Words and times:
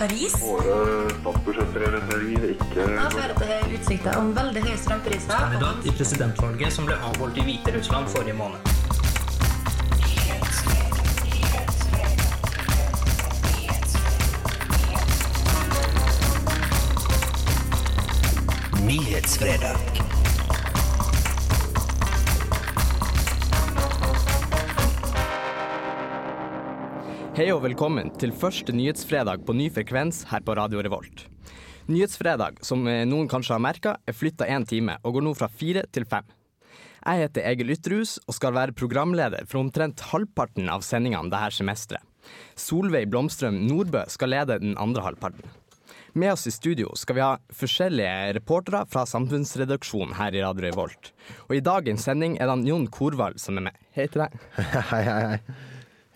Paris. 0.00 0.34
Våre 0.40 1.10
statsbudsjettprioriteringer 1.20 2.44
ikke 2.54 2.84
Da 2.88 3.58
utsikter 3.68 4.16
om 4.16 4.30
veldig 4.32 4.62
høye 4.64 4.78
strømpriser. 4.80 5.36
kandidat 5.36 5.84
i 5.84 5.92
presidentvalget 5.92 6.72
som 6.72 6.88
ble 6.88 6.96
avholdt 7.10 7.36
i 7.36 7.44
Hviterussland 7.44 8.08
forrige 8.08 8.32
måned. 8.32 8.60
Nyhetsfredag. 18.88 20.09
Hei 27.40 27.46
og 27.54 27.62
velkommen 27.64 28.10
til 28.20 28.34
første 28.36 28.68
nyhetsfredag 28.76 29.46
på 29.48 29.54
ny 29.56 29.70
frekvens 29.72 30.26
her 30.28 30.42
på 30.44 30.52
Radio 30.58 30.82
Revolt. 30.84 31.22
Nyhetsfredag, 31.88 32.58
som 32.60 32.82
eh, 32.84 33.06
noen 33.08 33.30
kanskje 33.32 33.54
har 33.54 33.62
merka, 33.64 33.94
er 34.04 34.12
flytta 34.12 34.44
én 34.44 34.66
time 34.68 34.98
og 35.00 35.14
går 35.16 35.24
nå 35.24 35.32
fra 35.38 35.48
fire 35.48 35.86
til 35.88 36.04
fem. 36.10 36.28
Jeg 37.00 37.22
heter 37.22 37.48
Egil 37.48 37.72
Ytterhus 37.72 38.18
og 38.26 38.36
skal 38.36 38.52
være 38.58 38.76
programleder 38.76 39.48
for 39.48 39.62
omtrent 39.62 40.04
halvparten 40.10 40.68
av 40.68 40.84
sendingene 40.84 41.32
dette 41.32 41.62
semesteret. 41.62 42.04
Solveig 42.60 43.08
Blomstrøm 43.08 43.56
Nordbø 43.70 44.04
skal 44.12 44.34
lede 44.36 44.60
den 44.60 44.76
andre 44.76 45.08
halvparten. 45.08 45.48
Med 46.12 46.34
oss 46.34 46.44
i 46.44 46.52
studio 46.52 46.92
skal 46.92 47.22
vi 47.22 47.24
ha 47.24 47.32
forskjellige 47.56 48.36
reportere 48.36 48.84
fra 48.92 49.08
samfunnsredaksjonen 49.08 50.18
her 50.20 50.36
i 50.36 50.44
Radio 50.44 50.68
Revolt. 50.68 51.14
Og 51.48 51.56
i 51.56 51.64
dagens 51.64 52.04
sending 52.04 52.36
er 52.36 52.52
det 52.52 52.68
Jon 52.68 52.90
Korvald 52.92 53.40
som 53.40 53.56
er 53.56 53.70
med. 53.70 53.84
Hei 53.96 54.10
til 54.12 54.26
deg. 54.26 54.40
Hei, 54.92 55.04
hei, 55.08 55.20
hei. 55.38 55.68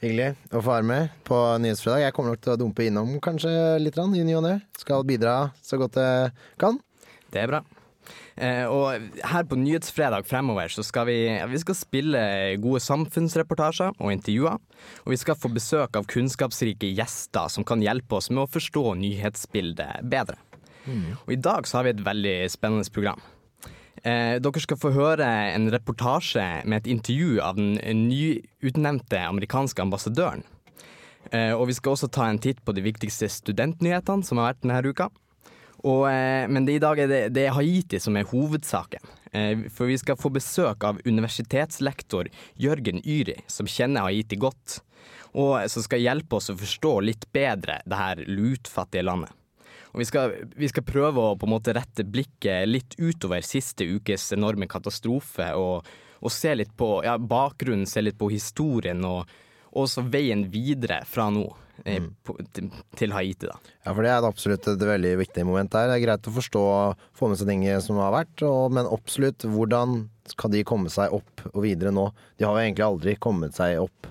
Hyggelig 0.05 0.35
å 0.53 0.61
få 0.61 0.69
være 0.69 0.85
med 0.85 1.13
på 1.25 1.37
Nyhetsfredag. 1.65 2.03
Jeg 2.03 2.13
kommer 2.13 2.35
nok 2.35 2.43
til 2.45 2.53
å 2.53 2.59
dumpe 2.61 2.85
innom 2.85 3.15
kanskje 3.25 3.53
litt 3.81 3.97
rann, 3.97 4.13
i 4.13 4.25
ny 4.27 4.35
og 4.37 4.43
ne. 4.45 4.59
Skal 4.77 5.07
bidra 5.09 5.55
så 5.65 5.79
godt 5.81 5.97
jeg 5.97 6.35
kan. 6.61 6.77
Det 7.33 7.41
er 7.41 7.49
bra. 7.49 7.63
Eh, 8.37 8.69
og 8.69 9.17
her 9.25 9.47
på 9.49 9.57
Nyhetsfredag 9.57 10.27
fremover 10.29 10.69
så 10.75 10.85
skal 10.85 11.09
vi, 11.09 11.17
vi 11.49 11.61
skal 11.63 11.79
spille 11.79 12.21
gode 12.61 12.83
samfunnsreportasjer 12.85 13.97
og 13.97 14.13
intervjuer. 14.13 14.61
Og 15.07 15.15
vi 15.15 15.21
skal 15.25 15.41
få 15.41 15.49
besøk 15.55 15.97
av 15.97 16.09
kunnskapsrike 16.13 16.93
gjester 16.93 17.49
som 17.57 17.65
kan 17.65 17.81
hjelpe 17.81 18.21
oss 18.21 18.29
med 18.29 18.45
å 18.45 18.51
forstå 18.59 18.91
nyhetsbildet 19.01 20.05
bedre. 20.05 20.37
Og 21.25 21.33
i 21.33 21.41
dag 21.41 21.65
så 21.65 21.79
har 21.79 21.89
vi 21.89 21.95
et 21.95 22.05
veldig 22.05 22.37
spennende 22.53 22.93
program. 22.93 23.25
Eh, 24.05 24.37
dere 24.45 24.61
skal 24.61 24.77
få 24.77 24.93
høre 24.93 25.27
en 25.55 25.71
reportasje 25.73 26.45
med 26.69 26.83
et 26.83 26.91
intervju 26.93 27.39
av 27.41 27.57
den 27.57 27.79
nyutnevnte 28.05 29.23
amerikanske 29.31 29.81
ambassadøren. 29.81 30.45
Eh, 31.33 31.53
og 31.57 31.71
vi 31.71 31.77
skal 31.77 31.95
også 31.95 32.11
ta 32.13 32.29
en 32.29 32.41
titt 32.43 32.61
på 32.65 32.75
de 32.77 32.85
viktigste 32.85 33.31
studentnyhetene 33.33 34.27
som 34.27 34.41
har 34.41 34.53
vært 34.53 34.65
denne 34.65 34.83
uka. 34.85 35.09
Og, 35.85 36.07
eh, 36.09 36.47
men 36.49 36.65
det, 36.65 36.79
i 36.79 36.83
dag 36.85 37.01
er 37.01 37.09
det, 37.09 37.23
det 37.37 37.47
er 37.47 37.57
Haiti 37.57 38.01
som 38.01 38.17
er 38.17 38.29
hovedsaken. 38.29 39.13
Eh, 39.33 39.67
for 39.73 39.91
vi 39.91 39.99
skal 40.01 40.21
få 40.21 40.33
besøk 40.33 40.85
av 40.85 41.01
universitetslektor 41.05 42.31
Jørgen 42.61 43.03
Yri, 43.05 43.37
som 43.49 43.69
kjenner 43.69 44.09
Haiti 44.09 44.37
godt. 44.41 44.81
Og 45.35 45.65
som 45.69 45.85
skal 45.85 46.05
hjelpe 46.05 46.39
oss 46.39 46.53
å 46.53 46.57
forstå 46.57 46.93
litt 47.05 47.27
bedre 47.35 47.81
det 47.85 47.99
her 47.99 48.21
lutfattige 48.29 49.05
landet. 49.05 49.33
Og 49.95 50.03
vi 50.03 50.09
skal, 50.09 50.35
vi 50.59 50.69
skal 50.69 50.87
prøve 50.87 51.23
å 51.23 51.37
på 51.39 51.47
en 51.47 51.55
måte 51.55 51.75
rette 51.77 52.03
blikket 52.03 52.67
litt 52.67 52.97
utover 52.99 53.47
siste 53.47 53.87
ukes 53.87 54.33
enorme 54.35 54.67
katastrofe, 54.71 55.53
og, 55.55 55.87
og 56.21 56.35
se 56.35 56.55
litt 56.59 56.75
på 56.77 56.97
ja, 57.07 57.15
bakgrunnen, 57.19 57.87
se 57.87 58.03
litt 58.03 58.19
på 58.19 58.33
historien, 58.35 59.03
og 59.07 59.25
og 59.75 59.89
også 59.89 60.05
veien 60.07 60.47
videre 60.53 61.03
fra 61.09 61.29
nå 61.35 61.49
Mm. 61.85 62.05
på, 62.23 62.37
til, 62.55 62.69
til 62.95 63.11
Haiti. 63.11 63.49
da. 63.49 63.57
Ja, 63.83 63.91
for 63.91 64.07
det 64.07 64.11
er 64.13 64.23
absolutt 64.29 64.69
et 64.71 64.83
veldig 64.87 65.11
viktig 65.19 65.43
moment 65.43 65.73
der. 65.75 65.89
Det 65.91 65.97
er 65.97 66.05
greit 66.05 66.29
å 66.31 66.35
forstå, 66.37 66.61
få 67.19 67.27
med 67.33 67.41
seg 67.41 67.49
ting 67.51 67.65
som 67.83 67.99
har 67.99 68.13
vært, 68.15 68.45
og, 68.47 68.71
men 68.77 68.87
absolutt 68.87 69.43
hvordan 69.43 70.05
skal 70.31 70.53
de 70.55 70.63
komme 70.63 70.93
seg 70.95 71.11
opp 71.19 71.43
og 71.51 71.59
videre 71.65 71.91
nå? 71.91 72.05
De 72.39 72.47
har 72.47 72.55
jo 72.55 72.63
egentlig 72.63 72.87
aldri 72.87 73.17
kommet 73.19 73.59
seg 73.59 73.83
opp 73.83 74.07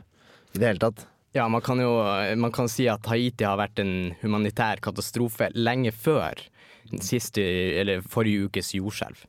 i 0.52 0.60
det 0.60 0.74
hele 0.74 0.84
tatt. 0.84 1.06
Ja, 1.34 1.48
man 1.50 1.62
kan 1.66 1.80
jo 1.82 1.92
man 2.38 2.52
kan 2.54 2.70
si 2.70 2.86
at 2.90 3.08
Haiti 3.10 3.46
har 3.48 3.58
vært 3.58 3.80
en 3.82 4.14
humanitær 4.22 4.82
katastrofe 4.86 5.50
lenge 5.58 5.90
før 5.92 6.38
siste, 7.02 7.42
eller 7.82 8.04
forrige 8.06 8.50
ukes 8.50 8.74
jordskjelv. 8.78 9.24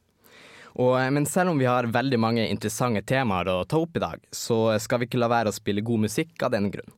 Og, 0.75 0.99
men 1.15 1.25
selv 1.25 1.53
om 1.53 1.61
vi 1.61 1.69
har 1.71 1.89
veldig 1.89 2.19
mange 2.21 2.45
interessante 2.51 3.05
temaer 3.07 3.49
å 3.49 3.63
ta 3.65 3.79
opp 3.81 3.97
i 3.97 4.03
dag, 4.03 4.21
så 4.35 4.75
skal 4.83 5.01
vi 5.01 5.09
ikke 5.09 5.23
la 5.23 5.31
være 5.33 5.53
å 5.53 5.57
spille 5.57 5.87
god 5.87 6.05
musikk 6.09 6.45
av 6.45 6.53
den 6.53 6.69
grunn. 6.75 6.93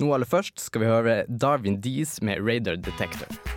Nå 0.00 0.08
aller 0.14 0.28
først 0.28 0.62
skal 0.68 0.84
vi 0.84 0.92
høre 0.92 1.18
Darwin 1.28 1.80
Dees 1.82 2.20
med 2.24 2.40
Radar 2.46 2.80
Detector. 2.80 3.55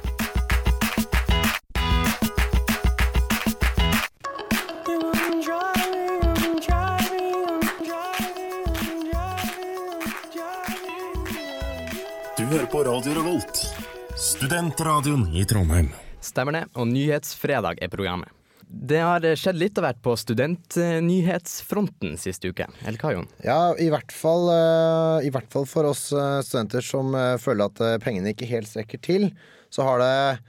På 12.79 12.83
Radio 12.83 13.13
Revolt, 13.13 13.75
studentradioen 14.15 15.35
i 15.35 15.45
Trondheim. 15.45 15.89
Stemmer 16.23 16.55
det, 16.55 16.61
og 16.79 16.87
Nyhetsfredag 16.87 17.81
er 17.83 17.89
programmet. 17.91 18.31
Det 18.63 19.01
har 19.03 19.25
skjedd 19.35 19.57
litt 19.59 19.79
av 19.81 19.83
hvert 19.83 19.99
på 20.05 20.13
studentnyhetsfronten 20.21 22.13
siste 22.21 22.47
uke. 22.53 22.69
Eller 22.85 22.95
hva, 23.01 23.11
Jon? 23.17 23.27
Ja, 23.43 23.75
i 23.75 23.89
hvert 23.91 24.13
fall, 24.15 24.47
eh, 24.53 25.27
i 25.27 25.31
hvert 25.35 25.51
fall 25.51 25.67
for 25.67 25.89
oss 25.89 26.05
eh, 26.13 26.39
studenter 26.45 26.85
som 26.85 27.11
eh, 27.19 27.35
føler 27.41 27.67
at 27.67 27.81
pengene 28.05 28.31
ikke 28.31 28.47
helt 28.47 28.69
strekker 28.71 29.03
til, 29.03 29.27
så 29.73 29.83
har 29.89 29.99
det 30.05 30.39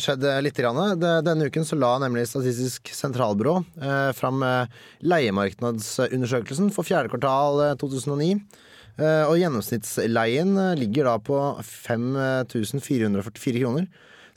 skjedd 0.00 0.22
litt. 0.40 0.56
Denne 0.56 1.44
uken 1.50 1.66
så 1.68 1.76
la 1.76 1.90
nemlig 2.00 2.22
Statistisk 2.30 2.88
sentralbyrå 2.94 3.58
fram 4.16 4.40
leiemarkedsundersøkelsen 5.04 6.72
for 6.72 6.88
fjerde 6.88 7.12
kvartal 7.12 7.60
eh, 7.66 7.76
2009. 7.76 8.38
Eh, 8.98 9.24
og 9.28 9.38
gjennomsnittsleien 9.38 10.56
eh, 10.58 10.76
ligger 10.80 11.06
da 11.06 11.16
på 11.22 11.38
5444 11.62 13.62
kroner. 13.62 13.86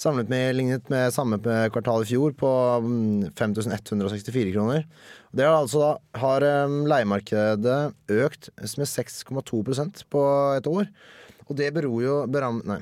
Samlet 0.02 0.30
med, 0.30 0.56
lignet 0.58 0.88
med 0.90 1.14
samme 1.14 1.38
kvartal 1.74 2.06
i 2.06 2.10
fjor 2.10 2.34
på 2.38 2.52
mm, 2.82 3.34
5164 3.38 4.54
kroner. 4.54 4.86
Det 5.34 5.46
er 5.46 5.54
altså 5.54 5.84
da, 5.84 5.92
har 6.22 6.46
eh, 6.46 6.78
leiemarkedet 6.94 7.82
økt 8.22 8.50
med 8.60 8.90
6,2% 8.90 10.06
på 10.14 10.24
et 10.58 10.70
år. 10.70 10.90
Og 11.48 11.58
det 11.58 11.74
beror 11.76 12.06
jo 12.06 12.16
beram, 12.32 12.62
Nei, 12.70 12.80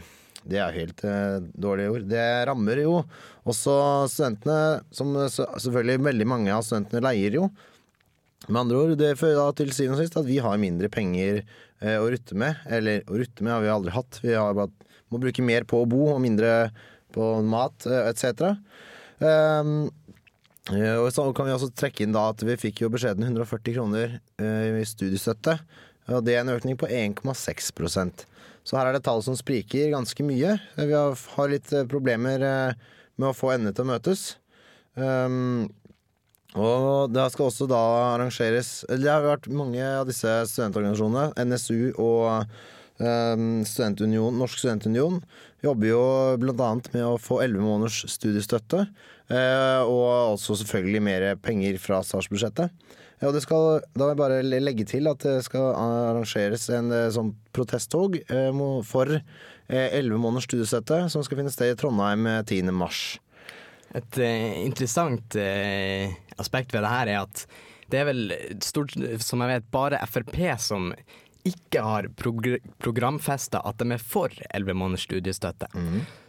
det 0.47 0.59
er 0.63 0.75
helt 0.75 1.03
eh, 1.07 1.39
dårlige 1.59 1.95
ord. 1.95 2.07
Det 2.11 2.27
rammer 2.47 2.83
jo 2.83 3.01
også 3.49 3.73
studentene, 4.11 4.83
som 4.91 5.15
selvfølgelig 5.15 6.07
veldig 6.11 6.29
mange 6.29 6.55
av 6.55 6.67
studentene 6.67 7.03
leier 7.07 7.39
jo. 7.39 7.49
Med 8.47 8.61
andre 8.61 8.77
ord, 8.79 8.93
det 8.97 9.17
fører 9.19 9.41
da 9.41 9.55
til 9.57 9.73
siden 9.75 9.97
og 9.97 9.99
sist 9.99 10.15
at 10.17 10.27
vi 10.27 10.37
har 10.41 10.61
mindre 10.61 10.87
penger 10.91 11.41
eh, 11.41 11.97
å 11.99 12.07
rutte 12.09 12.37
med. 12.39 12.61
Eller 12.71 13.03
å 13.09 13.17
rutte 13.19 13.43
med 13.43 13.53
har 13.53 13.65
vi 13.65 13.73
aldri 13.73 13.95
hatt. 13.95 14.21
Vi 14.23 14.37
bare, 14.37 14.71
må 15.11 15.19
bruke 15.21 15.43
mer 15.43 15.67
på 15.67 15.81
å 15.81 15.89
bo 15.89 16.05
og 16.13 16.21
mindre 16.23 16.69
på 17.15 17.27
mat 17.45 17.87
eh, 17.89 18.07
etc. 18.09 18.55
Um, 19.19 19.89
eh, 20.71 20.95
og 20.95 21.09
så 21.11 21.27
kan 21.35 21.49
vi 21.49 21.55
også 21.57 21.71
trekke 21.75 22.05
inn 22.05 22.15
da 22.15 22.29
at 22.31 22.43
vi 22.47 22.55
fikk 22.61 22.85
jo 22.85 22.91
beskjeden 22.93 23.27
140 23.27 23.75
kroner 23.75 24.19
eh, 24.39 24.79
i 24.79 24.87
studiestøtte. 24.87 25.59
Og 26.09 26.23
det 26.25 26.37
er 26.37 26.45
en 26.45 26.55
økning 26.55 26.77
på 26.79 26.87
1,6% 26.89 28.23
Så 28.65 28.77
her 28.77 28.87
er 28.87 28.95
det 28.95 29.03
tall 29.05 29.21
som 29.21 29.35
spriker 29.37 29.91
ganske 29.93 30.25
mye. 30.25 30.55
Vi 30.79 30.95
har, 30.95 31.19
har 31.35 31.51
litt 31.51 31.73
problemer 31.91 32.45
eh, 32.45 32.87
med 33.19 33.29
å 33.29 33.35
få 33.35 33.53
endene 33.53 33.75
til 33.75 33.85
å 33.85 33.91
møtes. 33.91 34.29
Um, 34.95 35.67
og 36.57 37.13
det 37.13 37.27
skal 37.33 37.49
også 37.49 37.67
da 37.69 37.79
arrangeres 38.15 38.81
Det 38.89 39.09
har 39.09 39.21
vært 39.25 39.49
mange 39.53 39.83
av 39.83 40.07
disse 40.09 40.31
studentorganisasjonene, 40.49 41.33
NSU 41.45 41.93
og 42.01 42.47
um, 42.97 43.61
Studentunion, 43.67 44.39
Norsk 44.39 44.61
Studentunion, 44.63 45.19
jobber 45.61 45.91
jo 45.91 46.01
bl.a. 46.41 46.71
med 46.95 47.05
å 47.05 47.19
få 47.21 47.41
11 47.45 47.61
måneders 47.61 48.01
studiestøtte. 48.09 48.87
eh, 49.29 49.81
og 49.83 50.33
også 50.39 50.57
selvfølgelig 50.63 51.03
mer 51.05 51.27
penger 51.37 51.77
fra 51.77 52.01
statsbudsjettet. 52.01 52.73
Ja, 53.19 53.33
det 53.35 53.41
skal, 53.43 53.81
da 53.93 54.05
vil 54.05 54.13
jeg 54.13 54.19
bare 54.21 54.43
legge 54.63 54.85
til 54.87 55.09
at 55.11 55.19
det 55.27 55.41
skal 55.43 55.73
arrangeres 55.75 56.69
en 56.71 56.91
eh, 56.95 57.09
sånn 57.11 57.33
protesttog 57.55 58.15
eh, 58.23 58.61
for 58.87 59.11
elleve 59.11 59.99
11 59.99 60.21
måneders 60.23 60.47
studiestøtte 60.47 61.01
som 61.13 61.21
skal 61.25 61.41
finne 61.41 61.51
sted 61.53 61.73
i 61.73 61.77
Trondheim 61.77 62.25
eh, 62.31 62.39
10. 62.41 62.71
mars. 62.73 63.19
Et 63.97 64.21
uh, 64.21 64.59
interessant 64.65 65.39
uh, 65.39 66.19
aspekt 66.37 66.75
ved 66.75 66.85
det 66.85 66.93
her 66.93 67.13
er 67.15 67.23
at 67.23 67.47
det 67.89 68.03
er 68.03 68.05
vel 68.11 68.35
stort, 68.61 68.93
som 69.25 69.41
jeg 69.41 69.49
vet, 69.49 69.71
bare 69.73 69.97
Frp 70.05 70.37
som 70.61 70.91
ikke 71.47 71.81
har 71.81 72.07
progr 72.19 72.57
programfesta 72.77 73.61
at 73.65 73.79
de 73.79 73.95
er 73.95 74.01
for 74.03 74.33
11 74.49 74.75
måneders 74.75 75.05
studiestøtte. 75.07 75.69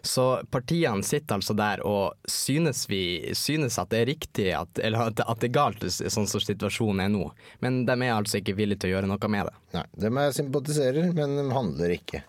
Så 0.06 0.26
partiene 0.50 1.02
sitter 1.04 1.36
altså 1.36 1.54
der 1.58 1.82
og 1.86 2.14
synes, 2.30 2.86
vi, 2.88 3.32
synes 3.36 3.78
at 3.82 3.90
det 3.90 4.00
er 4.00 4.10
riktig, 4.12 4.48
at, 4.56 4.78
eller 4.78 5.10
at, 5.10 5.20
at 5.26 5.42
det 5.42 5.50
er 5.50 5.56
galt 5.58 5.84
sånn 5.84 6.30
som 6.30 6.40
situasjonen 6.44 7.04
er 7.04 7.12
nå. 7.12 7.26
Men 7.60 7.82
de 7.88 7.96
er 7.98 8.14
altså 8.14 8.40
ikke 8.40 8.56
villige 8.56 8.84
til 8.84 8.92
å 8.92 8.96
gjøre 8.96 9.10
noe 9.10 9.32
med 9.34 9.50
det. 9.50 9.56
Nei, 9.76 9.86
dem 10.06 10.22
jeg 10.22 10.38
sympatiserer, 10.38 11.10
men 11.16 11.36
de 11.36 11.48
handler 11.52 11.96
ikke. 11.98 12.22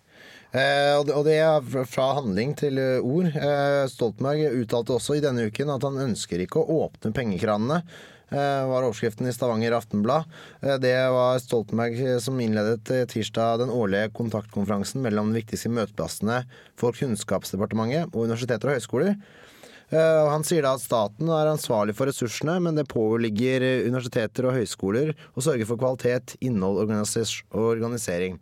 Eh, 0.52 0.98
og, 1.00 1.24
det, 1.24 1.38
er 1.40 1.86
fra- 1.88 2.14
handling 2.18 2.56
til 2.60 2.80
eh, 2.82 3.00
ord. 3.00 3.30
Eh, 3.32 3.84
Stoltenberg 3.92 4.58
uttalte 4.60 4.98
også 4.98 5.16
i 5.16 5.24
denne 5.24 5.46
uken 5.48 5.72
at 5.72 5.86
han 5.88 6.00
ønsker 6.10 6.44
ikke 6.44 6.60
å 6.60 6.82
åpne 6.88 7.14
pengekranene. 7.16 7.84
Var 8.32 8.86
overskriften 8.86 9.28
i 9.28 9.32
Stavanger 9.36 9.74
Aftenblad. 9.76 10.24
Det 10.80 10.94
var 11.12 11.42
Stoltenberg 11.44 11.98
som 12.24 12.38
innledet 12.40 12.88
tirsdag 13.12 13.58
den 13.60 13.74
årlige 13.76 14.08
kontaktkonferansen 14.16 15.04
mellom 15.04 15.34
de 15.34 15.42
viktigste 15.42 15.68
møteplassene 15.76 16.38
for 16.80 16.96
Kunnskapsdepartementet 16.96 18.08
og 18.14 18.30
universiteter 18.30 18.72
og 18.72 18.80
høyskoler. 18.80 19.18
Han 19.92 20.48
sier 20.48 20.64
da 20.64 20.78
at 20.78 20.86
staten 20.86 21.28
er 21.28 21.52
ansvarlig 21.52 21.98
for 22.00 22.08
ressursene, 22.08 22.56
men 22.64 22.80
det 22.80 22.88
påligger 22.96 23.68
universiteter 23.90 24.48
og 24.48 24.62
høyskoler 24.62 25.12
å 25.36 25.44
sørge 25.44 25.68
for 25.68 25.84
kvalitet, 25.84 26.38
innhold 26.40 26.86
og 26.88 27.68
organisering. 27.76 28.40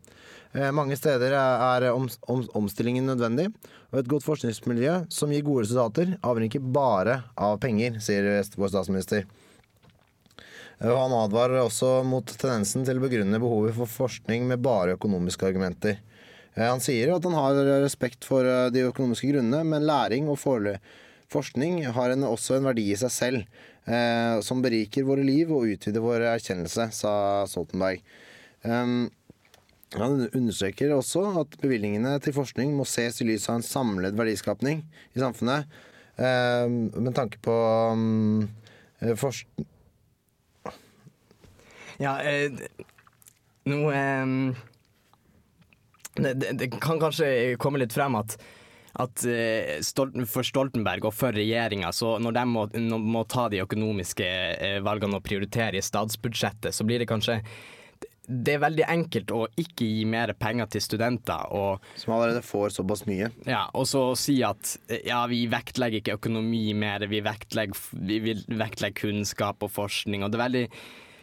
Eh, 0.54 0.72
Mange 0.74 0.98
steder 0.98 1.36
er 1.38 1.90
om, 1.92 2.08
om, 2.32 2.46
omstillingen 2.58 3.06
nødvendig, 3.06 3.50
og 3.92 4.00
et 4.02 4.10
godt 4.10 4.26
forskningsmiljø 4.26 4.96
som 5.14 5.34
gir 5.34 5.46
gode 5.46 5.68
resultater, 5.68 6.16
avhenger 6.26 6.50
ikke 6.50 6.74
bare 6.74 7.22
av 7.38 7.60
penger, 7.62 8.00
sier 8.02 8.32
vår 8.58 8.74
statsminister. 8.74 9.28
Han 10.80 11.12
advarer 11.12 11.60
også 11.60 12.00
mot 12.08 12.24
tendensen 12.40 12.86
til 12.88 12.98
å 12.98 13.04
begrunne 13.04 13.42
behovet 13.42 13.76
for 13.76 13.92
forskning 13.92 14.46
med 14.48 14.62
bare 14.64 14.96
økonomiske 14.96 15.50
argumenter. 15.50 16.00
Eh, 16.56 16.66
Han 16.66 16.82
sier 16.82 17.14
at 17.14 17.28
han 17.28 17.38
har 17.38 17.60
respekt 17.84 18.26
for 18.26 18.48
eh, 18.48 18.70
de 18.74 18.88
økonomiske 18.88 19.30
grunnene, 19.34 19.62
men 19.68 19.86
læring 19.86 20.32
og 20.32 20.40
forskning 21.30 21.84
har 21.94 22.16
en, 22.16 22.26
også 22.26 22.58
en 22.58 22.72
verdi 22.72 22.88
i 22.94 22.98
seg 22.98 23.14
selv, 23.14 23.62
eh, 23.86 24.40
som 24.42 24.64
beriker 24.64 25.06
våre 25.06 25.28
liv 25.28 25.52
og 25.52 25.70
utvider 25.76 26.02
vår 26.02 26.26
erkjennelse, 26.34 26.90
sa 26.96 27.14
Stoltenberg. 27.46 28.02
Um, 28.64 29.08
han 29.98 30.28
understreker 30.28 30.94
også 30.94 31.24
at 31.42 31.56
bevilgningene 31.62 32.18
til 32.24 32.36
forskning 32.36 32.76
må 32.78 32.86
ses 32.88 33.22
i 33.22 33.28
lys 33.30 33.48
av 33.50 33.60
en 33.60 33.66
samlet 33.66 34.18
verdiskapning 34.18 34.84
i 35.16 35.22
samfunnet, 35.22 35.66
eh, 36.18 36.68
med 36.70 37.16
tanke 37.18 37.42
på 37.46 37.56
um, 37.94 38.48
eh, 39.02 39.16
forsk 39.18 39.48
Ja, 42.00 42.14
eh, 42.24 42.54
nå 43.68 43.80
eh, 43.92 44.38
det, 46.20 46.54
det, 46.60 46.70
kan 46.78 47.02
kanskje 47.02 47.58
komme 47.60 47.82
litt 47.82 47.96
frem 47.96 48.16
at 48.20 48.38
at 49.00 49.24
eh, 49.26 50.26
for 50.28 50.46
Stoltenberg 50.46 51.06
og 51.08 51.14
for 51.16 51.36
regjeringa, 51.36 51.92
når 51.94 52.36
de 52.36 52.46
må, 52.50 52.66
må 53.00 53.24
ta 53.30 53.48
de 53.52 53.62
økonomiske 53.64 54.26
eh, 54.28 54.80
valgene 54.86 55.20
og 55.20 55.26
prioritere 55.26 55.80
i 55.80 55.86
statsbudsjettet, 55.86 56.74
så 56.76 56.88
blir 56.88 57.02
det 57.02 57.10
kanskje 57.10 57.40
Det 58.30 58.54
er 58.56 58.62
veldig 58.62 58.86
enkelt 58.86 59.32
å 59.34 59.42
ikke 59.58 59.88
gi 59.88 60.04
mer 60.06 60.36
penger 60.38 60.70
til 60.76 60.84
studenter 60.86 61.50
og 61.56 61.86
som 61.98 62.14
allerede 62.14 62.44
får 62.46 62.76
såpass 62.78 63.02
mye. 63.10 63.32
ja, 63.50 63.64
og 63.74 63.88
så 63.90 64.04
si 64.20 64.38
at 64.46 64.76
ja, 65.08 65.24
vi 65.32 65.48
vektlegger 65.50 66.04
ikke 66.04 66.18
økonomi 66.20 66.76
mer, 66.78 67.08
vi 67.10 67.24
vektlegger, 67.26 67.80
vi 68.06 68.36
vektlegger 68.46 68.98
kunnskap 69.00 69.66
og 69.66 69.74
forskning. 69.74 70.24
Og 70.24 70.30
det 70.30 70.38
er, 70.38 70.44
veldig, 70.46 70.64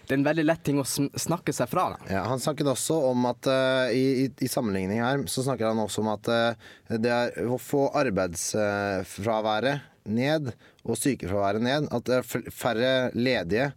det 0.02 0.14
er 0.14 0.18
en 0.18 0.26
veldig 0.26 0.46
lett 0.48 0.64
ting 0.66 0.82
å 0.82 0.86
snakke 0.86 1.54
seg 1.54 1.70
fra. 1.70 1.88
Ja, 2.10 2.24
han 2.26 2.42
snakket 2.42 2.72
også 2.74 2.98
om 3.12 3.28
at 3.30 3.46
uh, 3.50 3.86
i, 3.94 4.26
i, 4.26 4.50
sammenligning 4.50 5.02
her, 5.04 5.22
så 5.30 5.46
snakker 5.46 5.70
han 5.70 5.82
også 5.86 6.02
om 6.02 6.10
at 6.16 6.30
uh, 6.32 6.70
det 6.90 7.12
er 7.12 7.38
å 7.46 7.60
få 7.62 7.86
arbeidsfraværet 8.02 9.92
ned 10.10 10.52
og 10.86 10.98
sykefraværet 10.98 11.62
ned. 11.62 11.86
At 11.94 12.10
det 12.10 12.18
er 12.18 12.50
færre 12.54 12.96
ledige 13.14 13.70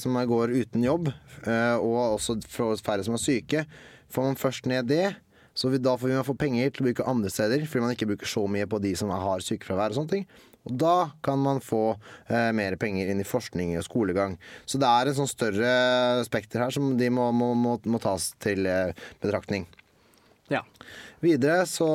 som 0.00 0.16
går 0.26 0.54
uten 0.56 0.84
jobb, 0.84 1.10
eh, 1.46 1.76
og 1.78 2.16
også 2.18 2.38
færre 2.82 3.04
som 3.06 3.16
er 3.16 3.22
syke. 3.22 3.64
Får 4.10 4.26
man 4.26 4.38
først 4.38 4.66
ned 4.70 4.88
det, 4.90 5.14
så 5.54 5.70
vi, 5.70 5.78
da 5.82 5.96
får 5.98 6.14
man 6.14 6.26
få 6.26 6.36
penger 6.38 6.70
til 6.70 6.84
å 6.84 6.88
bruke 6.88 7.08
andre 7.10 7.30
steder, 7.30 7.66
fordi 7.68 7.84
man 7.84 7.94
ikke 7.94 8.08
bruker 8.12 8.30
så 8.30 8.46
mye 8.50 8.68
på 8.70 8.80
de 8.82 8.94
som 8.98 9.12
har 9.14 9.44
sykefravær 9.44 9.92
og 9.92 10.00
sånne 10.00 10.14
ting. 10.14 10.24
Og 10.68 10.76
da 10.76 11.10
kan 11.24 11.40
man 11.40 11.62
få 11.64 11.84
eh, 12.28 12.50
mer 12.56 12.76
penger 12.80 13.10
inn 13.10 13.22
i 13.22 13.26
forskning 13.26 13.76
og 13.80 13.86
skolegang. 13.86 14.36
Så 14.68 14.80
det 14.80 14.88
er 14.88 15.08
en 15.08 15.16
sånn 15.16 15.30
større 15.30 15.70
spekter 16.26 16.66
her 16.66 16.74
som 16.74 16.92
de 17.00 17.08
må, 17.12 17.30
må, 17.32 17.52
må, 17.56 17.78
må 17.88 18.00
tas 18.02 18.32
til 18.42 18.68
eh, 18.68 18.92
betraktning. 19.22 19.64
Ja. 20.52 20.64
Videre 21.24 21.64
så, 21.68 21.88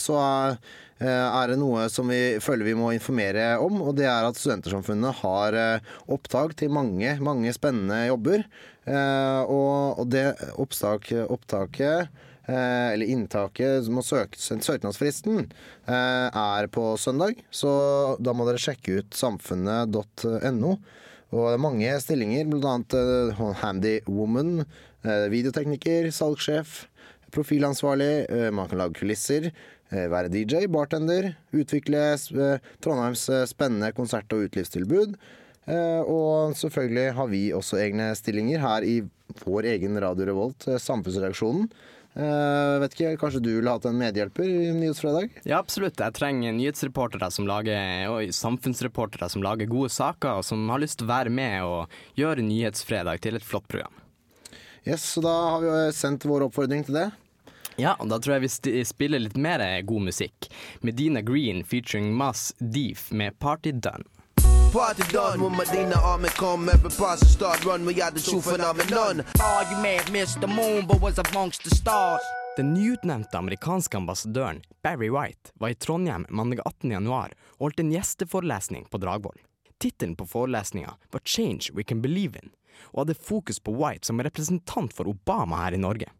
så 0.00 0.18
er, 0.20 0.58
eh, 0.58 0.84
er 1.06 1.52
det 1.52 1.58
noe 1.60 1.84
som 1.92 2.08
vi 2.10 2.38
føler 2.42 2.66
vi 2.66 2.74
må 2.78 2.90
informere 2.94 3.52
om, 3.62 3.82
og 3.86 3.94
det 3.98 4.08
er 4.10 4.26
at 4.26 4.38
Studentersamfunnet 4.38 5.20
har 5.20 5.54
eh, 5.54 5.92
opptak 6.10 6.56
til 6.58 6.72
mange, 6.74 7.12
mange 7.22 7.52
spennende 7.54 8.08
jobber. 8.08 8.42
Eh, 8.88 9.42
Og, 9.52 10.02
det 10.10 10.24
opptak, 10.58 11.12
opptaket 11.28 12.08
eh, 12.48 12.88
eller 12.94 13.06
inntaket 13.06 13.84
som 13.86 13.98
må 13.98 14.04
søkes, 14.06 14.48
søknadsfristen 14.64 15.44
eh, 15.44 16.28
er 16.28 16.70
på 16.72 16.90
søndag, 17.00 17.38
så 17.50 18.16
da 18.18 18.34
må 18.34 18.48
dere 18.48 18.62
sjekke 18.62 19.02
ut 19.02 19.18
samfunnet.no. 19.18 20.76
Og 21.28 21.42
det 21.44 21.56
er 21.58 21.60
mange 21.60 21.96
stillinger, 22.00 22.48
bl.a. 22.48 23.50
Handy 23.60 23.98
woman, 24.08 24.62
eh, 25.04 25.26
videotekniker, 25.28 26.08
salgssjef, 26.14 26.86
profilansvarlig, 27.34 28.12
eh, 28.32 28.48
man 28.50 28.70
kan 28.70 28.80
lage 28.80 28.96
kulisser, 29.02 29.50
eh, 29.50 29.52
være 29.90 30.28
DJ, 30.32 30.66
bartender, 30.68 31.30
utvikle 31.56 32.00
eh, 32.14 32.58
Trondheims 32.84 33.28
eh, 33.32 33.44
spennende 33.48 33.92
konsert- 33.96 34.32
og 34.36 34.44
utelivstilbud. 34.48 35.14
Eh, 35.68 36.00
Og 36.08 36.54
selvfølgelig 36.56 37.12
har 37.16 37.26
vi 37.28 37.42
også 37.52 37.76
egne 37.80 38.10
stillinger 38.16 38.60
her 38.60 38.84
i 38.84 38.98
vår 39.44 39.68
egen 39.74 39.96
Radio 40.00 40.24
Revolt, 40.30 40.68
eh, 40.68 40.76
Samfunnsreaksjonen. 40.80 41.68
Eh, 42.18 42.78
vet 42.82 42.94
ikke, 42.96 43.10
Kanskje 43.20 43.40
du 43.44 43.50
ville 43.54 43.70
hatt 43.70 43.84
en 43.86 43.94
medhjelper 44.00 44.42
i 44.48 44.72
Nyhetsfredag? 44.74 45.30
ja, 45.44 45.58
absolutt. 45.60 45.96
Jeg 46.00 46.12
trenger 46.16 46.52
nyhetsreportere 46.56 47.30
som 47.30 47.46
lager, 47.46 48.08
og 48.10 48.32
samfunnsreportere 48.34 49.28
som 49.30 49.42
lager 49.44 49.68
gode 49.70 49.88
saker, 49.92 50.40
og 50.40 50.44
som 50.44 50.68
har 50.72 50.80
lyst 50.80 50.98
til 50.98 51.06
å 51.06 51.12
være 51.12 51.30
med 51.30 51.62
og 51.62 51.88
gjøre 52.18 52.42
Nyhetsfredag 52.42 53.20
til 53.20 53.36
et 53.36 53.44
flott 53.46 53.68
program. 53.68 53.92
Yes, 54.86 55.04
så 55.14 55.20
Da 55.22 55.34
har 55.52 55.60
vi 55.60 55.66
jo 55.68 55.92
sendt 55.92 56.24
vår 56.24 56.48
oppfordring 56.48 56.84
til 56.86 56.94
det. 56.94 57.12
Ja, 57.78 57.94
og 57.98 58.08
da 58.10 58.18
tror 58.18 58.38
jeg 58.38 58.48
vi 58.48 58.84
spiller 58.84 59.22
litt 59.22 59.36
mer 59.38 59.62
god 59.86 60.08
musikk. 60.10 60.48
Medina 60.82 61.20
Green 61.22 61.62
featuring 61.64 62.10
Mas 62.14 62.52
Deef 62.58 63.10
med 63.10 63.38
Party 63.38 63.70
Done. 63.72 64.02
Party 64.72 65.02
done 65.12 65.40
when 65.40 65.56
Medina 65.56 65.96
Army 65.96 66.28
come, 66.28 66.68
every 66.68 66.90
process 66.90 67.32
start 67.32 67.64
run. 67.64 67.86
We 67.86 67.94
got 67.94 68.14
the 68.14 68.20
true 68.20 68.42
phenomenon. 68.42 69.24
Oh, 69.40 69.62
you 69.70 69.76
mad, 69.82 70.10
Mr. 70.12 70.46
Moon, 70.46 70.86
but 70.86 71.00
was 71.00 71.18
amongst 71.18 71.64
the 71.64 71.70
stars? 71.70 72.20
Den 72.56 72.74
nyutnevnte 72.74 73.38
amerikanske 73.38 73.96
ambassadøren 73.96 74.62
Barry 74.82 75.08
White 75.10 75.50
var 75.54 75.68
i 75.68 75.74
Trondheim 75.74 76.26
mandag 76.28 76.60
18. 76.64 76.90
januar 76.90 77.32
og 77.56 77.68
holdt 77.68 77.80
en 77.80 77.92
gjesteforelesning 77.94 78.84
på 78.90 78.98
Dragvoll. 78.98 79.38
Tittelen 79.80 80.16
på 80.16 80.26
forelesninga 80.26 80.96
var 81.10 81.20
'Change 81.20 81.70
We 81.72 81.82
Can 81.82 82.02
Believe 82.02 82.38
In', 82.38 82.50
og 82.92 83.00
hadde 83.00 83.14
fokus 83.14 83.60
på 83.60 83.72
White 83.72 84.06
som 84.06 84.20
representant 84.20 84.92
for 84.92 85.08
Obama 85.08 85.56
her 85.64 85.72
i 85.72 85.76
Norge. 85.76 86.10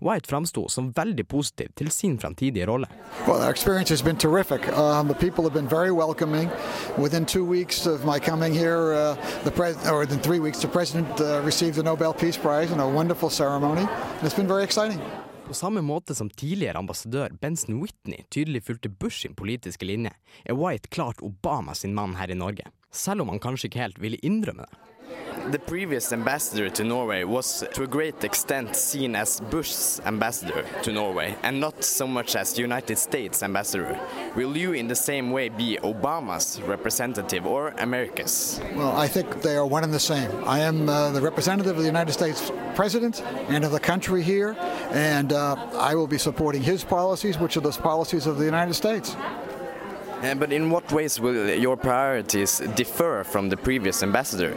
White 0.00 0.28
framsto 0.30 0.68
som 0.68 0.92
veldig 0.96 1.26
positiv 1.28 1.72
til 1.76 1.90
sin 1.90 2.18
fremtidige 2.18 2.66
rolle. 2.66 2.86
Well, 3.26 3.42
our 3.42 3.50
experience 3.50 3.90
has 3.90 4.02
been 4.02 4.16
terrific. 4.16 4.68
Um, 4.78 5.08
the 5.08 5.14
people 5.14 5.42
have 5.44 5.54
been 5.54 5.68
very 5.68 5.90
welcoming. 5.90 6.50
Within 6.98 7.26
two 7.26 7.44
weeks 7.44 7.86
of 7.86 8.04
my 8.04 8.18
coming 8.18 8.54
here, 8.54 8.94
uh, 8.94 9.16
the 9.44 9.50
pres- 9.50 9.90
or 9.90 9.98
within 9.98 10.20
three 10.20 10.40
weeks, 10.40 10.60
the 10.60 10.68
president 10.68 11.20
uh, 11.20 11.40
received 11.44 11.74
the 11.76 11.82
Nobel 11.82 12.12
Peace 12.12 12.38
Prize 12.38 12.72
in 12.72 12.80
a 12.80 12.88
wonderful 12.88 13.30
ceremony. 13.30 13.82
And 14.18 14.22
it's 14.22 14.36
been 14.36 14.48
very 14.48 14.64
exciting. 14.64 15.00
På 15.46 15.54
samme 15.54 15.80
måte 15.80 16.14
som 16.14 16.30
tidligere 16.30 16.78
ambassadør 16.78 17.28
Benson 17.40 17.80
Whitney 17.82 18.24
tydelig 18.30 18.62
fulgte 18.64 18.88
Bush 18.88 19.20
sin 19.22 19.34
politiske 19.34 19.84
linje, 19.84 20.10
er 20.44 20.54
White 20.56 20.88
klart 20.88 21.20
Obama 21.20 21.74
sin 21.74 21.94
mann 21.94 22.16
her 22.16 22.30
i 22.30 22.34
Norge. 22.34 22.64
Selv 22.92 23.20
om 23.20 23.28
han 23.28 23.40
kanskje 23.42 23.68
ikke 23.68 23.82
helt 23.82 24.00
ville 24.00 24.16
innrømme 24.22 24.64
det. 24.64 24.93
The 25.50 25.58
previous 25.58 26.12
ambassador 26.12 26.70
to 26.70 26.84
Norway 26.84 27.24
was 27.24 27.64
to 27.74 27.82
a 27.82 27.86
great 27.86 28.24
extent 28.24 28.74
seen 28.74 29.14
as 29.14 29.40
Bush's 29.40 30.00
ambassador 30.06 30.64
to 30.82 30.92
Norway 30.92 31.36
and 31.42 31.60
not 31.60 31.84
so 31.84 32.06
much 32.06 32.34
as 32.34 32.58
United 32.58 32.96
States 32.96 33.42
ambassador. 33.42 33.98
Will 34.36 34.56
you 34.56 34.72
in 34.72 34.88
the 34.88 34.94
same 34.94 35.30
way 35.32 35.50
be 35.50 35.78
Obama's 35.82 36.60
representative 36.62 37.44
or 37.46 37.68
America's? 37.78 38.58
Well, 38.74 38.96
I 38.96 39.06
think 39.06 39.42
they 39.42 39.56
are 39.56 39.66
one 39.66 39.84
and 39.84 39.92
the 39.92 40.00
same. 40.00 40.30
I 40.46 40.60
am 40.60 40.88
uh, 40.88 41.10
the 41.10 41.20
representative 41.20 41.76
of 41.76 41.82
the 41.82 41.92
United 41.96 42.12
States 42.12 42.50
president 42.74 43.22
and 43.48 43.64
of 43.64 43.72
the 43.72 43.80
country 43.80 44.22
here, 44.22 44.56
and 44.90 45.32
uh, 45.32 45.56
I 45.74 45.94
will 45.94 46.08
be 46.08 46.18
supporting 46.18 46.62
his 46.62 46.84
policies, 46.84 47.38
which 47.38 47.56
are 47.56 47.60
the 47.60 47.72
policies 47.72 48.26
of 48.26 48.38
the 48.38 48.44
United 48.44 48.74
States. 48.74 49.14
Uh, 50.22 50.34
but 50.34 50.52
in 50.52 50.70
what 50.70 50.90
ways 50.92 51.20
will 51.20 51.50
your 51.50 51.76
priorities 51.76 52.60
differ 52.74 53.24
from 53.24 53.48
the 53.48 53.56
previous 53.56 54.02
ambassador? 54.02 54.54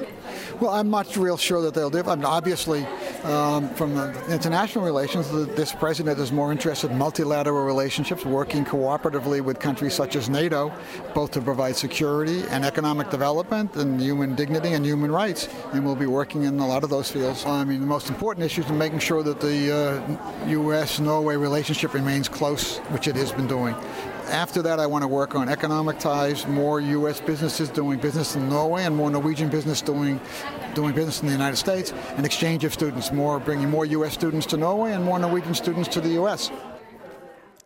Well, 0.59 0.71
I'm 0.71 0.89
not 0.89 1.15
real 1.15 1.37
sure 1.37 1.61
that 1.61 1.73
they'll 1.73 1.89
differ. 1.89 2.11
I 2.11 2.15
mean, 2.15 2.25
obviously, 2.25 2.85
um, 3.23 3.69
from 3.75 3.97
international 4.29 4.85
relations, 4.85 5.29
the, 5.29 5.45
this 5.45 5.73
president 5.73 6.19
is 6.19 6.31
more 6.31 6.51
interested 6.51 6.91
in 6.91 6.97
multilateral 6.97 7.63
relationships, 7.65 8.25
working 8.25 8.65
cooperatively 8.65 9.41
with 9.41 9.59
countries 9.59 9.93
such 9.93 10.15
as 10.15 10.29
NATO, 10.29 10.71
both 11.13 11.31
to 11.31 11.41
provide 11.41 11.75
security 11.75 12.43
and 12.49 12.65
economic 12.65 13.09
development 13.09 13.75
and 13.75 14.01
human 14.01 14.35
dignity 14.35 14.73
and 14.73 14.85
human 14.85 15.11
rights. 15.11 15.47
And 15.73 15.85
we'll 15.85 15.95
be 15.95 16.07
working 16.07 16.43
in 16.43 16.59
a 16.59 16.67
lot 16.67 16.83
of 16.83 16.89
those 16.89 17.11
fields. 17.11 17.45
I 17.45 17.63
mean, 17.63 17.79
the 17.79 17.85
most 17.85 18.09
important 18.09 18.45
issue 18.45 18.61
is 18.61 18.69
making 18.71 18.99
sure 18.99 19.23
that 19.23 19.39
the 19.39 19.75
uh, 19.75 20.47
U.S.-Norway 20.47 21.39
relationship 21.39 21.93
remains 21.93 22.27
close, 22.27 22.77
which 22.89 23.07
it 23.07 23.15
has 23.15 23.31
been 23.31 23.47
doing. 23.47 23.75
After 24.29 24.61
that, 24.63 24.77
I 24.79 24.87
want 24.87 25.03
to 25.03 25.07
work 25.07 25.35
on 25.35 25.46
economic 25.49 25.99
ties, 25.99 26.47
more 26.47 26.79
U.S. 26.79 27.19
businesses 27.21 27.69
doing 27.69 27.99
business 27.99 28.35
in 28.35 28.49
Norway 28.49 28.83
and 28.83 28.95
more 28.95 29.09
Norwegian 29.09 29.49
business 29.49 29.81
doing 29.81 30.19
doing 30.75 30.93
business 30.93 31.21
in 31.21 31.27
the 31.27 31.33
United 31.33 31.57
States, 31.57 31.93
an 32.17 32.25
exchange 32.25 32.63
of 32.63 32.73
students, 32.73 33.11
more 33.11 33.39
bringing 33.39 33.69
more 33.69 33.85
U.S. 33.97 34.13
students 34.13 34.45
to 34.47 34.57
Norway 34.57 34.91
and 34.93 35.03
more 35.03 35.19
Norwegian 35.19 35.55
students 35.55 35.89
to 35.89 36.01
the 36.01 36.09
U.S. 36.21 36.51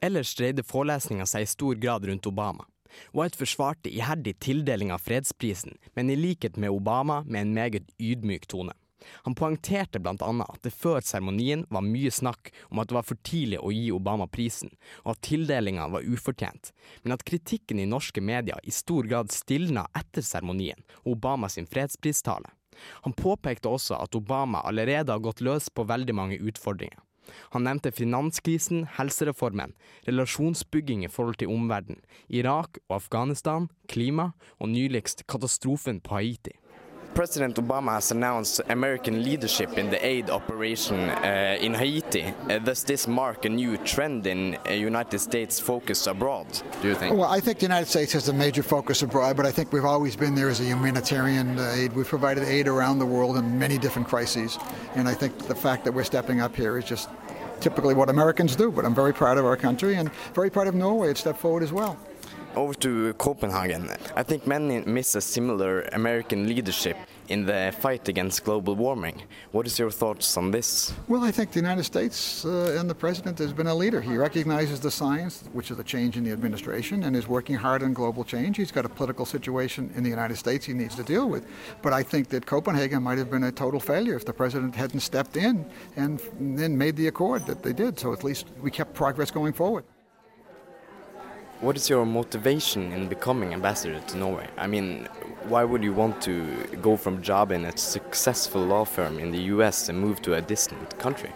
Ellers 0.01 0.33
dreide 0.35 0.63
forelesninga 0.65 1.25
seg 1.29 1.43
i 1.45 1.49
stor 1.49 1.75
grad 1.75 2.05
rundt 2.09 2.25
Obama. 2.25 2.65
White 3.13 3.37
forsvarte 3.37 3.89
iherdig 3.89 4.39
tildeling 4.39 4.91
av 4.91 5.03
fredsprisen, 5.05 5.77
men 5.93 6.09
i 6.09 6.15
likhet 6.15 6.57
med 6.57 6.69
Obama 6.69 7.23
med 7.27 7.41
en 7.41 7.53
meget 7.53 7.91
ydmyk 7.99 8.47
tone. 8.47 8.73
Han 9.25 9.35
poengterte 9.37 9.99
blant 9.99 10.23
annet 10.25 10.49
at 10.51 10.63
det 10.65 10.73
før 10.75 11.01
seremonien 11.05 11.65
var 11.69 11.85
mye 11.85 12.11
snakk 12.13 12.51
om 12.69 12.81
at 12.81 12.91
det 12.91 12.97
var 12.97 13.07
for 13.07 13.19
tidlig 13.27 13.59
å 13.61 13.73
gi 13.73 13.89
Obama 13.95 14.27
prisen, 14.31 14.73
og 15.03 15.15
at 15.15 15.23
tildelinga 15.27 15.89
var 15.93 16.07
ufortjent, 16.07 16.71
men 17.03 17.15
at 17.15 17.25
kritikken 17.27 17.81
i 17.81 17.89
norske 17.89 18.23
medier 18.23 18.59
i 18.63 18.73
stor 18.75 19.07
grad 19.09 19.31
stilna 19.33 19.87
etter 19.97 20.25
seremonien 20.25 20.81
og 21.03 21.15
Obama 21.17 21.49
sin 21.49 21.69
fredspristale. 21.69 22.51
Han 23.05 23.13
påpekte 23.13 23.69
også 23.69 23.97
at 23.99 24.15
Obama 24.15 24.63
allerede 24.65 25.13
har 25.13 25.23
gått 25.23 25.43
løs 25.43 25.69
på 25.69 25.85
veldig 25.89 26.15
mange 26.17 26.39
utfordringer. 26.39 26.99
Han 27.53 27.63
nevnte 27.67 27.91
finanskrisen, 27.95 28.85
helsereformen, 28.97 29.75
relasjonsbygging 30.07 31.05
i 31.05 31.11
forhold 31.11 31.39
til 31.39 31.51
omverdenen, 31.53 32.01
Irak 32.27 32.81
og 32.89 32.97
Afghanistan, 32.97 33.69
klima 33.87 34.31
og 34.57 34.71
nyligst 34.73 35.27
katastrofen 35.31 36.01
på 36.03 36.17
Haiti. 36.17 36.55
President 37.13 37.55
Obama 37.55 37.91
has 37.93 38.11
announced 38.11 38.61
American 38.69 39.23
leadership 39.23 39.77
in 39.77 39.89
the 39.89 40.03
aid 40.05 40.29
operation 40.29 41.09
uh, 41.09 41.57
in 41.59 41.73
Haiti. 41.73 42.33
Uh, 42.49 42.59
does 42.59 42.83
this 42.83 43.07
mark 43.07 43.43
a 43.43 43.49
new 43.49 43.77
trend 43.77 44.25
in 44.27 44.57
uh, 44.69 44.71
United 44.71 45.19
States 45.19 45.59
focus 45.59 46.07
abroad, 46.07 46.47
do 46.81 46.87
you 46.87 46.95
think? 46.95 47.17
Well, 47.17 47.29
I 47.29 47.41
think 47.41 47.59
the 47.59 47.65
United 47.65 47.87
States 47.87 48.13
has 48.13 48.29
a 48.29 48.33
major 48.33 48.63
focus 48.63 49.01
abroad, 49.01 49.35
but 49.35 49.45
I 49.45 49.51
think 49.51 49.73
we've 49.73 49.85
always 49.85 50.15
been 50.15 50.35
there 50.35 50.49
as 50.49 50.61
a 50.61 50.63
humanitarian 50.63 51.59
aid. 51.59 51.93
We've 51.93 52.07
provided 52.07 52.45
aid 52.45 52.69
around 52.69 52.99
the 52.99 53.05
world 53.05 53.35
in 53.35 53.59
many 53.59 53.77
different 53.77 54.07
crises, 54.07 54.57
and 54.95 55.07
I 55.07 55.13
think 55.13 55.37
the 55.47 55.55
fact 55.55 55.83
that 55.85 55.91
we're 55.91 56.05
stepping 56.05 56.39
up 56.39 56.55
here 56.55 56.77
is 56.77 56.85
just 56.85 57.09
typically 57.59 57.93
what 57.93 58.09
Americans 58.09 58.55
do. 58.55 58.71
But 58.71 58.85
I'm 58.85 58.95
very 58.95 59.13
proud 59.13 59.37
of 59.37 59.45
our 59.45 59.57
country 59.57 59.95
and 59.95 60.11
very 60.33 60.49
proud 60.49 60.67
of 60.67 60.75
Norway 60.75 61.09
to 61.09 61.15
step 61.15 61.37
forward 61.37 61.63
as 61.63 61.73
well. 61.73 61.97
Over 62.53 62.73
to 62.73 63.13
Copenhagen. 63.13 63.89
I 64.15 64.23
think 64.23 64.45
many 64.45 64.81
miss 64.81 65.15
a 65.15 65.21
similar 65.21 65.83
American 65.93 66.47
leadership 66.47 66.97
in 67.29 67.45
the 67.45 67.73
fight 67.79 68.09
against 68.09 68.43
global 68.43 68.75
warming. 68.75 69.21
What 69.53 69.65
is 69.65 69.79
your 69.79 69.89
thoughts 69.89 70.35
on 70.35 70.51
this? 70.51 70.93
Well, 71.07 71.23
I 71.23 71.31
think 71.31 71.51
the 71.51 71.59
United 71.61 71.85
States 71.85 72.43
uh, 72.43 72.77
and 72.77 72.89
the 72.89 72.95
president 72.95 73.39
has 73.39 73.53
been 73.53 73.67
a 73.67 73.73
leader. 73.73 74.01
He 74.01 74.17
recognizes 74.17 74.81
the 74.81 74.91
science, 74.91 75.45
which 75.53 75.71
is 75.71 75.79
a 75.79 75.83
change 75.83 76.17
in 76.17 76.25
the 76.25 76.31
administration, 76.31 77.03
and 77.03 77.15
is 77.15 77.25
working 77.25 77.55
hard 77.55 77.83
on 77.83 77.93
global 77.93 78.25
change. 78.25 78.57
He's 78.57 78.71
got 78.71 78.83
a 78.83 78.89
political 78.89 79.25
situation 79.25 79.89
in 79.95 80.03
the 80.03 80.09
United 80.09 80.35
States 80.35 80.65
he 80.65 80.73
needs 80.73 80.95
to 80.95 81.03
deal 81.03 81.29
with. 81.29 81.45
But 81.81 81.93
I 81.93 82.03
think 82.03 82.27
that 82.29 82.45
Copenhagen 82.45 83.01
might 83.01 83.17
have 83.17 83.31
been 83.31 83.45
a 83.45 83.51
total 83.51 83.79
failure 83.79 84.15
if 84.17 84.25
the 84.25 84.33
president 84.33 84.75
hadn't 84.75 84.99
stepped 84.99 85.37
in 85.37 85.65
and 85.95 86.21
then 86.37 86.77
made 86.77 86.97
the 86.97 87.07
accord 87.07 87.45
that 87.45 87.63
they 87.63 87.71
did. 87.71 87.97
So 87.97 88.11
at 88.11 88.25
least 88.25 88.47
we 88.61 88.71
kept 88.71 88.93
progress 88.93 89.31
going 89.31 89.53
forward. 89.53 89.85
What 91.61 91.77
is 91.77 91.87
your 91.91 92.07
motivation 92.07 92.91
in 92.91 93.07
becoming 93.07 93.53
ambassador 93.53 93.99
to 94.07 94.17
Norway? 94.17 94.47
I 94.57 94.65
mean, 94.65 95.07
why 95.47 95.63
would 95.63 95.83
you 95.83 95.93
want 95.93 96.19
to 96.23 96.33
go 96.81 96.97
from 96.97 97.21
job 97.21 97.51
in 97.51 97.65
a 97.65 97.77
successful 97.77 98.63
law 98.65 98.83
firm 98.83 99.19
in 99.19 99.31
the 99.31 99.41
US 99.53 99.87
and 99.89 99.99
move 99.99 100.23
to 100.23 100.33
a 100.33 100.41
distant 100.41 100.97
country? 100.97 101.29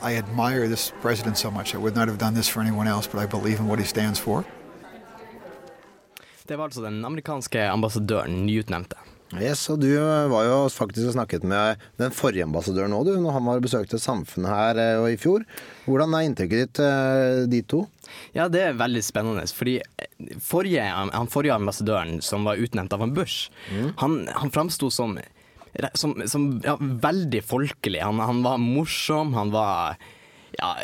I 0.00 0.16
admire 0.16 0.68
this 0.68 0.90
president 1.02 1.36
so 1.36 1.50
much. 1.50 1.74
I 1.74 1.78
would 1.78 1.94
not 1.94 2.08
have 2.08 2.16
done 2.16 2.32
this 2.32 2.48
for 2.48 2.60
anyone 2.62 2.88
else, 2.88 3.06
but 3.06 3.20
I 3.20 3.26
believe 3.26 3.60
in 3.60 3.66
what 3.68 3.78
he 3.78 3.84
stands 3.84 4.18
for. 4.18 4.44
Det 6.46 6.56
var 6.56 6.64
altså 6.64 6.80
den 6.80 7.04
amerikanske 7.04 7.68
ambassadøren, 7.70 8.46
nyutnevnte. 8.46 8.96
Yes, 9.34 9.64
og 9.68 9.80
Du 9.82 9.90
var 10.30 10.44
jo 10.46 10.68
faktisk 10.70 11.08
og 11.08 11.16
snakket 11.16 11.44
med 11.44 11.80
den 11.98 12.12
forrige 12.14 12.44
ambassadøren 12.46 12.94
òg, 12.94 13.10
når 13.18 13.34
han 13.34 13.44
var 13.46 13.60
besøkte 13.60 13.98
Samfunnet 13.98 14.48
her 14.48 14.78
eh, 14.78 15.00
og 15.02 15.10
i 15.10 15.18
fjor. 15.18 15.42
Hvordan 15.84 16.14
er 16.14 16.28
inntrykket 16.28 16.62
ditt, 16.62 16.80
eh, 16.80 17.42
de 17.50 17.62
to? 17.66 17.82
Ja, 18.36 18.48
det 18.52 18.62
er 18.62 18.78
veldig 18.78 19.02
spennende. 19.04 19.46
Fordi 19.56 19.78
forrige, 20.42 20.84
han 20.90 21.32
forrige 21.32 21.56
ambassadøren, 21.56 22.20
som 22.24 22.46
var 22.48 22.60
utnevnt 22.60 22.94
av 22.96 23.04
en 23.06 23.14
Bush, 23.16 23.50
mm. 23.70 23.96
han, 24.02 24.20
han 24.34 24.52
framsto 24.54 24.90
som, 24.90 25.16
som, 25.94 26.16
som 26.26 26.48
ja, 26.64 26.76
veldig 26.80 27.42
folkelig. 27.44 28.02
Han, 28.04 28.22
han, 28.22 28.44
var 28.46 28.62
morsom, 28.62 29.34
han 29.36 29.52
var 29.54 29.98
ja, 30.56 30.74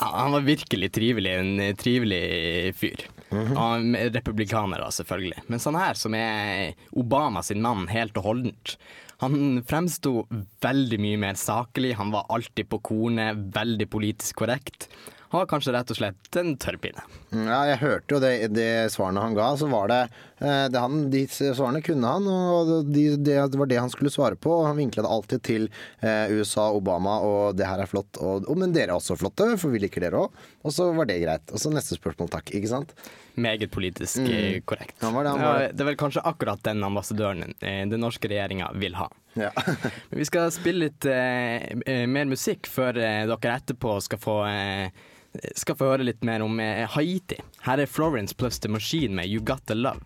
han 0.00 0.32
var 0.32 0.40
virkelig 0.40 0.92
trivelig. 0.92 1.34
En 1.34 1.76
trivelig 1.76 2.74
fyr. 2.76 3.06
Mm 3.30 3.46
-hmm. 3.46 4.10
Republikanere, 4.12 4.92
selvfølgelig. 4.92 5.42
Men 5.46 5.60
sånn 5.60 5.78
her, 5.78 5.94
som 5.94 6.14
er 6.14 6.74
Obama 6.92 7.42
sin 7.42 7.62
mann 7.62 7.86
helt 7.88 8.16
og 8.16 8.24
holdent. 8.24 8.76
Han 9.20 9.62
fremsto 9.68 10.26
veldig 10.64 10.98
mye 11.00 11.16
mer 11.16 11.34
saklig, 11.34 11.94
han 11.94 12.10
var 12.10 12.26
alltid 12.28 12.68
på 12.68 12.78
kornet, 12.78 13.36
veldig 13.36 13.90
politisk 13.90 14.36
korrekt 14.36 14.88
har 15.30 15.46
kanskje 15.46 15.72
rett 15.74 15.90
og 15.92 15.98
slett 15.98 16.36
en 16.40 16.56
tørrpinne. 16.58 17.04
Ja, 17.30 17.60
jeg 17.68 17.78
hørte 17.84 18.16
jo 18.16 18.18
det, 18.22 18.32
det 18.50 18.70
svarene 18.90 19.22
han 19.22 19.36
ga, 19.36 19.52
så 19.58 19.68
var 19.70 19.90
det, 19.90 20.00
eh, 20.42 20.64
det 20.72 20.82
han, 20.82 21.04
De 21.12 21.22
svarene 21.30 21.82
kunne 21.86 22.14
han, 22.16 22.26
og 22.26 22.90
de, 22.90 23.04
det, 23.14 23.36
var 23.54 23.70
det 23.70 23.78
han 23.78 23.92
skulle 23.92 24.10
svare 24.10 24.34
på. 24.34 24.56
Han 24.66 24.80
vinkla 24.80 25.04
det 25.06 25.12
alltid 25.14 25.44
til 25.46 25.68
eh, 26.02 26.32
USA, 26.34 26.70
Obama, 26.74 27.20
og 27.22 27.54
det 27.58 27.68
her 27.68 27.84
er 27.84 27.90
flott. 27.90 28.18
Og, 28.18 28.48
og, 28.48 28.58
men 28.58 28.74
dere 28.74 28.90
er 28.90 28.98
også 28.98 29.18
flotte, 29.20 29.52
for 29.60 29.70
vi 29.70 29.84
liker 29.84 30.02
dere 30.02 30.24
òg. 30.24 30.42
Og 30.66 30.74
så 30.74 30.90
var 30.96 31.06
det 31.06 31.20
greit. 31.22 31.54
Og 31.54 31.62
så 31.62 31.70
neste 31.70 31.98
spørsmål, 31.98 32.32
takk. 32.34 32.50
Ikke 32.56 32.72
sant? 32.72 32.96
Meget 33.40 33.70
politisk 33.70 34.24
mm. 34.26 34.66
korrekt. 34.66 34.98
Han 35.04 35.14
var 35.14 35.28
det, 35.28 35.36
var... 35.38 35.62
det. 35.62 35.70
det 35.76 35.84
er 35.84 35.90
vel 35.92 36.00
kanskje 36.00 36.26
akkurat 36.26 36.62
den 36.66 36.82
ambassadøren 36.84 37.54
eh, 37.62 37.84
den 37.88 38.02
norske 38.02 38.28
regjeringa 38.28 38.72
vil 38.82 38.98
ha. 38.98 39.06
Ja. 39.38 39.52
Men 40.10 40.18
vi 40.18 40.26
skal 40.26 40.50
spille 40.54 40.88
litt 40.88 41.06
eh, 41.06 42.04
mer 42.10 42.26
musikk 42.30 42.66
før 42.70 42.98
eh, 42.98 43.22
dere 43.30 43.56
etterpå 43.56 43.96
skal 44.04 44.22
få 44.22 44.36
eh, 44.50 45.06
skal 45.54 45.76
få 45.78 45.92
høre 45.92 46.06
litt 46.06 46.24
mer 46.26 46.42
om 46.42 46.60
eh, 46.60 46.86
Haiti. 46.90 47.38
Her 47.66 47.82
er 47.82 47.90
Florence 47.90 48.34
pluss 48.34 48.58
The 48.58 48.70
Machine 48.70 49.14
med 49.14 49.30
You 49.30 49.44
Got 49.44 49.66
The 49.66 49.78
Love. 49.78 50.00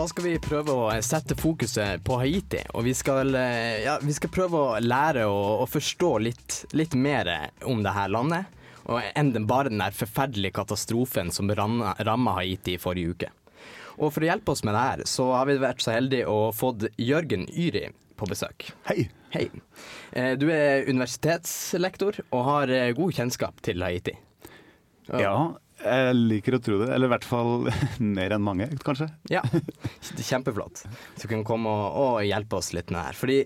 Da 0.00 0.06
skal 0.08 0.24
vi 0.24 0.38
prøve 0.40 0.72
å 0.72 0.84
sette 1.04 1.36
fokuset 1.36 2.00
på 2.06 2.16
Haiti, 2.22 2.62
og 2.72 2.86
vi 2.86 2.94
skal, 2.96 3.34
eh, 3.36 3.82
ja, 3.84 3.98
vi 4.00 4.14
skal 4.16 4.32
prøve 4.32 4.56
å 4.56 4.78
lære 4.80 5.26
å, 5.28 5.66
forstå 5.68 6.12
litt, 6.24 6.64
litt 6.72 6.96
mer 6.96 7.28
om 7.68 7.82
det 7.84 7.92
her 7.92 8.08
landet 8.08 8.59
og 8.90 9.02
enn 9.14 9.46
bare 9.46 9.70
den 9.70 9.82
der 9.82 9.94
forferdelige 9.94 10.56
katastrofen 10.58 11.30
som 11.34 11.50
ramma 11.54 12.34
Haiti 12.40 12.74
i 12.74 12.82
forrige 12.82 13.14
uke. 13.14 13.30
Og 14.00 14.14
for 14.14 14.24
å 14.24 14.30
hjelpe 14.30 14.54
oss 14.54 14.64
med 14.64 14.74
det 14.74 14.82
her, 14.82 15.02
så 15.08 15.28
har 15.36 15.48
vi 15.48 15.60
vært 15.60 15.82
så 15.84 15.94
heldige 15.94 16.30
å 16.30 16.50
fått 16.56 16.88
Jørgen 16.98 17.46
Yri 17.52 17.90
på 18.18 18.28
besøk. 18.28 18.70
Hei. 18.88 19.08
Hei. 19.30 19.46
Eh, 20.16 20.32
du 20.40 20.48
er 20.50 20.88
universitetslektor 20.88 22.18
og 22.32 22.46
har 22.48 22.72
eh, 22.74 22.92
god 22.96 23.14
kjennskap 23.14 23.60
til 23.64 23.84
Haiti. 23.84 24.16
Ja, 25.10 25.34
jeg 25.80 26.16
liker 26.16 26.56
å 26.56 26.62
tro 26.64 26.78
det. 26.82 26.88
Eller 26.94 27.08
i 27.08 27.12
hvert 27.14 27.26
fall 27.28 27.68
mer 28.18 28.34
enn 28.34 28.44
mange, 28.44 28.70
kanskje. 28.84 29.10
Ja, 29.30 29.44
kjempeflott. 30.30 30.82
Så 31.14 31.26
du 31.26 31.30
kan 31.36 31.46
komme 31.46 31.70
og, 31.70 32.00
og, 32.00 32.16
hjelpe 32.26 32.58
oss 32.58 32.72
litt 32.76 32.90
med 32.90 33.00
det 33.00 33.06
her. 33.10 33.20
Fordi 33.20 33.38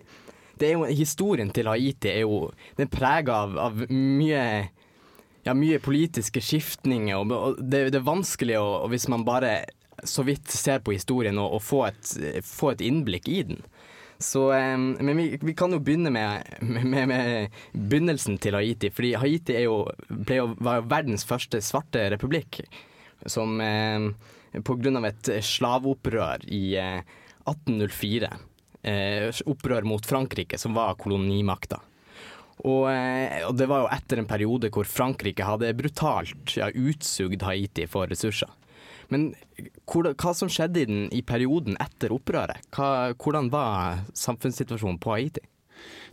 det 0.60 0.70
er 0.70 0.76
jo, 0.78 0.86
historien 0.88 1.50
til 1.54 1.68
Haiti 1.68 2.12
er 2.14 2.24
jo 2.24 2.48
den 2.78 2.90
prega 2.92 3.42
av, 3.44 3.58
av 3.58 3.84
mye 3.90 4.44
ja, 5.44 5.54
mye 5.56 5.80
politiske 5.82 6.40
skiftninger, 6.42 7.20
og, 7.20 7.58
det, 7.60 7.88
det, 7.92 8.00
er 8.00 8.06
vanskelig 8.06 8.58
å, 8.60 8.68
hvis 8.92 9.08
man 9.12 9.26
bare 9.26 9.58
så 10.04 10.24
vidt 10.26 10.50
ser 10.52 10.82
på 10.84 10.94
historien, 10.96 11.38
og, 11.40 11.58
og 11.58 11.62
få, 11.64 11.84
et, 11.90 12.44
få, 12.48 12.72
et, 12.74 12.84
innblikk 12.84 13.28
i 13.30 13.42
den. 13.50 13.60
Så, 14.22 14.46
um, 14.52 14.92
men 15.00 15.18
vi, 15.18 15.26
vi, 15.42 15.54
kan 15.58 15.74
jo 15.74 15.82
begynne 15.84 16.12
med, 16.14 16.54
med, 16.62 17.08
med, 17.10 17.58
begynnelsen 17.72 18.38
til 18.40 18.56
Haiti. 18.56 18.92
Fordi 18.94 19.14
Haiti 19.20 19.58
jo, 19.64 19.82
ble 20.08 20.40
jo, 20.40 20.48
var 20.64 20.80
jo 20.80 20.88
verdens 20.92 21.26
første 21.28 21.60
svarte 21.64 22.06
republikk. 22.14 22.62
Som 23.26 23.56
eh, 23.64 24.10
på 24.64 24.76
grunn 24.78 25.00
av 25.00 25.08
et 25.08 25.30
slaveopprør 25.44 26.44
i 26.52 26.62
eh, 26.80 27.00
1804. 27.48 28.30
Eh, 28.84 29.42
opprør 29.48 29.86
mot 29.88 30.06
Frankrike, 30.06 30.58
som 30.60 30.76
var 30.76 30.96
kolonimakta. 31.00 31.80
Og, 32.62 32.86
eh, 32.92 33.40
og 33.48 33.56
det 33.58 33.66
var 33.70 33.84
jo 33.84 33.92
etter 33.96 34.20
en 34.20 34.28
periode 34.30 34.70
hvor 34.74 34.86
Frankrike 34.88 35.46
hadde 35.46 35.72
brutalt 35.76 36.54
ja, 36.58 36.70
utsugd 36.70 37.42
Haiti 37.42 37.88
for 37.90 38.10
ressurser. 38.10 38.52
Men 39.12 39.32
hvor, 39.90 40.06
hva 40.08 40.32
som 40.36 40.50
skjedde 40.50 40.80
i, 40.80 40.88
den, 40.88 41.02
i 41.12 41.20
perioden 41.26 41.76
etter 41.82 42.14
opprøret? 42.14 42.62
Hva, 42.74 43.12
hvordan 43.18 43.50
var 43.52 44.04
samfunnssituasjonen 44.16 45.00
på 45.02 45.16
Haiti? 45.16 45.44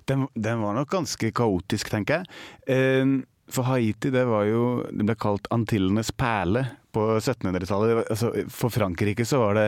Den, 0.09 0.25
den 0.33 0.63
var 0.63 0.75
nok 0.75 0.89
ganske 0.91 1.29
kaotisk, 1.37 1.91
tenker 1.93 2.21
jeg. 2.21 2.41
Eh, 2.73 3.19
for 3.51 3.67
Haiti 3.67 4.11
det 4.13 4.23
var 4.29 4.45
jo 4.47 4.61
Det 4.87 5.03
ble 5.03 5.15
kalt 5.19 5.49
Antillenes 5.51 6.13
perle 6.15 6.65
på 6.95 7.03
1700-tallet. 7.19 8.07
Altså, 8.11 8.31
for 8.51 8.73
Frankrike 8.73 9.25
så 9.27 9.39
var 9.45 9.59
det 9.59 9.67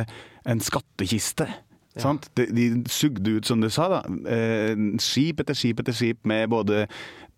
en 0.50 0.60
skattkiste. 0.64 1.48
Sant? 2.00 2.30
De, 2.38 2.48
de 2.50 2.68
sugde 2.90 3.38
ut, 3.38 3.46
som 3.46 3.62
du 3.62 3.70
sa, 3.70 3.88
da, 3.92 4.02
eh, 4.30 4.74
skip 5.02 5.44
etter 5.44 5.58
skip 5.58 5.84
etter 5.84 5.94
skip 5.94 6.24
med 6.30 6.50
både 6.50 6.88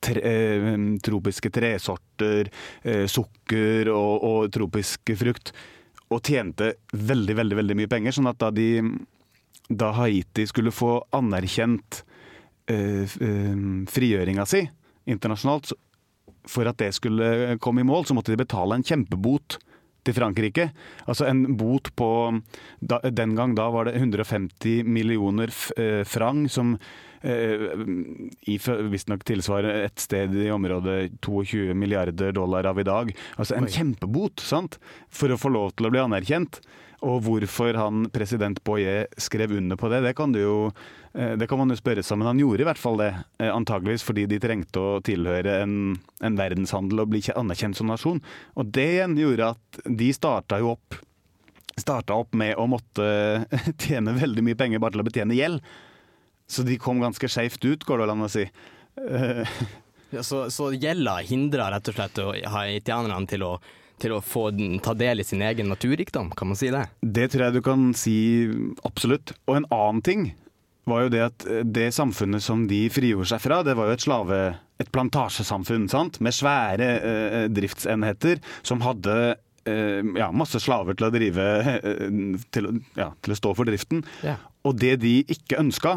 tre, 0.03 0.21
eh, 0.21 0.77
tropiske 1.03 1.51
tresorter, 1.51 2.51
eh, 2.83 3.03
sukker 3.11 3.91
og, 3.91 4.23
og 4.23 4.53
tropisk 4.55 5.11
frukt. 5.19 5.51
Og 6.13 6.21
tjente 6.23 6.75
veldig, 6.93 7.35
veldig, 7.41 7.59
veldig 7.59 7.77
mye 7.81 7.91
penger. 7.91 8.15
Sånn 8.15 8.31
at 8.31 8.39
da, 8.39 8.51
de, 8.53 8.79
da 9.67 9.91
Haiti 9.97 10.45
skulle 10.47 10.75
få 10.75 10.99
anerkjent 11.15 12.03
frigjøringa 12.65 14.41
si 14.49 14.63
internasjonalt, 15.05 15.75
for 16.49 16.65
at 16.65 16.79
det 16.81 16.95
skulle 16.97 17.59
komme 17.61 17.83
i 17.83 17.85
mål, 17.85 18.07
så 18.09 18.15
måtte 18.17 18.33
de 18.33 18.39
betale 18.41 18.73
en 18.73 18.85
kjempebot 18.85 19.59
til 20.05 20.15
Frankrike. 20.17 20.69
Altså 21.09 21.27
en 21.29 21.43
bot 21.57 21.91
på 21.97 22.09
da, 22.79 23.01
Den 23.09 23.35
gang 23.37 23.55
da 23.57 23.67
var 23.73 23.89
det 23.89 23.97
150 23.97 24.85
millioner 24.85 25.51
eh, 25.77 26.03
franc, 26.07 26.51
som 26.53 26.75
eh, 27.25 27.67
visstnok 28.91 29.25
tilsvarer 29.27 29.85
et 29.85 29.99
sted 30.01 30.35
i 30.37 30.49
området 30.53 31.17
22 31.25 31.75
milliarder 31.77 32.35
dollar 32.35 32.69
av 32.69 32.79
i 32.79 32.87
dag. 32.87 33.13
Altså 33.37 33.57
en 33.57 33.69
Oi. 33.69 33.73
kjempebot, 33.73 34.43
sant? 34.43 34.79
For 35.09 35.33
å 35.33 35.39
få 35.39 35.53
lov 35.53 35.75
til 35.75 35.89
å 35.89 35.95
bli 35.95 36.03
anerkjent. 36.03 36.61
Og 37.05 37.25
hvorfor 37.25 37.77
han 37.77 38.07
president 38.13 38.61
Boyer 38.65 39.09
skrev 39.21 39.53
under 39.57 39.77
på 39.77 39.89
det, 39.91 40.01
det 40.05 40.15
kan, 40.17 40.31
du 40.33 40.39
jo, 40.41 40.55
det 41.39 41.47
kan 41.47 41.57
man 41.61 41.71
jo 41.71 41.77
spørre 41.79 42.03
seg. 42.03 42.17
Men 42.19 42.27
han 42.33 42.39
gjorde 42.41 42.65
i 42.65 42.67
hvert 42.67 42.81
fall 42.81 42.97
det. 42.99 43.09
eh, 43.39 43.51
Antageligvis 43.55 44.03
fordi 44.03 44.25
de 44.27 44.39
trengte 44.43 44.81
å 44.81 44.97
tilhøre 45.05 45.61
en, 45.63 45.75
en 46.21 46.35
verdenshandel 46.39 46.99
og 47.05 47.11
bli 47.13 47.21
anerkjent 47.35 47.77
som 47.79 47.87
nasjon. 47.87 48.19
Og 48.59 48.71
det 48.75 48.87
igjen 48.97 49.15
gjorde 49.19 49.53
at 49.55 49.79
de 49.87 50.09
starta 50.15 50.59
jo 50.63 50.73
opp 50.75 50.99
starta 51.75 52.15
opp 52.15 52.31
med 52.39 52.53
å 52.55 52.65
måtte 52.71 53.05
tjene 53.83 54.13
veldig 54.15 54.43
mye 54.47 54.55
penger 54.59 54.79
bare 54.79 54.95
til 54.95 55.01
å 55.03 55.07
betjene 55.09 55.35
gjeld. 55.35 55.63
Så 56.47 56.63
de 56.63 56.77
kom 56.79 57.01
ganske 57.03 57.27
skeivt 57.27 57.63
ut, 57.67 57.83
går 57.83 57.97
det 57.99 58.05
vel 58.05 58.13
an 58.13 58.27
å 58.27 58.31
si. 58.31 58.45
Eh, 59.07 59.43
Ja, 60.13 60.21
så, 60.23 60.45
så 60.53 60.69
gjelda 60.71 61.17
hindra 61.27 61.65
rett 61.73 61.89
og 61.89 61.95
slett 61.97 62.19
haitianerne 62.53 63.25
til 63.27 63.41
å, 63.43 63.49
til 63.99 64.13
å 64.15 64.19
få 64.23 64.45
den- 64.55 64.77
ta 64.79 64.93
del 64.95 65.19
i 65.19 65.25
sin 65.27 65.41
egen 65.43 65.67
naturrikdom, 65.67 66.29
kan 66.37 66.47
man 66.51 66.55
si 66.59 66.69
det? 66.71 66.83
Det 67.01 67.25
tror 67.33 67.43
jeg 67.47 67.55
du 67.57 67.61
kan 67.65 67.87
si 67.97 68.13
absolutt. 68.87 69.33
Og 69.49 69.57
en 69.57 69.67
annen 69.73 70.03
ting 70.05 70.23
var 70.85 71.05
jo 71.05 71.11
det 71.13 71.23
at 71.25 71.45
det 71.65 71.89
samfunnet 71.95 72.43
som 72.45 72.67
de 72.69 72.85
frigjorde 72.93 73.29
seg 73.33 73.41
fra, 73.43 73.63
det 73.65 73.75
var 73.77 73.89
jo 73.89 73.97
et 73.97 74.05
slave... 74.05 74.43
Et 74.75 74.89
plantasjesamfunn, 74.91 75.85
sant? 75.87 76.17
Med 76.19 76.35
svære 76.35 76.87
eh, 76.99 77.45
driftsenheter 77.47 78.41
som 78.59 78.81
hadde 78.83 79.13
eh, 79.63 80.01
ja, 80.19 80.27
masse 80.35 80.59
slaver 80.59 80.97
til 80.99 81.07
å 81.07 81.13
drive 81.13 81.45
eh, 81.71 82.09
til, 82.51 82.67
ja, 82.99 83.13
til 83.23 83.31
å 83.31 83.37
stå 83.39 83.53
for 83.55 83.71
driften. 83.71 84.03
Ja. 84.27 84.35
Og 84.67 84.75
det 84.81 84.97
de 85.05 85.13
ikke 85.31 85.61
ønska, 85.63 85.95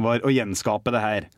var 0.00 0.24
å 0.24 0.32
gjenskape 0.32 0.96
det 0.96 1.04
her. 1.04 1.28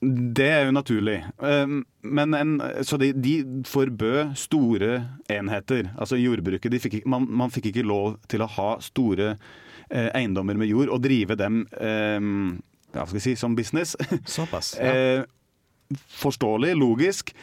Det 0.00 0.48
er 0.48 0.64
jo 0.64 0.72
naturlig. 0.72 1.18
Men 1.36 2.34
en, 2.38 2.56
så 2.86 2.96
de, 2.96 3.12
de 3.12 3.36
forbød 3.68 4.32
store 4.40 5.02
enheter. 5.28 5.92
Altså 6.00 6.16
jordbruket. 6.16 6.72
De 6.72 6.80
fikk, 6.80 7.02
man, 7.04 7.28
man 7.28 7.52
fikk 7.52 7.74
ikke 7.74 7.84
lov 7.84 8.16
til 8.30 8.40
å 8.40 8.48
ha 8.56 8.70
store 8.88 9.34
eh, 9.34 9.66
eiendommer 9.90 10.58
med 10.60 10.68
jord 10.68 10.90
og 10.92 11.02
drive 11.04 11.36
dem 11.38 11.62
eh, 11.80 12.18
ja, 12.94 13.06
skal 13.06 13.20
si, 13.20 13.36
som 13.36 13.56
business. 13.56 13.96
Såpass. 14.24 14.76
Ja. 14.80 14.92
Eh, 14.92 15.24
forståelig, 16.08 16.74
logisk. 16.76 17.34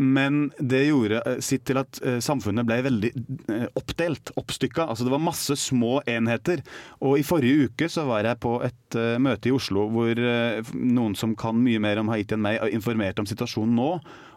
Men 0.00 0.46
det 0.56 0.86
gjorde 0.86 1.18
eh, 1.28 1.40
sitt 1.44 1.66
til 1.68 1.76
at 1.76 1.98
eh, 2.00 2.22
samfunnet 2.24 2.64
ble 2.64 2.78
veldig 2.86 3.10
eh, 3.52 3.66
oppdelt, 3.76 4.32
oppstykka. 4.40 4.86
Altså 4.88 5.04
det 5.04 5.12
var 5.12 5.20
masse 5.20 5.56
små 5.60 5.98
enheter. 6.08 6.62
Og 7.04 7.20
i 7.20 7.26
forrige 7.26 7.68
uke 7.68 7.88
så 7.92 8.06
var 8.08 8.24
jeg 8.24 8.40
på 8.40 8.54
et 8.64 8.96
eh, 8.96 9.18
møte 9.20 9.50
i 9.50 9.52
Oslo 9.52 9.84
hvor 9.92 10.16
eh, 10.16 10.72
noen 10.72 11.16
som 11.20 11.36
kan 11.36 11.60
mye 11.60 11.82
mer 11.84 12.00
om 12.00 12.08
Haiti 12.12 12.36
enn 12.36 12.44
meg, 12.46 12.62
eh, 12.62 12.72
informerte 12.78 13.20
om 13.20 13.28
situasjonen 13.28 13.76
nå. 13.76 13.90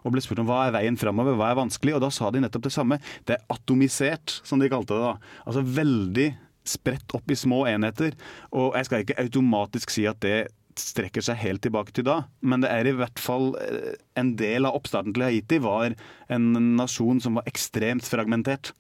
Og 0.04 0.12
ble 0.12 0.24
spurt 0.26 0.44
om 0.44 0.50
hva 0.52 0.66
er 0.66 0.76
veien 0.76 1.00
framover, 1.00 1.40
hva 1.40 1.54
er 1.54 1.62
vanskelig. 1.62 1.96
Og 1.96 2.04
da 2.04 2.12
sa 2.12 2.28
de 2.28 2.44
nettopp 2.44 2.68
det 2.68 2.76
samme. 2.76 3.00
Det 3.24 3.38
er 3.38 3.56
atomisert, 3.56 4.42
som 4.44 4.60
de 4.60 4.68
kalte 4.72 4.98
det 4.98 5.06
da. 5.06 5.38
Altså 5.48 5.64
veldig 5.64 6.34
spredt 6.68 7.16
opp 7.18 7.32
i 7.32 7.38
små 7.38 7.64
enheter. 7.70 8.18
Og 8.52 8.78
jeg 8.78 8.90
skal 8.90 9.06
ikke 9.06 9.20
automatisk 9.24 9.94
si 9.94 10.06
at 10.10 10.22
det 10.24 10.38
strekker 10.80 11.22
seg 11.22 11.38
helt 11.44 11.62
tilbake 11.66 11.94
til 11.94 12.08
da, 12.08 12.24
men 12.42 12.64
det 12.64 12.72
er 12.74 12.88
i 12.90 12.96
hvert 12.98 13.20
fall 13.22 13.52
eh, 13.62 13.94
en 14.18 14.34
del 14.40 14.66
av 14.66 14.78
oppstarten 14.80 15.14
til 15.14 15.26
Haiti 15.28 15.60
var 15.62 15.94
en 16.34 16.48
nasjon 16.80 17.22
som 17.22 17.38
var 17.38 17.46
ekstremt 17.50 18.08
fragmentert. 18.10 18.72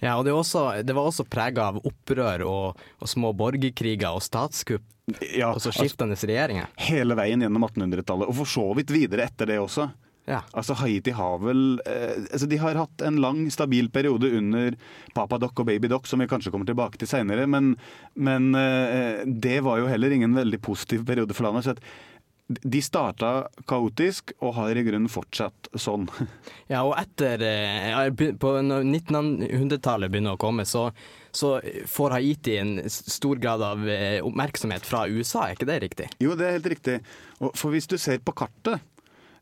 Ja, 0.00 0.14
og 0.16 0.24
det, 0.24 0.32
også, 0.32 0.62
det 0.86 0.94
var 0.96 1.10
også 1.10 1.26
prega 1.28 1.66
av 1.72 1.80
opprør 1.84 2.46
og, 2.48 2.84
og 3.02 3.10
små 3.10 3.34
borgerkriger 3.36 4.16
og 4.16 4.24
statskupp. 4.24 4.86
Ja, 5.34 5.50
og 5.50 5.60
så 5.60 5.72
skiftende 5.74 6.16
regjeringer. 6.16 6.70
Hele 6.86 7.16
veien 7.18 7.42
gjennom 7.44 7.66
1800-tallet, 7.66 8.30
og 8.30 8.38
for 8.40 8.48
så 8.48 8.64
vidt 8.78 8.94
videre 8.94 9.26
etter 9.26 9.50
det 9.50 9.58
også. 9.60 9.90
Ja. 10.28 10.42
Altså 10.52 10.76
Haiti 10.78 11.14
har 11.16 11.40
vel 11.42 11.80
eh, 11.88 12.26
altså 12.28 12.46
De 12.50 12.58
har 12.60 12.78
hatt 12.78 13.02
en 13.02 13.16
lang, 13.22 13.42
stabil 13.50 13.88
periode 13.90 14.30
under 14.36 14.76
Papa 15.16 15.40
Doc 15.42 15.58
og 15.58 15.66
Baby 15.70 15.90
Doc, 15.90 16.06
som 16.06 16.22
vi 16.22 16.28
kanskje 16.30 16.52
kommer 16.54 16.68
tilbake 16.68 17.00
til 17.00 17.10
seinere, 17.10 17.48
men, 17.50 17.72
men 18.14 18.52
eh, 18.54 19.24
det 19.26 19.58
var 19.66 19.80
jo 19.80 19.90
heller 19.90 20.14
ingen 20.14 20.36
veldig 20.36 20.60
positiv 20.62 21.06
periode 21.08 21.34
for 21.34 21.48
landet. 21.48 21.66
så 21.66 21.76
at 21.78 21.84
de 22.50 22.80
starta 22.82 23.30
kaotisk 23.70 24.32
og 24.42 24.54
har 24.56 24.74
i 24.74 24.82
grunnen 24.82 25.10
fortsatt 25.10 25.70
sånn. 25.78 26.08
Ja, 26.72 26.82
og 26.86 26.94
etter 26.98 27.42
eh, 27.46 28.10
på 28.38 28.52
Når 28.62 28.84
1900-tallet 28.86 30.10
begynner 30.12 30.36
å 30.36 30.40
komme, 30.40 30.66
så, 30.68 30.88
så 31.34 31.56
får 31.90 32.16
Haiti 32.16 32.56
en 32.60 32.76
stor 32.90 33.40
grad 33.42 33.62
av 33.64 33.86
eh, 33.90 34.18
oppmerksomhet 34.26 34.86
fra 34.86 35.06
USA, 35.10 35.46
er 35.46 35.58
ikke 35.58 35.70
det 35.70 35.80
riktig? 35.86 36.08
Jo, 36.22 36.36
det 36.38 36.46
er 36.46 36.56
helt 36.58 36.70
riktig. 36.74 37.00
For 37.40 37.74
hvis 37.74 37.90
du 37.90 37.98
ser 37.98 38.22
på 38.22 38.34
kartet 38.38 38.82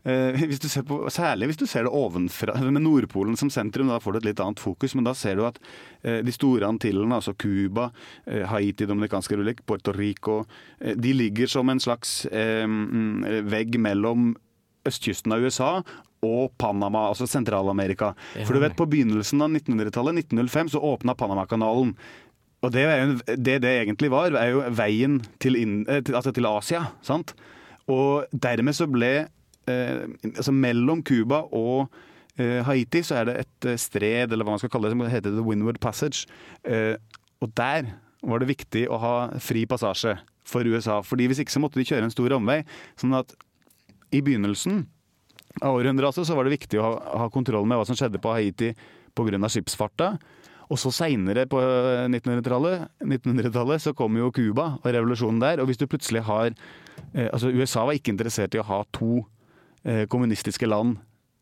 hvis 0.08 0.60
du 0.62 0.68
ser 0.70 0.84
på, 0.88 1.00
Særlig 1.12 1.50
hvis 1.50 1.60
du 1.60 1.66
ser 1.68 1.86
det 1.86 1.92
ovenfra, 1.94 2.54
med 2.70 2.84
Nordpolen 2.84 3.36
som 3.38 3.50
sentrum, 3.52 3.90
da 3.90 4.00
får 4.02 4.16
du 4.16 4.20
et 4.22 4.28
litt 4.30 4.42
annet 4.44 4.62
fokus. 4.62 4.94
Men 4.98 5.08
da 5.08 5.14
ser 5.18 5.38
du 5.38 5.44
at 5.48 5.60
eh, 6.02 6.20
de 6.24 6.34
store 6.34 6.68
antillene, 6.68 7.20
altså 7.20 7.34
Cuba, 7.38 7.90
eh, 8.26 8.44
Haiti, 8.48 8.88
Dominikanske 8.88 9.36
republikk, 9.36 9.64
Puerto 9.68 9.94
Rico, 9.96 10.42
eh, 10.80 10.96
de 10.96 11.14
ligger 11.16 11.50
som 11.50 11.68
en 11.68 11.82
slags 11.82 12.20
eh, 12.26 12.66
mm, 12.66 13.48
vegg 13.50 13.80
mellom 13.82 14.34
østkysten 14.88 15.34
av 15.34 15.44
USA 15.44 15.72
og 16.24 16.54
Panama, 16.58 17.08
altså 17.12 17.28
Sentral-Amerika. 17.30 18.12
For 18.42 18.56
du 18.56 18.62
vet, 18.62 18.74
på 18.78 18.88
begynnelsen 18.90 19.42
av 19.44 19.52
1900-tallet, 19.52 20.24
1905, 20.24 20.72
så 20.74 20.82
åpna 20.82 21.14
Panamakanalen. 21.18 21.94
Og 22.66 22.74
det, 22.74 22.84
er 22.90 23.12
det 23.38 23.60
det 23.62 23.74
egentlig 23.84 24.10
var, 24.10 24.34
er 24.34 24.50
jo 24.50 24.64
veien 24.74 25.20
til, 25.42 25.58
inn, 25.60 25.80
eh, 25.86 26.02
til, 26.02 26.18
altså 26.18 26.34
til 26.34 26.48
Asia. 26.50 26.88
sant? 27.06 27.36
Og 27.88 28.26
dermed 28.32 28.74
så 28.76 28.88
ble 28.90 29.12
eh, 29.22 29.28
Altså 29.68 30.54
mellom 30.54 31.02
Cuba 31.06 31.42
og 31.54 31.88
eh, 32.38 32.60
Haiti 32.66 33.02
så 33.06 33.20
er 33.20 33.28
det 33.28 33.36
et 33.44 33.68
eh, 33.72 33.80
stred, 33.80 34.32
eller 34.32 34.46
hva 34.46 34.56
man 34.56 34.62
skal 34.62 34.72
kalle 34.72 34.90
det, 34.90 34.96
som 34.96 35.06
heter 35.06 35.34
The 35.34 35.44
Windward 35.44 35.80
Passage. 35.82 36.26
Eh, 36.64 36.96
og 37.42 37.52
der 37.58 37.92
var 38.26 38.42
det 38.42 38.50
viktig 38.50 38.86
å 38.90 38.98
ha 39.02 39.14
fri 39.42 39.64
passasje 39.70 40.16
for 40.48 40.66
USA. 40.66 41.02
fordi 41.04 41.28
hvis 41.28 41.42
ikke 41.42 41.52
så 41.52 41.60
måtte 41.62 41.78
de 41.78 41.86
kjøre 41.86 42.08
en 42.08 42.14
stor 42.14 42.32
omvei. 42.38 42.62
Sånn 42.98 43.14
at 43.14 43.34
i 44.14 44.22
begynnelsen 44.24 44.86
av 45.60 45.76
århundret 45.76 46.10
altså, 46.10 46.24
så 46.24 46.36
var 46.36 46.46
det 46.46 46.56
viktig 46.56 46.80
å 46.80 46.86
ha, 46.86 46.92
ha 47.24 47.28
kontroll 47.32 47.66
med 47.68 47.80
hva 47.80 47.86
som 47.88 47.98
skjedde 47.98 48.20
på 48.22 48.32
Haiti 48.32 48.72
pga. 49.16 49.48
skipsfarta. 49.50 50.16
Og 50.68 50.76
så 50.80 50.92
seinere 50.92 51.46
på 51.48 51.60
1900-tallet 51.60 53.00
1900-tallet 53.00 53.82
så 53.86 53.94
kom 53.96 54.18
jo 54.20 54.32
Cuba 54.34 54.74
og 54.82 54.88
revolusjonen 54.92 55.40
der. 55.40 55.62
Og 55.62 55.70
hvis 55.70 55.80
du 55.80 55.86
plutselig 55.88 56.26
har 56.28 56.52
eh, 57.14 57.28
Altså 57.32 57.52
USA 57.52 57.86
var 57.88 57.96
ikke 57.96 58.12
interessert 58.12 58.56
i 58.56 58.60
å 58.60 58.66
ha 58.68 58.82
to 58.92 59.22
eh, 59.22 59.28
kommunistiske 60.10 60.66
land 60.66 60.98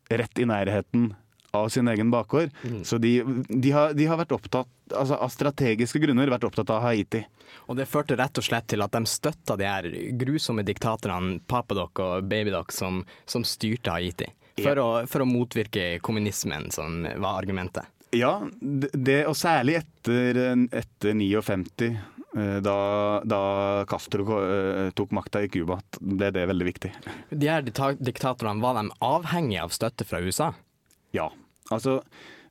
rett 0.09 0.39
i 0.39 0.45
nærheten 0.47 1.09
av 1.51 1.69
sin 1.69 1.87
egen 1.87 2.11
bakgård. 2.11 2.49
Så 2.83 2.97
de, 2.97 3.23
de, 3.49 3.71
har, 3.71 3.93
de 3.93 4.05
har 4.05 4.19
vært 4.19 4.35
opptatt 4.35 4.93
altså 4.95 5.17
av 5.19 5.31
strategiske 5.33 5.99
grunner 5.99 6.31
vært 6.31 6.47
opptatt 6.47 6.71
av 6.71 6.83
Haiti. 6.85 7.23
Og 7.67 7.77
det 7.79 7.87
førte 7.89 8.17
rett 8.19 8.39
og 8.39 8.45
slett 8.45 8.67
til 8.71 8.83
at 8.83 8.95
de 8.95 9.03
støtta 9.09 9.57
de 9.59 9.67
her 9.67 9.87
grusomme 10.19 10.65
diktatorene 10.67 11.39
Papadok 11.47 12.03
og 12.03 12.27
Babydoc 12.29 12.75
som, 12.75 13.03
som 13.25 13.45
styrte 13.47 13.95
Haiti. 13.95 14.29
For, 14.57 14.79
å, 14.81 14.89
for 15.09 15.21
å 15.21 15.29
motvirke 15.29 15.99
kommunismen, 16.01 16.71
som 16.73 17.03
var 17.05 17.37
argumentet. 17.37 17.85
Ja, 18.15 18.39
det, 18.59 19.19
og 19.27 19.35
særlig 19.37 19.81
etter, 19.81 20.39
etter 20.71 21.13
59, 21.13 21.91
Eh, 21.91 22.16
Da, 22.37 22.77
da 23.25 23.41
Castro 23.89 24.25
eh, 24.43 24.89
tok 24.97 25.13
makta 25.17 25.41
i 25.41 25.49
Cuba, 25.49 25.79
ble 25.97 26.29
det 26.35 26.43
veldig 26.51 26.67
viktig. 26.67 26.91
De 27.33 27.49
her 27.49 27.65
diktatorene, 27.65 28.61
var 28.61 28.77
de 28.77 28.91
avhengige 29.01 29.63
av 29.65 29.73
støtte 29.73 30.05
fra 30.05 30.21
USA? 30.21 30.51
Ja. 31.15 31.31
Altså, 31.73 31.99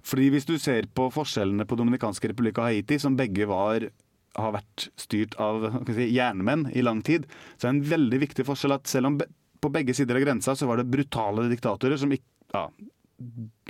fordi 0.07 0.33
hvis 0.35 0.49
du 0.49 0.57
ser 0.59 0.89
på 0.91 1.07
forskjellene 1.15 1.69
på 1.69 1.79
Dominikanske 1.79 2.33
republikk 2.33 2.59
og 2.61 2.69
Haiti, 2.69 2.99
som 3.03 3.19
begge 3.19 3.47
var 3.51 3.89
har 4.37 4.53
vært 4.53 4.89
styrt 5.01 5.37
av 5.41 5.65
si, 5.89 6.11
jernmenn 6.13 6.67
i 6.77 6.85
lang 6.85 7.01
tid, 7.07 7.25
så 7.57 7.69
er 7.69 7.71
det 7.71 7.77
en 7.77 7.91
veldig 7.95 8.21
viktig 8.27 8.47
forskjell 8.49 8.77
at 8.77 8.91
selv 8.91 9.11
om 9.11 9.21
på 9.63 9.71
begge 9.73 9.95
sider 9.97 10.19
av 10.19 10.27
grensa 10.27 10.55
så 10.59 10.69
var 10.69 10.81
det 10.81 10.91
brutale 10.93 11.47
diktatorer 11.51 11.99
som, 12.01 12.13
ikke 12.13 12.29
ja, 12.53 12.67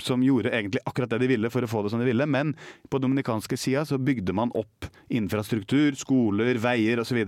som 0.03 0.23
gjorde 0.23 0.51
egentlig 0.51 0.81
akkurat 0.85 1.09
det 1.13 1.21
de 1.23 1.29
ville 1.31 1.51
for 1.51 1.63
å 1.63 1.69
få 1.71 1.83
det 1.83 1.93
som 1.93 2.01
de 2.01 2.09
ville, 2.09 2.27
men 2.27 2.53
på 2.91 2.99
dominikanske 2.99 3.57
sida 3.59 3.85
så 3.87 3.99
bygde 3.99 4.35
man 4.35 4.51
opp 4.57 4.87
infrastruktur, 5.07 5.95
skoler, 5.99 6.59
veier 6.61 6.99
osv. 7.03 7.21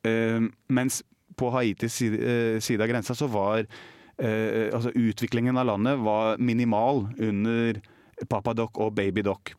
Uh, 0.00 0.48
mens 0.72 1.02
på 1.40 1.48
Haitis 1.54 2.00
eh, 2.02 2.58
side 2.60 2.84
av 2.84 2.90
grensa 2.90 3.14
så 3.16 3.28
var 3.30 3.62
uh, 3.64 4.66
altså 4.76 4.92
utviklingen 4.98 5.56
av 5.60 5.68
landet 5.70 6.00
var 6.04 6.40
minimal 6.42 7.06
under 7.16 7.80
papadok 8.28 8.80
og 8.82 8.92
babydok. 8.98 9.54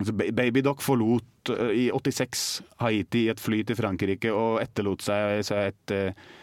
Altså, 0.00 0.14
Ba- 0.16 0.80
forlot 0.80 1.52
uh, 1.54 1.70
i 1.72 1.88
86 1.92 2.62
Haiti 2.82 3.26
i 3.26 3.32
et 3.32 3.40
fly 3.40 3.62
til 3.64 3.78
Frankrike 3.78 4.32
og 4.32 4.60
etterlot 4.62 5.04
seg, 5.04 5.44
seg 5.46 5.72
et, 5.72 5.94
uh, 5.94 6.36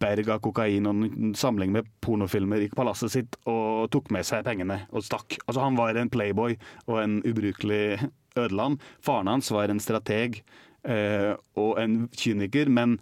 berg 0.00 0.30
av 0.34 0.42
kokain 0.44 0.88
og 0.88 1.04
en 1.06 1.34
samling 1.38 1.72
med 1.74 1.88
pornofilmer 2.04 2.64
i 2.64 2.70
palasset 2.72 3.12
sitt 3.14 3.38
og 3.50 3.90
tok 3.94 4.10
med 4.14 4.26
seg 4.26 4.44
pengene 4.46 4.82
og 4.90 5.04
stakk. 5.06 5.38
Altså 5.46 5.64
Han 5.64 5.78
var 5.78 5.98
en 5.98 6.12
playboy 6.12 6.56
og 6.86 7.00
en 7.02 7.18
ubrukelig 7.24 7.98
ødeland. 8.36 8.80
Faren 9.04 9.30
hans 9.30 9.50
var 9.54 9.70
en 9.70 9.82
strateg 9.82 10.40
eh, 10.88 11.34
og 11.60 11.78
en 11.82 12.08
kyniker, 12.16 12.70
men 12.72 12.98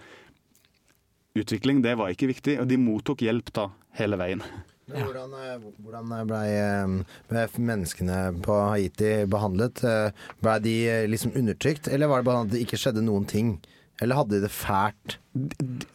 utvikling 1.39 1.81
det 1.85 1.97
var 2.01 2.13
ikke 2.13 2.31
viktig, 2.33 2.59
og 2.61 2.69
de 2.69 2.79
mottok 2.81 3.25
hjelp 3.25 3.53
da 3.57 3.71
hele 3.99 4.19
veien. 4.21 4.45
Ja. 4.93 5.05
Hvordan, 5.07 5.33
eh, 5.39 5.69
hvordan 5.81 6.11
ble, 6.29 6.41
eh, 6.53 7.19
ble 7.31 7.45
menneskene 7.71 8.19
på 8.45 8.57
Haiti 8.75 9.13
behandlet? 9.31 9.81
Blei 9.81 10.13
Ble 10.43 10.57
de 10.65 10.75
eh, 10.91 11.07
liksom 11.09 11.37
undertrykt, 11.39 11.89
eller 11.89 12.11
var 12.11 12.21
det 12.21 12.29
bare 12.29 12.43
at 12.45 12.53
det 12.53 12.65
ikke 12.67 12.81
skjedde 12.81 13.05
noen 13.07 13.25
ting? 13.29 13.55
Eller 14.03 14.19
hadde 14.19 14.37
de 14.37 14.43
det 14.45 14.53
fælt? 14.53 15.19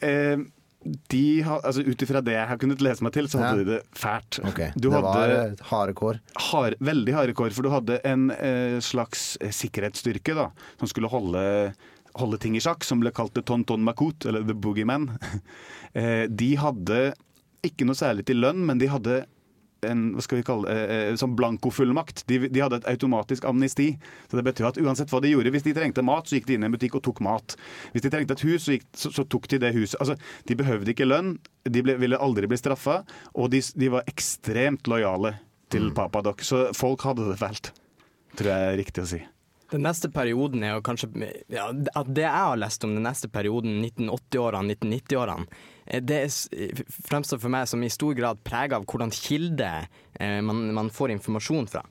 Eh, 0.02 0.40
de 1.12 1.22
altså 1.46 1.84
Ut 1.88 2.02
ifra 2.06 2.22
det 2.24 2.34
jeg 2.36 2.48
har 2.50 2.58
kunnet 2.62 2.82
lese 2.84 3.04
meg 3.06 3.14
til, 3.16 3.28
så 3.32 3.40
hadde 3.42 3.60
Ja. 3.60 3.64
de 3.64 3.76
det 3.76 3.82
fælt. 3.98 4.40
Okay. 4.52 4.72
Du 4.76 4.90
det 4.90 5.02
var 5.04 5.30
eh, 5.34 5.56
harde 5.72 5.94
kår. 5.98 6.20
Hard, 6.50 6.76
veldig 6.80 7.14
harde 7.16 7.34
kår, 7.38 7.52
for 7.56 7.68
du 7.68 7.70
hadde 7.74 8.00
en 8.08 8.30
eh, 8.32 8.80
slags 8.84 9.38
eh, 9.42 9.52
sikkerhetsstyrke 9.54 10.36
da, 10.38 10.50
som 10.80 10.88
skulle 10.92 11.10
holde, 11.12 11.74
holde 12.18 12.40
ting 12.42 12.56
i 12.58 12.64
sjakk, 12.64 12.84
som 12.88 13.00
ble 13.04 13.12
kalt 13.12 13.34
The 13.38 13.44
Tonton 13.46 13.84
Makut, 13.86 14.26
eller 14.26 14.44
The 14.48 14.54
Boogeyman. 14.58 15.10
eh, 15.94 16.26
de 16.30 16.52
hadde 16.62 17.02
ikke 17.68 17.86
noe 17.90 17.98
særlig 17.98 18.26
til 18.30 18.40
lønn, 18.44 18.64
men 18.66 18.78
de 18.82 18.88
hadde 18.92 19.26
en 19.86 20.04
hva 20.16 20.24
skal 20.26 20.40
vi 20.40 20.46
kalle 20.48 20.72
det, 20.72 20.86
eh, 20.94 21.16
sånn 21.20 21.36
blankofullmakt. 21.38 22.24
De, 22.30 22.40
de 22.48 22.64
hadde 22.64 22.80
et 22.82 22.90
automatisk 22.94 23.46
amnesti. 23.50 23.92
Så 24.30 24.40
det 24.40 24.46
betyr 24.48 24.70
at 24.72 24.80
uansett 24.82 25.12
hva 25.14 25.22
de 25.24 25.34
gjorde, 25.34 25.54
hvis 25.54 25.68
de 25.68 25.76
trengte 25.78 26.06
mat, 26.06 26.28
så 26.28 26.38
gikk 26.38 26.50
de 26.50 26.58
inn 26.58 26.66
i 26.66 26.70
en 26.70 26.76
butikk 26.76 26.98
og 27.00 27.06
tok 27.08 27.22
mat. 27.26 27.58
Hvis 27.94 28.06
de 28.08 28.14
trengte 28.14 28.38
et 28.38 28.46
hus, 28.48 28.66
så, 28.66 28.78
gikk, 28.78 28.88
så, 28.98 29.14
så 29.14 29.28
tok 29.28 29.50
de 29.54 29.62
det 29.64 29.74
huset. 29.78 30.00
Altså, 30.02 30.18
de 30.50 30.60
behøvde 30.60 30.94
ikke 30.94 31.10
lønn, 31.10 31.38
de 31.68 31.86
ble, 31.86 31.98
ville 32.02 32.20
aldri 32.24 32.50
bli 32.50 32.60
straffa, 32.60 33.02
og 33.36 33.52
de, 33.54 33.62
de 33.76 33.94
var 33.94 34.08
ekstremt 34.10 34.90
lojale 34.90 35.38
til 35.74 35.92
Papadok. 35.96 36.46
Så 36.48 36.70
folk 36.78 37.04
hadde 37.08 37.28
det 37.30 37.42
fælt, 37.42 37.74
tror 38.40 38.54
jeg 38.54 38.70
er 38.72 38.80
riktig 38.82 39.04
å 39.04 39.12
si. 39.16 39.24
Den 39.72 39.84
neste 39.84 40.10
perioden 40.14 40.64
er 40.64 40.78
jo 40.78 40.84
kanskje 40.86 41.10
ja, 41.52 41.68
at 41.68 42.12
Det 42.16 42.24
jeg 42.24 42.32
har 42.32 42.60
lest 42.60 42.86
om 42.88 42.94
den 42.96 43.04
neste 43.04 43.28
perioden, 43.32 43.82
1980-årene, 43.84 44.78
1990-årene, 44.78 45.48
eh, 45.86 46.04
det 46.04 46.22
fremstår 47.10 47.42
for 47.44 47.52
meg 47.52 47.68
som 47.68 47.84
i 47.84 47.92
stor 47.92 48.16
grad 48.18 48.40
prega 48.48 48.80
av 48.80 48.88
hvordan 48.88 49.12
kilde 49.12 49.72
eh, 50.20 50.40
man, 50.46 50.70
man 50.78 50.94
får 50.94 51.18
informasjon 51.18 51.68
fra. 51.72 51.84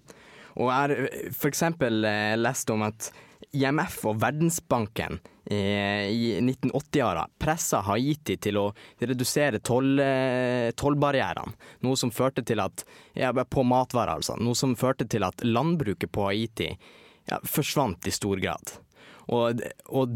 Og 0.57 0.71
jeg 0.71 0.77
har 0.77 0.95
f.eks. 1.37 1.63
lest 2.41 2.71
om 2.73 2.87
at 2.87 3.11
IMF 3.57 3.99
og 4.09 4.21
Verdensbanken 4.21 5.19
eh, 5.45 6.09
i 6.11 6.37
1980-åra 6.41 7.27
pressa 7.41 7.83
Haiti 7.87 8.37
til 8.43 8.59
å 8.61 8.67
redusere 9.01 9.61
toll, 9.65 9.99
eh, 10.03 10.73
tollbarrierene. 10.77 11.57
Noe 11.87 12.01
som 12.01 12.13
førte 12.13 12.45
til 12.47 12.61
at 12.65 12.85
ja, 13.15 13.33
På 13.33 13.65
matvarer, 13.65 14.17
altså. 14.17 14.37
Noe 14.41 14.57
som 14.59 14.77
førte 14.77 15.07
til 15.09 15.25
at 15.25 15.45
landbruket 15.45 16.13
på 16.13 16.29
Haiti 16.29 16.73
ja, 17.31 17.39
forsvant 17.45 18.07
i 18.07 18.15
stor 18.15 18.41
grad. 18.43 18.75
Og, 19.35 19.59
og 19.91 20.13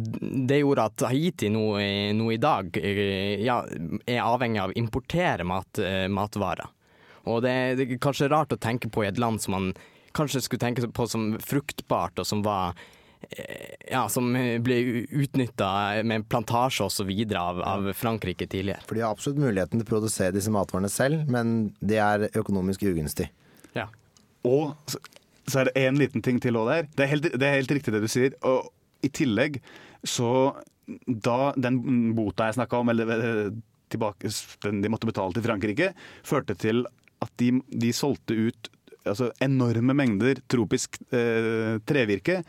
det 0.47 0.61
gjorde 0.61 0.85
at 0.87 1.03
Haiti 1.11 1.49
nå, 1.51 1.65
i- 1.83 2.13
nå 2.15 2.29
i 2.31 2.39
dag 2.39 2.77
eh, 2.79 3.41
ja, 3.43 3.57
er 4.07 4.21
avhengig 4.23 4.61
av 4.63 4.71
å 4.71 4.79
importere 4.79 5.43
mat, 5.51 5.81
eh, 5.83 6.07
matvarer. 6.07 6.69
Og 7.27 7.43
det, 7.45 7.57
det 7.81 7.89
er 7.89 7.99
kanskje 8.01 8.31
rart 8.31 8.55
å 8.55 8.61
tenke 8.63 8.89
på 8.89 9.03
i 9.05 9.09
et 9.11 9.19
land 9.19 9.43
som 9.43 9.57
man 9.59 9.67
kanskje 10.17 10.41
skulle 10.47 10.63
tenke 10.63 10.87
på 10.95 11.09
som 11.11 11.33
fruktbart, 11.43 12.23
og 12.23 12.27
som 12.27 12.41
var 12.47 12.79
eh, 13.35 13.75
ja, 13.91 14.05
som 14.09 14.31
ble 14.63 14.79
utnytta 15.11 15.73
med 16.07 16.29
plantasje 16.31 17.05
videre 17.11 17.43
av, 17.51 17.61
av 17.67 17.91
Frankrike 17.99 18.47
tidligere. 18.47 18.87
For 18.87 18.95
de 18.95 19.03
har 19.05 19.11
absolutt 19.15 19.43
muligheten 19.43 19.79
til 19.83 19.87
å 19.89 19.91
produsere 19.91 20.35
disse 20.39 20.55
matvarene 20.55 20.89
selv, 20.91 21.27
men 21.31 21.73
det 21.83 21.99
er 21.99 22.29
økonomisk 22.31 22.87
ugunstig. 22.89 23.27
Ja. 23.75 23.89
Og 24.47 24.73
så, 25.51 25.63
er 25.63 25.71
det 25.71 25.83
én 25.83 25.99
liten 26.01 26.25
ting 26.25 26.41
til 26.43 26.59
òg 26.61 26.71
der. 26.71 26.89
Det 26.97 27.07
er, 27.07 27.13
helt, 27.15 27.29
det 27.35 27.47
er 27.47 27.59
helt 27.59 27.75
riktig 27.77 27.95
det 27.95 28.03
du 28.05 28.11
sier. 28.11 28.37
Og 28.47 28.71
i 29.05 29.13
tillegg 29.13 29.61
så 30.07 30.57
Da 31.23 31.53
den 31.55 31.77
bota 32.17 32.49
jeg 32.49 32.57
snakka 32.57 32.81
om, 32.83 32.89
eller 32.91 33.11
eh, 33.15 33.51
tilbake, 33.93 34.31
den 34.65 34.81
de 34.83 34.91
måtte 34.91 35.07
betale 35.07 35.37
til 35.37 35.45
Frankrike, 35.45 35.93
førte 36.27 36.57
til 36.59 36.83
at 37.23 37.31
de, 37.39 37.53
de 37.71 37.93
solgte 37.95 38.35
ut 38.35 38.71
altså, 39.05 39.31
enorme 39.45 39.95
mengder 39.95 40.41
tropisk 40.51 40.99
eh, 41.15 41.79
trevirke. 41.87 42.41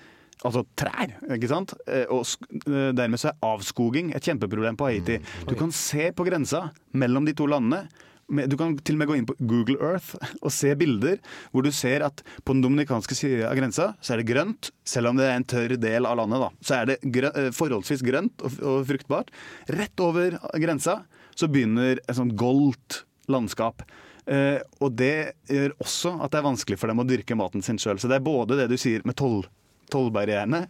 Altså 0.42 0.64
trær, 0.74 1.12
ikke 1.36 1.50
sant? 1.52 1.76
Eh, 1.86 2.08
Og 2.10 2.26
eh, 2.66 2.90
dermed 2.98 3.22
så 3.22 3.30
er 3.30 3.44
avskoging 3.46 4.10
et 4.18 4.26
kjempeproblem 4.26 4.80
på 4.80 4.90
Haiti. 4.90 5.20
Du 5.46 5.54
kan 5.60 5.74
se 5.76 6.10
på 6.18 6.26
grensa 6.26 6.70
mellom 6.98 7.28
de 7.30 7.36
to 7.38 7.46
landene. 7.52 7.86
Du 8.32 8.56
kan 8.60 8.78
til 8.80 8.96
og 8.96 9.02
med 9.02 9.10
gå 9.10 9.18
inn 9.20 9.28
på 9.28 9.36
Google 9.40 9.78
Earth 9.84 10.16
og 10.46 10.54
se 10.56 10.74
bilder 10.80 11.20
hvor 11.52 11.66
du 11.66 11.72
ser 11.76 12.06
at 12.08 12.24
på 12.46 12.56
den 12.56 12.64
dominikanske 12.64 13.18
siden 13.18 13.48
av 13.50 13.58
grensa 13.60 13.92
så 14.00 14.16
er 14.16 14.22
det 14.22 14.30
grønt, 14.32 14.72
selv 14.88 15.12
om 15.12 15.20
det 15.20 15.28
er 15.28 15.40
en 15.40 15.48
tørr 15.48 15.76
del 15.82 16.08
av 16.08 16.20
landet. 16.22 16.46
da. 16.46 16.52
Så 16.64 16.78
er 16.78 16.92
det 16.92 17.00
grø 17.04 17.32
eh, 17.32 17.52
forholdsvis 17.56 18.06
grønt 18.08 18.46
og, 18.46 18.62
og 18.64 18.86
fruktbart. 18.90 19.34
Rett 19.72 20.04
over 20.04 20.40
grensa 20.62 21.02
så 21.36 21.50
begynner 21.52 22.00
et 22.00 22.18
sånt 22.18 22.38
goldt 22.40 23.04
landskap. 23.32 23.84
Eh, 24.32 24.60
og 24.80 24.96
det 25.00 25.34
gjør 25.50 25.76
også 25.82 26.16
at 26.22 26.32
det 26.32 26.42
er 26.42 26.48
vanskelig 26.48 26.80
for 26.80 26.92
dem 26.92 27.02
å 27.02 27.08
dyrke 27.08 27.38
maten 27.38 27.66
sin 27.66 27.80
sjøl. 27.82 28.00
Så 28.00 28.10
det 28.12 28.20
er 28.20 28.26
både 28.26 28.60
det 28.60 28.70
du 28.72 28.78
sier 28.80 29.04
med 29.08 29.18
toll, 29.20 29.44
tollbarrierene 29.92 30.66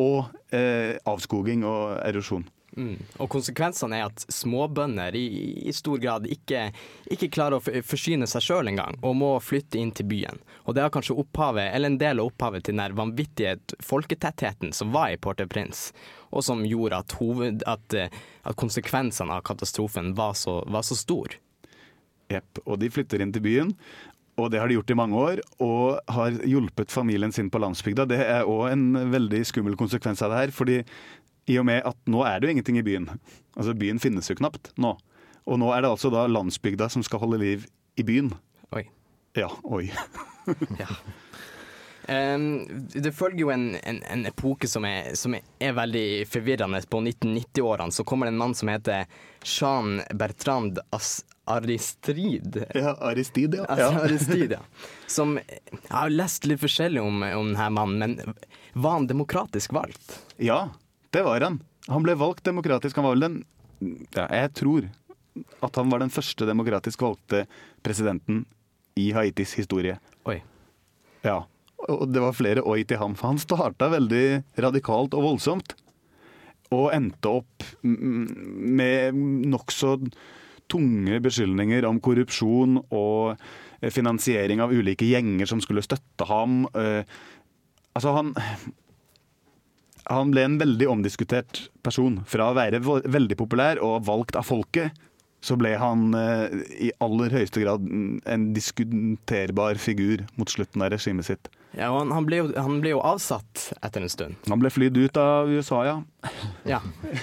og 0.00 0.32
eh, 0.54 0.96
avskoging 1.08 1.64
og 1.68 1.98
erosjon. 2.04 2.46
Mm. 2.76 2.96
Og 3.20 3.28
konsekvensene 3.32 3.98
er 3.98 4.06
at 4.08 4.22
småbønder 4.32 5.16
i, 5.18 5.26
i 5.68 5.72
stor 5.76 6.00
grad 6.00 6.26
ikke, 6.30 6.70
ikke 7.12 7.28
klarer 7.34 7.58
å 7.58 7.82
forsyne 7.84 8.28
seg 8.30 8.46
sjøl 8.46 8.70
engang, 8.70 8.96
og 9.04 9.18
må 9.20 9.32
flytte 9.44 9.80
inn 9.80 9.92
til 9.96 10.08
byen. 10.08 10.40
Og 10.64 10.76
det 10.76 10.84
er 10.84 10.94
kanskje 10.94 11.18
opphavet, 11.20 11.68
eller 11.68 11.92
en 11.92 12.00
del 12.00 12.22
av 12.22 12.30
opphavet 12.30 12.64
til 12.66 12.78
den 12.78 12.96
vanvittige 12.96 13.58
folketettheten 13.84 14.72
som 14.76 14.94
var 14.94 15.12
i 15.12 15.20
Port-au-Prince, 15.20 15.92
og 16.32 16.46
som 16.46 16.64
gjorde 16.64 17.02
at, 17.04 17.16
hoved, 17.20 17.66
at, 17.68 17.98
eh, 17.98 18.22
at 18.48 18.60
konsekvensene 18.60 19.36
av 19.36 19.44
katastrofen 19.44 20.14
var 20.16 20.32
så, 20.38 20.62
var 20.72 20.86
så 20.86 20.96
stor. 20.96 21.36
Jepp. 22.32 22.62
Og 22.64 22.80
de 22.80 22.88
flytter 22.92 23.20
inn 23.20 23.34
til 23.34 23.44
byen. 23.44 23.76
Og 24.40 24.48
det 24.48 24.62
har 24.62 24.70
de 24.70 24.78
gjort 24.78 24.90
i 24.90 24.96
mange 24.96 25.18
år, 25.20 25.40
og 25.60 26.12
har 26.14 26.38
hjulpet 26.48 26.92
familien 26.92 27.34
sin 27.36 27.50
på 27.52 27.60
landsbygda. 27.60 28.06
Det 28.08 28.20
er 28.24 28.48
òg 28.48 28.70
en 28.70 28.86
veldig 29.12 29.42
skummel 29.44 29.76
konsekvens 29.76 30.22
av 30.24 30.32
det 30.32 30.38
her. 30.38 30.54
fordi 30.56 30.78
i 31.50 31.58
og 31.58 31.66
med 31.66 31.82
at 31.88 31.98
nå 32.10 32.22
er 32.26 32.38
det 32.40 32.48
jo 32.48 32.54
ingenting 32.56 32.78
i 32.78 32.84
byen. 32.86 33.08
Altså 33.56 33.74
Byen 33.74 33.98
finnes 34.02 34.30
jo 34.30 34.36
knapt 34.38 34.70
nå. 34.80 34.94
Og 35.50 35.58
nå 35.58 35.72
er 35.74 35.82
det 35.82 35.90
altså 35.90 36.10
da 36.12 36.26
landsbygda 36.30 36.86
som 36.92 37.02
skal 37.02 37.22
holde 37.24 37.40
liv 37.42 37.66
i 37.98 38.04
byen. 38.06 38.30
Oi. 38.76 38.84
Ja, 39.38 39.50
oi. 39.64 39.88
Em, 42.10 42.64
det 42.90 43.12
følger 43.14 43.44
jo 43.44 43.50
en, 43.54 43.76
en, 43.86 44.00
en 44.10 44.24
epoke 44.26 44.66
som 44.66 44.82
er, 44.88 45.12
som 45.14 45.36
er 45.38 45.74
veldig 45.76 46.24
forvirrende. 46.26 46.80
På 46.90 46.98
1990-årene 46.98 47.94
så 47.94 48.02
kommer 48.04 48.26
det 48.26 48.34
en 48.34 48.40
mann 48.40 48.56
som 48.58 48.72
heter 48.72 49.04
Jean 49.46 50.00
Bertrand 50.18 50.80
As 50.90 51.20
Aristide. 51.46 52.66
Ja, 52.74 52.96
Aristide, 53.06 53.62
ja. 53.62 53.68
Altså, 53.68 53.86
Ja. 53.86 54.04
Aristide, 54.08 54.58
ja. 54.58 54.88
Som 55.06 55.36
Jeg 55.38 55.90
har 55.90 56.10
lest 56.10 56.46
litt 56.46 56.62
forskjellig 56.62 57.02
om, 57.02 57.22
om 57.22 57.50
denne 57.52 57.70
mannen, 57.70 57.98
men 58.18 58.36
var 58.74 58.98
han 58.98 59.06
demokratisk 59.10 59.74
valgt? 59.76 60.18
Ja, 60.42 60.70
det 61.12 61.22
var 61.26 61.44
han. 61.44 61.60
Han 61.90 62.04
ble 62.04 62.14
valgt 62.18 62.44
demokratisk. 62.46 62.96
Han 62.98 63.06
var 63.08 63.16
vel 63.16 63.26
den 63.26 63.38
ja, 64.14 64.26
Jeg 64.30 64.52
tror 64.58 64.90
at 65.64 65.78
han 65.80 65.88
var 65.90 66.02
den 66.02 66.12
første 66.12 66.46
demokratisk 66.46 67.02
valgte 67.02 67.46
presidenten 67.84 68.44
i 69.00 69.08
Haitis 69.16 69.54
historie. 69.56 69.96
Oi. 70.28 70.38
Ja. 71.24 71.38
Og 71.88 72.04
det 72.12 72.20
var 72.22 72.36
flere 72.36 72.62
oi 72.68 72.82
til 72.86 73.00
ham, 73.00 73.16
for 73.18 73.32
han 73.32 73.40
starta 73.42 73.88
veldig 73.90 74.42
radikalt 74.60 75.16
og 75.16 75.24
voldsomt. 75.30 75.74
Og 76.72 76.92
endte 76.94 77.32
opp 77.40 77.64
med 77.82 79.16
nokså 79.52 79.96
tunge 80.72 81.18
beskyldninger 81.24 81.84
om 81.88 81.98
korrupsjon 82.00 82.78
og 82.94 83.40
finansiering 83.92 84.62
av 84.62 84.72
ulike 84.72 85.08
gjenger 85.08 85.48
som 85.50 85.60
skulle 85.64 85.84
støtte 85.84 86.28
ham. 86.28 86.62
Eh, 86.76 87.02
Altså, 87.92 88.14
han 88.16 88.30
han 90.10 90.34
ble 90.34 90.44
en 90.46 90.58
veldig 90.60 90.88
omdiskutert 90.90 91.66
person. 91.86 92.20
Fra 92.28 92.50
å 92.50 92.58
være 92.58 92.82
veldig 92.82 93.38
populær 93.38 93.80
og 93.84 94.04
valgt 94.08 94.38
av 94.38 94.46
folket, 94.48 94.96
så 95.42 95.56
ble 95.58 95.72
han 95.78 96.12
eh, 96.14 96.52
i 96.86 96.92
aller 97.02 97.34
høyeste 97.34 97.64
grad 97.64 97.86
en 98.30 98.44
diskuterbar 98.54 99.80
figur 99.82 100.22
mot 100.38 100.50
slutten 100.50 100.84
av 100.84 100.92
regimet 100.94 101.26
sitt. 101.26 101.50
Ja, 101.72 101.88
og 101.88 102.02
han, 102.02 102.12
han, 102.14 102.26
ble 102.28 102.38
jo, 102.42 102.48
han 102.54 102.78
ble 102.84 102.92
jo 102.92 103.00
avsatt 103.02 103.72
etter 103.82 104.04
en 104.04 104.12
stund. 104.12 104.36
Han 104.52 104.60
ble 104.62 104.70
flydd 104.70 104.98
ut 105.00 105.18
av 105.18 105.50
USA, 105.50 105.80
ja. 105.88 105.96
Ja. 106.68 106.82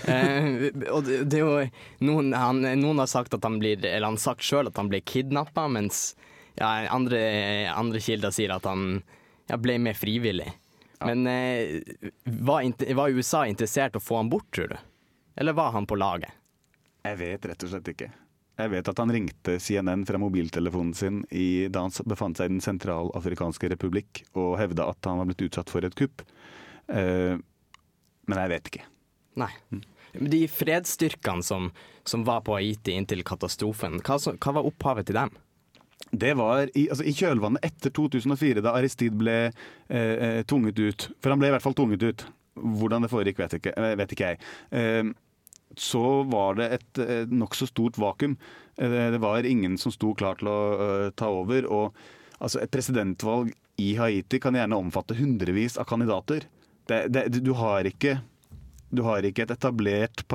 Eh, 0.10 0.70
og 0.92 1.06
det, 1.06 1.22
det 1.32 1.40
er 1.40 1.46
jo 1.46 2.08
noen, 2.08 2.34
han, 2.36 2.64
noen 2.82 3.00
har 3.00 3.10
sagt 3.12 3.36
at 3.36 3.46
han 3.46 3.60
blir 3.62 3.80
Eller 3.86 4.08
han 4.08 4.18
sagt 4.20 4.44
sjøl 4.44 4.68
at 4.68 4.80
han 4.80 4.90
ble 4.92 5.00
kidnappa, 5.06 5.68
mens 5.72 6.14
ja, 6.60 6.90
andre, 6.92 7.22
andre 7.72 8.02
kilder 8.04 8.34
sier 8.36 8.52
at 8.56 8.68
han 8.68 9.04
ja, 9.48 9.60
ble 9.60 9.78
med 9.80 9.98
frivillig. 9.98 10.50
Men 11.06 11.28
eh, 11.28 11.82
var, 12.24 12.66
var 12.96 13.10
USA 13.10 13.46
interessert 13.48 13.96
i 13.96 14.02
å 14.02 14.04
få 14.04 14.20
han 14.20 14.32
bort, 14.32 14.50
tror 14.56 14.74
du? 14.74 14.80
Eller 15.40 15.56
var 15.56 15.72
han 15.72 15.88
på 15.88 15.96
laget? 15.96 16.34
Jeg 17.08 17.20
vet 17.22 17.46
rett 17.48 17.64
og 17.64 17.72
slett 17.72 17.94
ikke. 17.94 18.10
Jeg 18.60 18.72
vet 18.74 18.90
at 18.92 19.00
han 19.00 19.12
ringte 19.16 19.56
CNN 19.64 20.04
fra 20.08 20.20
mobiltelefonen 20.20 20.92
sin 20.98 21.22
i, 21.32 21.70
da 21.72 21.86
han 21.86 21.94
befant 22.12 22.40
seg 22.40 22.50
i 22.50 22.58
Den 22.58 22.64
sentralafrikanske 22.64 23.70
republikk 23.72 24.26
og 24.34 24.58
hevda 24.60 24.90
at 24.92 25.08
han 25.08 25.22
var 25.22 25.30
blitt 25.30 25.46
utsatt 25.48 25.72
for 25.72 25.88
et 25.88 25.96
kupp. 25.96 26.26
Eh, 26.92 27.40
men 28.28 28.42
jeg 28.44 28.52
vet 28.52 28.72
ikke. 28.74 28.84
Nei. 29.40 29.52
De 30.12 30.42
fredsstyrkene 30.52 31.46
som, 31.46 31.70
som 32.04 32.26
var 32.28 32.44
på 32.44 32.58
Haiti 32.58 32.98
inntil 32.98 33.24
katastrofen, 33.24 34.02
hva, 34.04 34.18
hva 34.20 34.56
var 34.60 34.68
opphavet 34.68 35.08
til 35.08 35.22
dem? 35.22 35.32
Det 36.12 36.34
var 36.38 36.70
i, 36.74 36.88
altså, 36.90 37.06
i 37.06 37.14
kjølvannet 37.14 37.66
etter 37.66 37.94
2004, 37.94 38.64
da 38.66 38.74
Aristide 38.78 39.18
ble 39.18 39.38
eh, 39.46 39.94
eh, 39.94 40.42
tvunget 40.50 40.80
ut. 40.82 41.08
For 41.22 41.34
han 41.34 41.42
ble 41.42 41.52
i 41.52 41.54
hvert 41.54 41.66
fall 41.66 41.78
tvunget 41.78 42.06
ut. 42.06 42.26
Hvordan 42.60 43.06
det 43.06 43.12
foregikk, 43.12 43.40
vet 43.44 43.60
ikke, 43.60 43.74
eh, 43.78 43.96
vet 44.00 44.16
ikke 44.16 44.32
jeg. 44.32 44.40
Eh, 44.76 45.12
så 45.78 46.24
var 46.30 46.58
det 46.58 46.70
et 46.80 47.02
eh, 47.04 47.30
nokså 47.30 47.70
stort 47.70 48.00
vakuum. 48.02 48.38
Eh, 48.78 49.12
det 49.14 49.22
var 49.22 49.46
ingen 49.46 49.78
som 49.78 49.94
sto 49.94 50.16
klar 50.18 50.40
til 50.40 50.50
å 50.50 50.60
eh, 50.74 51.10
ta 51.20 51.30
over. 51.30 51.70
Og 51.70 52.40
altså, 52.40 52.64
et 52.64 52.74
presidentvalg 52.74 53.54
i 53.80 53.94
Haiti 54.00 54.42
kan 54.42 54.58
gjerne 54.58 54.80
omfatte 54.80 55.18
hundrevis 55.20 55.78
av 55.80 55.88
kandidater. 55.90 56.50
Det, 56.90 57.06
det, 57.14 57.28
du, 57.46 57.54
har 57.54 57.86
ikke, 57.86 58.18
du 58.90 59.06
har 59.06 59.24
ikke 59.24 59.46
et 59.46 59.54
etablert 59.54 60.26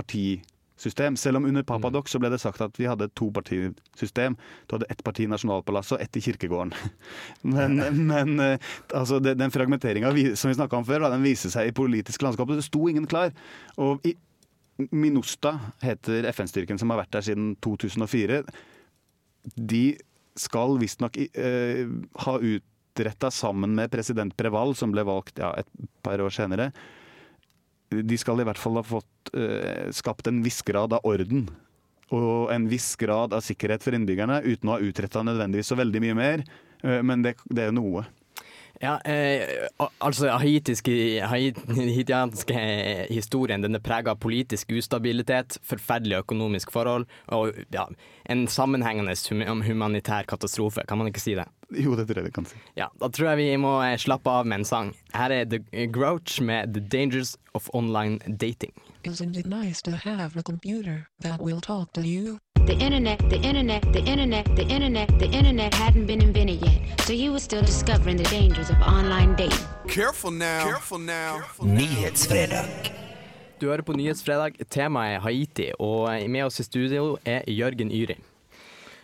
partisystem. 0.84 1.16
Selv 1.16 1.36
om 1.36 1.44
under 1.44 1.62
Papadok 1.62 2.08
så 2.08 2.18
ble 2.18 2.30
det 2.30 2.40
sagt 2.40 2.60
at 2.60 2.76
vi 2.78 2.86
hadde 2.86 3.08
et 3.08 3.14
topartisystem. 3.14 4.36
Du 4.66 4.76
hadde 4.76 4.86
ett 4.90 5.02
parti 5.04 5.24
i 5.24 5.28
Nasjonalpalasset 5.28 5.96
og 5.96 6.02
ett 6.02 6.16
i 6.16 6.20
kirkegården. 6.20 6.74
Men, 7.54 7.76
men 8.06 8.40
eh, 8.40 8.58
altså, 8.94 9.18
den 9.20 9.50
fragmenteringa 9.50 10.10
som 10.36 10.50
vi 10.50 10.54
snakka 10.56 10.76
om 10.76 10.84
før, 10.84 11.08
den 11.10 11.22
viser 11.22 11.50
seg 11.50 11.68
i 11.68 11.74
politisk 11.74 12.22
landskap. 12.22 12.48
Det 12.48 12.64
sto 12.64 12.88
ingen 12.88 13.06
klar. 13.06 13.32
Og 13.76 14.00
i 14.04 14.14
Minusta 14.90 15.58
heter 15.84 16.26
FN-styrken 16.32 16.80
som 16.80 16.90
har 16.90 17.04
vært 17.04 17.12
der 17.14 17.26
siden 17.28 17.52
2004. 17.62 18.40
De 19.54 19.84
skal 20.40 20.80
visstnok 20.80 21.20
uh, 21.20 21.84
ha 22.24 22.34
utretta 22.40 23.30
sammen 23.30 23.76
med 23.76 23.92
president 23.92 24.34
Preval, 24.36 24.74
som 24.74 24.90
ble 24.90 25.04
valgt 25.06 25.38
ja, 25.38 25.52
et 25.60 25.68
par 26.02 26.18
år 26.24 26.34
senere. 26.34 26.72
De 28.02 28.18
skal 28.18 28.42
i 28.42 28.46
hvert 28.48 28.60
fall 28.60 28.80
ha 28.80 28.84
fått 28.86 29.30
uh, 29.36 29.90
skapt 29.94 30.26
en 30.30 30.42
viss 30.44 30.62
grad 30.66 30.96
av 30.96 31.06
orden. 31.06 31.46
Og 32.14 32.50
en 32.52 32.66
viss 32.70 32.92
grad 33.00 33.34
av 33.34 33.44
sikkerhet 33.44 33.84
for 33.84 33.96
innbyggerne, 33.96 34.42
uten 34.44 34.70
å 34.70 34.76
ha 34.76 34.84
utretta 34.84 35.24
nødvendigvis 35.26 35.72
så 35.72 35.78
veldig 35.78 36.02
mye 36.04 36.18
mer. 36.18 36.44
Uh, 36.84 37.00
men 37.06 37.24
det, 37.24 37.36
det 37.50 37.68
er 37.68 37.74
noe. 37.76 38.04
Ja, 38.82 38.96
eh, 39.06 39.68
altså 40.02 40.32
haitiske, 40.42 40.94
haitianske 41.30 42.54
historien 43.10 43.62
den 43.62 43.78
er 43.78 43.82
prega 43.84 44.14
av 44.14 44.20
politisk 44.22 44.72
ustabilitet, 44.74 45.58
forferdelige 45.62 46.24
økonomiske 46.24 46.74
forhold 46.74 47.06
og 47.34 47.54
ja, 47.74 47.86
en 48.30 48.46
sammenhengende 48.50 49.14
hum 49.30 49.62
humanitær 49.62 50.26
katastrofe. 50.28 50.82
Kan 50.88 50.98
man 50.98 51.08
ikke 51.12 51.22
si 51.22 51.36
det? 51.38 51.46
Jo, 51.70 51.94
det 51.96 52.06
tror 52.08 52.20
jeg 52.20 52.28
vi 52.28 52.34
kan 52.34 52.46
si. 52.46 52.58
Ja, 52.76 52.88
Da 53.00 53.08
tror 53.08 53.32
jeg 53.32 53.38
vi 53.38 53.56
må 53.56 53.76
eh, 53.82 53.96
slappe 53.98 54.30
av 54.30 54.46
med 54.46 54.62
en 54.62 54.68
sang. 54.68 54.94
Her 55.14 55.30
er 55.30 55.44
The 55.44 55.86
Grouch 55.86 56.40
med 56.42 56.74
'The 56.74 56.88
Dangers 56.88 57.36
of 57.54 57.68
Online 57.74 58.18
Dating'. 58.26 58.74
Isn't 59.04 59.36
it 59.36 59.46
nice 59.46 59.82
to 59.82 59.90
have 59.90 60.36
a 60.36 60.42
computer 60.42 61.06
that 61.20 61.40
will 61.40 61.60
talk 61.60 61.92
to 61.92 62.00
you? 62.00 62.38
The 62.66 62.72
internet, 62.72 63.18
the 63.28 63.36
internet, 63.36 63.82
the 63.92 64.00
internet, 64.00 64.56
the 64.56 64.62
internet, 64.62 65.18
the 65.18 65.26
internet 65.26 65.74
hadn't 65.74 66.06
been 66.06 66.22
invented 66.22 66.62
yet. 66.62 67.00
So 67.00 67.12
you 67.12 67.30
were 67.32 67.40
still 67.40 67.60
discovering 67.60 68.16
the 68.16 68.24
dangers 68.30 68.70
of 68.70 68.76
online 68.80 69.36
dating. 69.36 69.66
Careful 69.86 70.30
now. 70.30 70.64
Careful 70.64 70.98
now. 70.98 71.42
Nyhetsfredag. 71.62 72.92
Du 73.58 73.68
hører 73.68 73.82
på 73.82 73.92
Nyhetsfredag. 73.92 74.56
Temaet 74.70 75.16
er 75.16 75.20
Haiti, 75.20 75.70
og 75.78 76.08
med 76.30 76.44
oss 76.44 76.60
i 76.60 76.64
studio 76.64 77.18
er 77.24 77.44
Jørgen 77.52 77.92
Yri. 77.92 78.16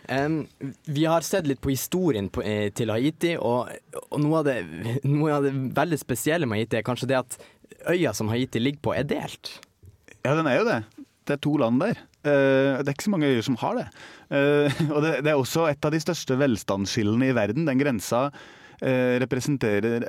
Um, 0.09 0.47
vi 0.85 1.05
har 1.05 1.21
sett 1.21 1.45
litt 1.45 1.61
på 1.61 1.69
historien 1.69 2.29
på, 2.33 2.41
eh, 2.41 2.71
til 2.73 2.89
Haiti, 2.89 3.35
og, 3.37 3.69
og 4.09 4.23
noe, 4.25 4.39
av 4.41 4.49
det, 4.49 4.57
noe 5.05 5.37
av 5.37 5.45
det 5.45 5.53
veldig 5.77 6.01
spesielle 6.01 6.49
med 6.49 6.63
Haiti 6.63 6.81
er 6.81 6.87
kanskje 6.89 7.13
det 7.13 7.21
at 7.21 7.37
øya 7.93 8.13
som 8.17 8.33
Haiti 8.33 8.59
ligger 8.59 8.81
på, 8.89 8.97
er 8.97 9.05
delt. 9.05 9.59
Ja, 10.25 10.33
den 10.33 10.49
er 10.49 10.63
jo 10.63 10.65
det. 10.65 10.83
Det 11.29 11.37
er 11.37 11.45
to 11.45 11.59
land 11.61 11.85
der. 11.85 12.01
Eh, 12.21 12.79
det 12.81 12.89
er 12.91 12.93
ikke 12.93 13.07
så 13.07 13.13
mange 13.15 13.29
øyer 13.31 13.45
som 13.45 13.59
har 13.61 13.77
det. 13.79 13.85
Eh, 14.29 14.81
og 14.93 14.99
det, 15.05 15.13
er 15.25 15.37
også 15.37 15.67
et 15.71 15.85
av 15.85 15.93
de 15.93 16.01
største 16.01 16.37
velstandsskillene 16.37 17.31
i 17.31 17.37
verden. 17.37 17.65
Den 17.69 17.81
grensa 17.81 18.27
eh, 18.81 19.17
representerer 19.23 20.05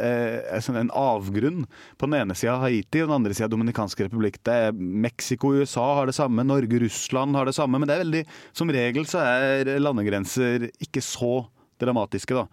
sånn 0.65 0.81
en 0.83 0.93
avgrunn. 0.97 1.65
På 1.97 2.09
den 2.11 2.21
ene 2.21 2.37
sida 2.39 2.59
Haiti 2.63 3.05
og 3.05 3.11
den 3.11 3.19
andre 3.21 3.37
sida 3.37 3.51
Dominikansk 3.53 4.05
republikk. 4.05 4.43
Det 4.45 4.59
er 4.69 4.77
Mexico 4.77 5.55
USA 5.57 5.87
har 6.01 6.11
det 6.11 6.19
samme, 6.19 6.45
Norge 6.47 6.85
Russland 6.85 7.39
har 7.39 7.49
det 7.49 7.57
samme. 7.57 7.81
Men 7.81 7.89
det 7.89 7.97
er 7.97 8.05
veldig, 8.05 8.27
som 8.57 8.77
regel 8.77 9.09
så 9.09 9.25
er 9.25 9.75
landegrenser 9.81 10.69
ikke 10.85 11.05
så 11.05 11.47
dramatiske, 11.83 12.37
da. 12.37 12.47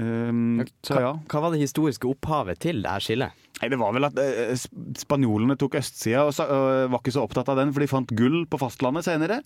Um, 0.00 0.62
så 0.86 1.00
ja. 1.02 1.10
Hva 1.28 1.42
var 1.44 1.52
det 1.52 1.60
historiske 1.60 2.08
opphavet 2.08 2.62
til 2.64 2.80
det 2.84 2.92
her 2.94 3.04
skillet? 3.04 3.42
Nei, 3.60 3.68
Det 3.68 3.78
var 3.78 3.92
vel 3.94 4.08
at 4.08 4.16
eh, 4.18 4.54
spanjolene 4.98 5.58
tok 5.60 5.76
østsida 5.78 6.24
og, 6.24 6.32
og 6.40 6.94
var 6.94 7.02
ikke 7.02 7.14
så 7.14 7.26
opptatt 7.26 7.50
av 7.52 7.60
den, 7.60 7.74
for 7.74 7.84
de 7.84 7.90
fant 7.90 8.14
gull 8.18 8.42
på 8.50 8.60
fastlandet 8.62 9.06
senere. 9.06 9.42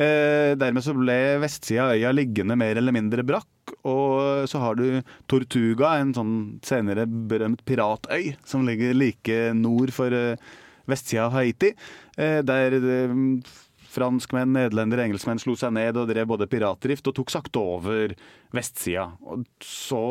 Eh, 0.00 0.54
dermed 0.56 0.80
så 0.82 0.94
ble 0.96 1.16
vestsida 1.42 1.90
av 1.90 1.98
øya 1.98 2.14
liggende 2.16 2.56
mer 2.56 2.80
eller 2.80 2.96
mindre 2.96 3.24
brakk. 3.28 3.74
Og 3.86 4.48
så 4.50 4.62
har 4.62 4.78
du 4.80 5.02
Tortuga, 5.30 5.94
en 6.00 6.14
sånn 6.16 6.34
senere 6.64 7.04
berømt 7.06 7.62
piratøy, 7.68 8.32
som 8.48 8.64
ligger 8.66 8.96
like 8.96 9.52
nord 9.58 9.92
for 9.94 10.14
eh, 10.16 10.40
vestsida 10.90 11.28
av 11.28 11.36
Haiti. 11.36 11.74
Eh, 12.16 12.40
der 12.46 12.78
eh, 12.80 13.14
franskmenn, 13.92 14.54
nederlendere, 14.56 15.06
engelskmenn 15.06 15.40
slo 15.42 15.56
seg 15.58 15.74
ned 15.76 15.98
og 16.00 16.08
drev 16.10 16.30
både 16.32 16.48
piratdrift 16.50 17.10
og 17.10 17.16
tok 17.18 17.32
sakte 17.34 17.62
over 17.62 18.16
vestsida. 18.56 19.10
Og 19.28 19.44
så 19.64 20.02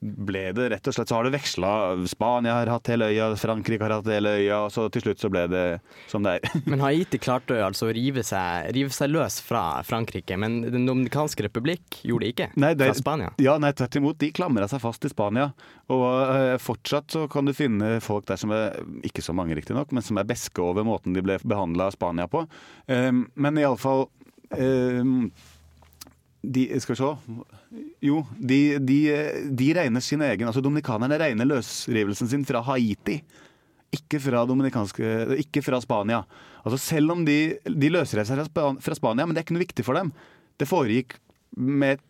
ble 0.00 0.42
det 0.52 0.68
rett 0.70 0.88
og 0.88 0.94
slett 0.94 1.08
Så 1.08 1.16
har 1.16 1.24
det 1.24 1.32
veksla. 1.34 1.70
Spania 2.10 2.58
har 2.58 2.70
hatt 2.70 2.90
hele 2.92 3.08
øya, 3.10 3.30
Frankrike 3.40 3.84
har 3.84 3.94
hatt 3.96 4.10
hele 4.10 4.34
øya, 4.36 4.58
og 4.66 4.72
så 4.72 4.86
til 4.92 5.06
slutt 5.06 5.22
så 5.22 5.30
ble 5.32 5.46
det 5.50 5.64
som 6.10 6.26
det 6.26 6.36
er. 6.36 6.58
Men 6.70 6.84
Haiti 6.84 7.20
klarte 7.22 7.58
altså 7.64 7.88
å 7.88 7.94
rive 7.96 8.24
seg, 8.26 8.70
rive 8.76 8.92
seg 8.94 9.10
løs 9.12 9.38
fra 9.44 9.80
Frankrike, 9.86 10.36
men 10.40 10.58
Den 10.66 10.86
dominikanske 10.88 11.46
republikk 11.46 12.00
gjorde 12.06 12.26
det 12.26 12.32
ikke? 12.34 12.48
Nei, 12.60 12.74
det, 12.76 12.90
fra 12.90 12.98
Spania? 13.00 13.32
Ja, 13.42 13.56
nei, 13.62 13.72
tvert 13.76 13.98
imot. 13.98 14.20
De 14.20 14.30
klamra 14.36 14.68
seg 14.70 14.82
fast 14.84 15.06
i 15.08 15.12
Spania. 15.12 15.50
Og 15.92 16.06
eh, 16.26 16.56
fortsatt 16.60 17.14
så 17.14 17.24
kan 17.30 17.48
du 17.48 17.54
finne 17.56 17.96
folk 18.04 18.26
der 18.28 18.40
som 18.40 18.52
er, 18.54 18.76
ikke 19.06 19.24
så 19.24 19.34
mange 19.36 19.56
riktignok, 19.56 19.94
men 19.96 20.04
som 20.04 20.20
er 20.20 20.28
beske 20.28 20.62
over 20.62 20.86
måten 20.86 21.16
de 21.16 21.24
ble 21.24 21.38
behandla 21.46 21.88
av 21.88 21.96
Spania 21.96 22.28
på. 22.30 22.44
Um, 22.90 23.26
men 23.38 23.60
iallfall 23.62 24.06
um, 24.50 25.30
de, 26.46 26.66
skal 26.80 26.94
vi 26.94 27.00
se 27.00 27.08
Jo, 28.06 28.20
de, 28.38 28.60
de, 28.78 28.98
de 29.58 29.68
regner 29.74 30.04
sin 30.04 30.22
egen 30.22 30.46
Altså 30.46 30.62
dominikanerne 30.64 31.18
regner 31.20 31.48
løsrivelsen 31.48 32.30
sin 32.30 32.46
fra 32.48 32.62
Haiti. 32.68 33.20
Ikke 33.96 34.20
fra, 34.22 34.44
ikke 35.36 35.62
fra 35.64 35.80
Spania. 35.82 36.22
Altså 36.64 36.78
Selv 36.82 37.14
om 37.14 37.24
de, 37.26 37.56
de 37.66 37.92
løsrev 37.92 38.26
seg 38.26 38.42
fra 38.54 38.98
Spania, 38.98 39.26
men 39.26 39.34
det 39.34 39.42
er 39.42 39.46
ikke 39.46 39.56
noe 39.56 39.66
viktig 39.66 39.86
for 39.86 39.98
dem. 39.98 40.12
Det 40.58 40.68
foregikk 40.68 41.16
med 41.56 42.02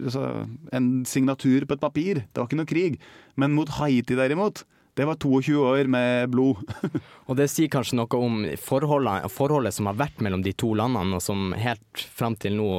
altså, 0.00 0.46
en 0.72 0.90
signatur 1.08 1.66
på 1.66 1.76
et 1.76 1.82
papir. 1.84 2.22
Det 2.26 2.40
var 2.40 2.48
ikke 2.48 2.60
noe 2.60 2.70
krig. 2.70 2.98
Men 3.36 3.56
mot 3.56 3.70
Haiti 3.78 4.16
derimot, 4.18 4.64
det 4.98 5.06
var 5.06 5.18
22 5.20 5.58
år 5.62 5.90
med 5.90 6.30
blod. 6.32 6.62
Og 7.28 7.36
det 7.38 7.50
sier 7.52 7.70
kanskje 7.72 7.98
noe 7.98 8.18
om 8.18 8.40
forholdet, 8.62 9.74
som 9.76 9.90
har 9.90 9.98
vært 9.98 10.24
mellom 10.24 10.42
de 10.46 10.54
to 10.58 10.72
landene, 10.78 11.18
og 11.18 11.22
som 11.22 11.52
helt 11.58 12.06
fram 12.14 12.34
til 12.40 12.56
nå 12.58 12.70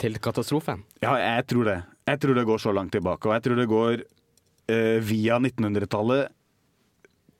til 0.00 0.18
katastrofen? 0.22 0.84
Ja, 1.04 1.14
jeg 1.20 1.46
tror 1.50 1.68
det. 1.68 1.78
Jeg 2.08 2.20
tror 2.22 2.38
det 2.38 2.46
går 2.48 2.62
så 2.62 2.72
langt 2.76 2.92
tilbake. 2.94 3.28
Og 3.28 3.34
jeg 3.36 3.44
tror 3.46 3.60
det 3.60 3.68
går 3.70 4.02
eh, 4.70 4.98
via 5.04 5.38
1900-tallet 5.40 6.32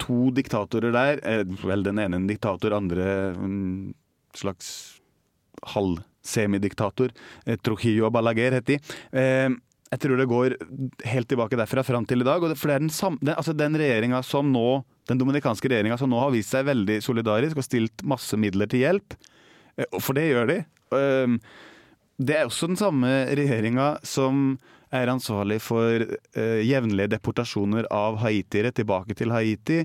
to 0.02 0.30
diktatorer 0.34 0.94
der. 0.94 1.20
Eh, 1.24 1.44
vel, 1.64 1.84
den 1.86 2.00
ene 2.02 2.18
en 2.20 2.28
diktator, 2.30 2.74
andre 2.76 3.06
en 3.34 3.58
slags 4.34 4.70
halv-semidiktator. 5.74 7.12
Eh, 7.46 7.56
Trujillo 7.62 8.10
Balaguer 8.14 8.56
het 8.58 8.66
de. 8.72 8.80
Eh, 9.12 9.50
jeg 9.94 10.00
tror 10.02 10.18
det 10.18 10.26
går 10.26 10.56
helt 11.06 11.28
tilbake 11.30 11.58
derfra 11.60 11.84
fram 11.86 12.06
til 12.08 12.24
i 12.24 12.26
dag. 12.26 12.42
For 12.58 12.70
det 12.70 12.74
er 12.74 12.82
den, 12.82 12.90
sam, 12.90 13.18
den, 13.22 13.36
altså 13.36 13.54
den 13.54 13.78
regjeringa 13.78 14.24
som 14.26 14.50
nå 14.52 14.82
den 15.08 15.20
dominikanske 15.20 15.68
regjeringa 15.68 15.98
som 16.00 16.08
nå 16.10 16.16
har 16.18 16.32
vist 16.32 16.54
seg 16.54 16.64
veldig 16.66 16.96
solidarisk 17.04 17.58
og 17.60 17.66
stilt 17.66 18.04
masse 18.08 18.36
midler 18.40 18.70
til 18.72 18.80
hjelp. 18.86 19.16
Eh, 19.76 20.00
For 20.00 20.16
det 20.16 20.30
gjør 20.30 20.50
de. 20.50 20.58
Det 22.18 22.36
er 22.36 22.46
også 22.46 22.68
den 22.70 22.78
samme 22.78 23.10
regjeringa 23.34 23.96
som 24.06 24.56
er 24.94 25.10
ansvarlig 25.10 25.58
for 25.64 26.04
eh, 26.38 26.60
jevnlige 26.62 27.10
deportasjoner 27.16 27.88
av 27.90 28.20
haitiere 28.22 28.70
tilbake 28.74 29.16
til 29.18 29.32
Haiti. 29.34 29.80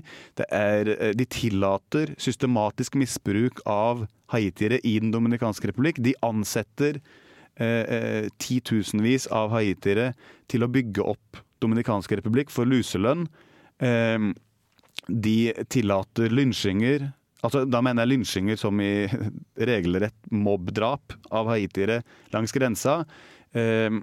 Er, 0.46 0.92
eh, 0.94 1.14
de 1.18 1.26
tillater 1.26 2.14
systematisk 2.22 2.94
misbruk 3.00 3.62
av 3.66 4.06
haitiere 4.30 4.78
i 4.86 4.98
Den 5.02 5.10
dominikanske 5.10 5.72
republikk. 5.72 5.98
De 5.98 6.14
ansetter 6.22 7.00
eh, 7.58 7.66
eh, 7.82 8.28
titusenvis 8.38 9.26
av 9.34 9.50
haitiere 9.56 10.12
til 10.50 10.62
å 10.62 10.70
bygge 10.70 11.06
opp 11.16 11.42
Dominikanske 11.60 12.16
republikk 12.16 12.48
for 12.48 12.64
luselønn. 12.64 13.26
Eh, 13.82 14.30
de 15.10 15.38
tillater 15.68 16.30
lynsjinger. 16.30 17.10
Altså, 17.40 17.64
da 17.64 17.80
mener 17.84 18.04
jeg 18.04 18.18
lynsjinger 18.18 18.58
som 18.60 18.80
i 18.84 19.06
regelrett 19.70 20.16
mobbdrap 20.32 21.16
av 21.32 21.48
haitiere 21.52 22.02
langs 22.34 22.52
grensa. 22.52 23.00
Eh, 23.56 24.00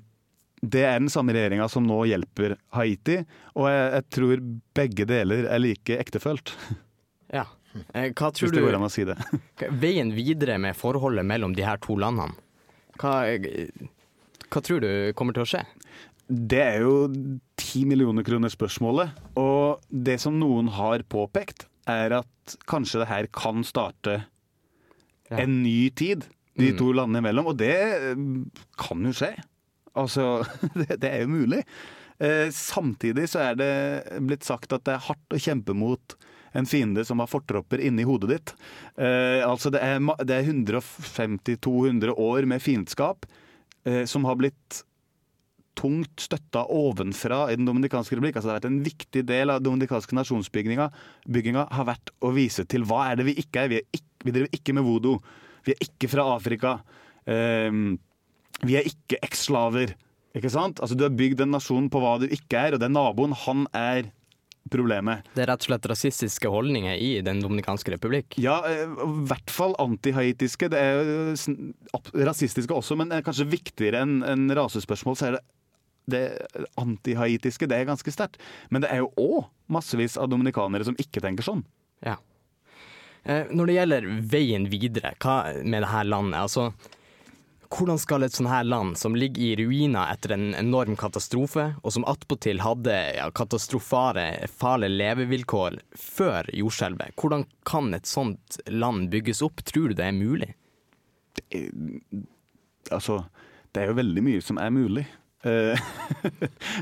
det 0.61 0.83
er 0.87 0.97
den 0.97 1.11
samme 1.13 1.35
regjeringa 1.37 1.67
som 1.69 1.85
nå 1.85 1.99
hjelper 2.09 2.55
Haiti, 2.73 3.19
og 3.53 3.67
jeg, 3.69 3.83
jeg 3.93 4.05
tror 4.15 4.41
begge 4.79 5.05
deler 5.09 5.45
er 5.53 5.61
like 5.61 5.99
ektefølt. 6.01 6.53
Ja. 7.29 7.45
Eh, 7.93 8.09
Hva 8.17 8.31
tror 8.33 8.55
du 8.55 8.63
å 8.65 8.89
si 8.89 9.05
det. 9.05 9.17
Veien 9.83 10.09
videre 10.15 10.57
med 10.61 10.77
forholdet 10.77 11.27
mellom 11.29 11.53
de 11.53 11.65
her 11.67 11.77
to 11.83 11.97
landene, 12.01 12.33
hva, 12.97 13.19
hva 14.49 14.61
tror 14.65 14.81
du 14.81 14.89
kommer 15.13 15.37
til 15.37 15.45
å 15.45 15.49
skje? 15.51 15.61
Det 16.27 16.59
er 16.59 16.81
jo 16.81 17.07
ti 17.59 17.85
millioner 17.87 18.25
kroner 18.25 18.51
spørsmålet. 18.51 19.13
Og 19.39 19.83
det 19.87 20.17
som 20.23 20.35
noen 20.41 20.71
har 20.73 21.05
påpekt, 21.07 21.67
er 21.87 22.19
at 22.21 22.57
kanskje 22.69 23.01
det 23.03 23.09
her 23.11 23.27
kan 23.35 23.63
starte 23.67 24.21
en 25.31 25.61
ny 25.63 25.89
tid 25.91 26.27
de 26.57 26.71
Mm. 26.71 26.77
to 26.79 26.91
landene 26.95 27.19
imellom. 27.21 27.51
Og 27.51 27.57
det 27.59 27.75
eh, 27.75 28.15
kan 28.79 29.03
jo 29.05 29.13
skje. 29.13 29.33
Altså, 29.97 30.43
det, 30.79 30.99
det 31.03 31.11
er 31.11 31.21
jo 31.25 31.33
mulig. 31.35 31.63
Eh, 32.17 32.49
samtidig 32.49 33.27
så 33.29 33.43
er 33.51 33.59
det 33.59 33.73
blitt 34.25 34.47
sagt 34.47 34.73
at 34.73 34.85
det 34.87 34.95
er 34.95 35.05
hardt 35.05 35.35
å 35.35 35.41
kjempe 35.41 35.75
mot 35.77 36.15
en 36.57 36.65
fiende 36.65 37.03
som 37.05 37.19
har 37.21 37.29
fortropper 37.29 37.83
inni 37.85 38.05
hodet 38.07 38.29
ditt. 38.31 38.53
Eh, 38.97 39.43
altså 39.45 39.69
det 39.69 39.83
er, 39.85 39.99
det 40.25 40.39
er 40.39 40.49
150-200 40.49 42.15
år 42.17 42.47
med 42.49 42.63
fiendskap 42.63 43.27
eh, 43.85 44.05
som 44.09 44.25
har 44.25 44.39
blitt 44.39 44.81
tungt 45.77 46.23
støtta 46.25 46.65
ovenfra 46.73 47.45
i 47.51 47.57
Den 47.59 47.67
dominikanske 47.69 48.17
republikk. 48.17 48.39
Altså 48.39 48.49
det 48.49 48.53
har 48.55 48.61
vært 48.61 48.71
En 48.71 48.81
viktig 48.85 49.23
del 49.29 49.53
av 49.53 49.61
den 49.61 49.69
dominikanske 49.69 50.17
nasjonsbygginga 50.17 51.67
har 51.77 51.87
vært 51.87 52.11
å 52.21 52.33
vise 52.35 52.65
til 52.65 52.87
hva 52.87 53.11
er 53.11 53.19
det 53.19 53.27
vi 53.29 53.37
ikke 53.43 53.63
er. 53.65 53.71
Vi, 53.71 53.79
er 53.81 53.99
ikke, 53.99 54.25
vi 54.25 54.35
driver 54.35 54.59
ikke 54.59 54.77
med 54.77 54.87
voodoo. 54.87 55.21
Vi 55.67 55.75
er 55.75 55.87
ikke 55.87 56.09
fra 56.11 56.27
Afrika. 56.33 56.77
Um, 57.27 57.97
vi 58.63 58.77
er 58.79 58.87
ikke 58.89 59.19
eksslaver. 59.25 59.93
Ikke 60.37 60.51
sant? 60.53 60.81
Altså 60.81 60.97
Du 60.97 61.05
har 61.05 61.15
bygd 61.15 61.43
en 61.43 61.55
nasjon 61.55 61.89
på 61.91 62.01
hva 62.01 62.17
du 62.21 62.27
ikke 62.29 62.67
er, 62.67 62.77
og 62.77 62.83
den 62.83 62.95
naboen, 62.97 63.35
han 63.45 63.65
er 63.75 64.09
problemet. 64.71 65.27
Det 65.35 65.45
er 65.45 65.51
rett 65.51 65.63
og 65.63 65.69
slett 65.69 65.87
rasistiske 65.89 66.49
holdninger 66.51 66.97
i 66.99 67.21
Den 67.25 67.39
dominikanske 67.43 67.93
republikk. 67.93 68.37
Ja, 68.41 68.59
eh, 68.67 68.83
i 68.83 69.27
hvert 69.29 69.53
fall 69.53 69.75
antihaitiske. 69.79 70.69
Det 70.73 70.79
er 70.79 70.99
jo 70.99 72.25
rasistiske 72.27 72.73
også, 72.73 72.97
men 72.99 73.11
eh, 73.11 73.23
kanskje 73.25 73.47
viktigere 73.49 74.03
enn 74.03 74.19
enn 74.27 74.49
rasespørsmål, 74.57 75.17
så 75.19 75.29
er 75.29 75.37
det 75.37 75.45
det 76.11 76.23
antihaitiske. 76.79 77.67
Det 77.69 77.77
er 77.77 77.89
ganske 77.89 78.13
sterkt. 78.13 78.39
Men 78.69 78.83
det 78.83 78.91
er 78.93 79.03
jo 79.03 79.11
òg 79.19 79.47
massevis 79.71 80.17
av 80.17 80.29
dominikanere 80.31 80.87
som 80.87 80.97
ikke 81.01 81.23
tenker 81.23 81.45
sånn. 81.45 81.65
Ja. 82.05 82.17
Eh, 83.23 83.49
Når 83.51 83.67
det 83.67 83.79
gjelder 83.79 84.11
veien 84.31 84.69
videre 84.71 85.15
hva 85.23 85.41
med 85.63 85.83
dette 85.83 86.05
landet, 86.07 86.39
altså 86.39 86.71
hvordan 87.67 87.99
skal 87.99 88.23
et 88.23 88.35
sånt 88.35 88.47
her 88.47 88.63
land 88.63 88.95
som 88.99 89.15
ligger 89.17 89.43
i 89.43 89.55
ruiner 89.59 90.13
etter 90.13 90.31
en 90.35 90.53
enorm 90.55 90.95
katastrofe, 90.99 91.73
og 91.83 91.91
som 91.91 92.05
attpåtil 92.07 92.61
hadde 92.63 92.95
ja, 93.17 93.27
katastrofale 93.35 94.47
farlige 94.47 94.95
levevilkår 94.95 95.81
før 95.99 96.47
jordskjelvet, 96.55 97.15
hvordan 97.19 97.43
kan 97.67 97.91
et 97.97 98.07
sånt 98.07 98.59
land 98.71 99.09
bygges 99.11 99.43
opp? 99.45 99.63
Tror 99.67 99.91
du 99.91 99.97
det 99.99 100.07
er 100.07 100.15
mulig? 100.15 100.53
Altså, 102.91 103.19
det 103.75 103.83
er 103.83 103.91
jo 103.91 103.99
veldig 103.99 104.23
mye 104.23 104.43
som 104.43 104.61
er 104.63 104.71
mulig. 104.73 105.03
Eh, 105.43 105.79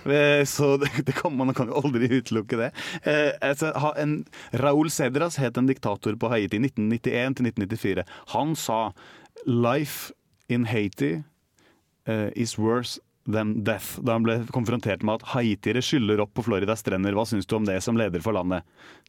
eh, 0.14 0.46
så 0.46 0.78
det, 0.78 0.90
det 1.06 1.12
kan, 1.12 1.36
man 1.38 1.54
kan 1.54 1.70
jo 1.70 1.82
aldri 1.82 2.10
utelukke 2.10 2.60
det. 2.60 2.72
Eh, 3.04 3.32
altså, 3.42 3.72
en, 4.00 4.22
Raúl 4.64 4.92
Cedras 4.94 5.40
het 5.42 5.58
en 5.58 5.70
diktator 5.70 6.16
på 6.20 6.32
Haiti 6.32 6.60
1991 6.62 7.40
til 7.40 7.50
1994. 7.52 8.06
Han 8.36 8.56
sa 8.56 8.94
'life 9.46 10.14
in 10.50 10.66
Haiti 10.66 11.24
is 12.36 12.58
worse 12.58 13.00
than 13.26 13.64
death', 13.64 13.98
da 14.06 14.14
han 14.14 14.24
ble 14.24 14.46
konfrontert 14.54 15.02
med 15.04 15.16
at 15.16 15.34
haitiere 15.34 15.82
skyller 15.82 16.22
opp 16.22 16.36
på 16.38 16.46
Floridas 16.46 16.84
strender. 16.86 17.14
Hva 17.18 17.26
syns 17.26 17.50
du 17.50 17.56
om 17.58 17.66
det 17.66 17.82
som 17.82 17.98
leder 17.98 18.22
for 18.22 18.38
landet? 18.38 18.62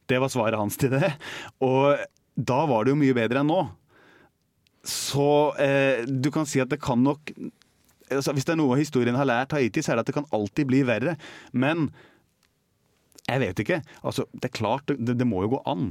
Det 0.09 0.17
var 0.19 0.33
svaret 0.33 0.57
hans 0.57 0.77
til 0.77 0.95
det. 0.97 1.13
Og 1.61 1.97
da 2.35 2.65
var 2.65 2.85
det 2.85 2.95
jo 2.95 3.01
mye 3.01 3.17
bedre 3.17 3.43
enn 3.43 3.51
nå. 3.53 3.61
Så 4.87 5.53
eh, 5.61 6.05
du 6.07 6.31
kan 6.33 6.47
si 6.49 6.61
at 6.63 6.71
det 6.73 6.81
kan 6.81 7.03
nok 7.03 7.33
altså, 8.11 8.35
Hvis 8.35 8.47
det 8.47 8.55
er 8.55 8.61
noe 8.61 8.77
historien 8.79 9.17
har 9.17 9.27
lært 9.27 9.55
Haiti, 9.57 9.83
så 9.83 9.93
er 9.93 9.99
det 9.99 10.05
at 10.05 10.11
det 10.11 10.17
kan 10.19 10.29
alltid 10.35 10.69
bli 10.69 10.83
verre. 10.87 11.17
Men 11.51 11.89
jeg 13.27 13.41
vet 13.43 13.59
ikke. 13.59 13.79
Altså, 14.07 14.23
det 14.31 14.47
er 14.47 14.55
klart, 14.55 14.87
det, 14.87 15.17
det 15.19 15.27
må 15.27 15.41
jo 15.43 15.57
gå 15.57 15.61
an. 15.67 15.89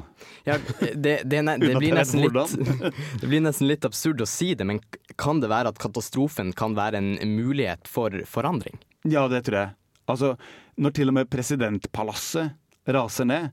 Ja, 0.49 0.57
det, 0.81 1.19
det, 1.29 1.43
ne- 1.45 1.59
det, 1.61 1.75
blir 1.77 1.93
litt, 1.93 2.55
det 3.21 3.29
blir 3.29 3.45
nesten 3.45 3.69
litt 3.69 3.85
absurd 3.85 4.25
å 4.25 4.29
si 4.31 4.55
det, 4.57 4.65
men 4.69 4.81
kan 5.21 5.43
det 5.45 5.53
være 5.53 5.75
at 5.75 5.81
katastrofen 5.83 6.55
kan 6.57 6.77
være 6.79 7.03
en 7.03 7.37
mulighet 7.37 7.91
for 7.93 8.15
forandring? 8.31 8.81
Ja, 9.05 9.27
det 9.29 9.45
tror 9.47 9.61
jeg. 9.61 9.77
Altså, 10.09 10.33
når 10.81 10.97
til 10.97 11.13
og 11.13 11.19
med 11.19 11.29
presidentpalasset 11.33 12.57
raser 12.97 13.29
ned 13.29 13.53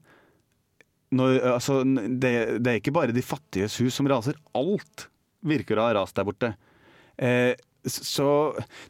når, 1.14 1.36
altså, 1.56 1.82
det, 1.84 2.32
det 2.64 2.72
er 2.72 2.80
ikke 2.80 2.94
bare 2.96 3.14
de 3.14 3.22
fattiges 3.26 3.76
hus 3.84 4.00
som 4.00 4.08
raser. 4.10 4.38
Alt 4.58 5.08
virker 5.46 5.78
å 5.78 5.88
ha 5.88 5.98
rast 6.00 6.18
der 6.18 6.26
borte. 6.26 6.54
Eh, 7.18 7.54
så 7.86 8.28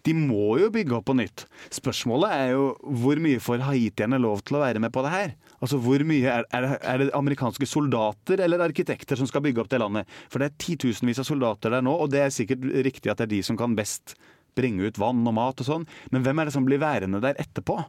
de 0.05 0.13
må 0.17 0.57
jo 0.61 0.69
bygge 0.73 0.95
opp 0.97 1.07
på 1.09 1.15
nytt. 1.17 1.45
Spørsmålet 1.73 2.33
er 2.35 2.51
jo 2.53 2.67
hvor 3.01 3.21
mye 3.23 3.41
får 3.41 3.65
haitierne 3.65 4.19
lov 4.21 4.43
til 4.45 4.59
å 4.59 4.63
være 4.63 4.81
med 4.83 4.93
på 4.93 5.03
det 5.05 5.13
her? 5.13 5.33
Altså 5.63 5.79
hvor 5.81 6.03
mye 6.07 6.29
Er, 6.33 6.45
er, 6.55 6.69
er 6.81 7.01
det 7.01 7.09
amerikanske 7.15 7.67
soldater 7.69 8.41
eller 8.43 8.63
arkitekter 8.65 9.19
som 9.19 9.29
skal 9.29 9.43
bygge 9.45 9.63
opp 9.63 9.71
det 9.71 9.81
landet? 9.81 10.09
For 10.29 10.41
det 10.41 10.51
er 10.51 10.61
titusenvis 10.61 11.21
av 11.23 11.27
soldater 11.27 11.73
der 11.73 11.85
nå, 11.85 11.93
og 11.93 12.11
det 12.13 12.23
er 12.23 12.33
sikkert 12.33 12.65
riktig 12.85 13.11
at 13.11 13.21
det 13.21 13.27
er 13.27 13.35
de 13.35 13.43
som 13.45 13.59
kan 13.59 13.75
best 13.77 14.15
bringe 14.57 14.85
ut 14.85 14.99
vann 15.01 15.25
og 15.25 15.33
mat 15.35 15.61
og 15.63 15.67
sånn, 15.67 15.85
men 16.13 16.25
hvem 16.25 16.39
er 16.39 16.49
det 16.49 16.55
som 16.55 16.65
blir 16.67 16.81
værende 16.81 17.21
der 17.23 17.39
etterpå? 17.41 17.79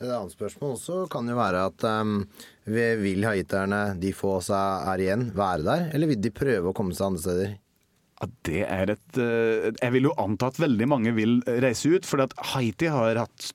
Et 0.00 0.08
annet 0.08 0.32
spørsmål 0.32 0.78
også 0.78 1.02
kan 1.12 1.28
jo 1.28 1.34
være 1.36 1.64
at 1.68 1.84
um, 1.84 2.22
vil 2.72 3.26
haitierne, 3.26 3.82
de 4.00 4.14
få 4.16 4.38
seg 4.44 4.86
er 4.88 5.02
igjen, 5.04 5.26
være 5.36 5.66
der? 5.66 5.82
Eller 5.92 6.08
vil 6.08 6.22
de 6.24 6.32
prøve 6.32 6.70
å 6.70 6.76
komme 6.76 6.96
seg 6.96 7.10
andre 7.10 7.20
steder? 7.20 7.58
Ja, 8.20 8.28
det 8.44 8.64
er 8.66 8.92
et 8.92 9.20
eh, 9.20 9.70
Jeg 9.80 9.94
vil 9.94 10.10
jo 10.10 10.16
anta 10.20 10.50
at 10.50 10.60
veldig 10.60 10.88
mange 10.92 11.14
vil 11.16 11.38
reise 11.64 11.94
ut, 11.94 12.08
for 12.08 12.20
Haiti 12.52 12.90
har 12.92 13.22
hatt 13.22 13.52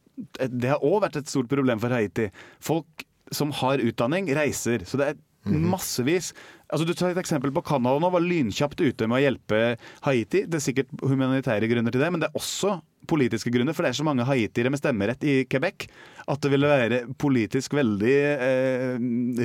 Det 0.50 0.72
har 0.72 0.82
òg 0.86 1.04
vært 1.06 1.20
et 1.22 1.30
stort 1.30 1.52
problem 1.52 1.82
for 1.82 1.94
Haiti. 1.94 2.32
Folk 2.64 3.06
som 3.34 3.52
har 3.62 3.82
utdanning, 3.82 4.30
reiser. 4.38 4.86
Så 4.86 4.98
det 5.02 5.12
er 5.12 5.22
massevis. 5.46 6.32
Altså, 6.70 6.86
du 6.88 6.94
tar 6.98 7.14
et 7.14 7.22
eksempel 7.22 7.52
på 7.54 7.64
Canada 7.66 8.02
nå, 8.02 8.10
var 8.14 8.24
lynkjapt 8.24 8.82
ute 8.82 9.08
med 9.10 9.20
å 9.20 9.24
hjelpe 9.24 9.62
Haiti. 10.08 10.46
Det 10.50 10.60
er 10.60 10.66
sikkert 10.66 10.94
humanitære 11.06 11.70
grunner 11.70 11.94
til 11.94 12.02
det, 12.02 12.12
men 12.14 12.24
det 12.24 12.30
er 12.32 12.40
også 12.40 12.80
politiske 13.08 13.52
grunner, 13.54 13.76
for 13.76 13.86
det 13.86 13.94
er 13.94 14.00
så 14.00 14.06
mange 14.08 14.26
haitiere 14.28 14.72
med 14.74 14.82
stemmerett 14.82 15.24
i 15.26 15.36
Quebec 15.50 15.88
at 16.32 16.42
det 16.42 16.52
ville 16.54 16.70
være 16.70 17.00
politisk 17.22 17.76
veldig 17.78 18.14
eh, 18.50 18.96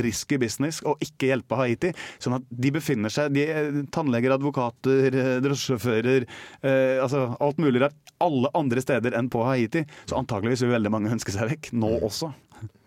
risky 0.05 0.39
business 0.41 0.81
å 0.87 0.95
ikke 1.05 1.29
hjelpe 1.31 1.59
Haiti. 1.61 1.93
Sånn 2.23 2.39
at 2.39 2.47
de 2.49 2.73
befinner 2.73 3.13
seg 3.13 3.35
de 3.37 3.45
er 3.53 3.71
Tannleger, 3.93 4.33
advokater, 4.37 5.11
eh, 5.13 5.33
drosjesjåfører, 5.45 6.29
eh, 6.65 6.97
altså 7.05 7.27
alt 7.37 7.61
mulig 7.61 7.85
rart. 7.85 7.99
Alle 8.21 8.51
andre 8.57 8.83
steder 8.85 9.17
enn 9.17 9.31
på 9.33 9.45
Haiti. 9.47 9.85
Så 10.09 10.17
antakeligvis 10.19 10.65
vil 10.65 10.75
veldig 10.77 10.93
mange 10.93 11.13
ønske 11.13 11.35
seg 11.37 11.53
vekk, 11.53 11.73
nå 11.77 11.99
også. 12.01 12.33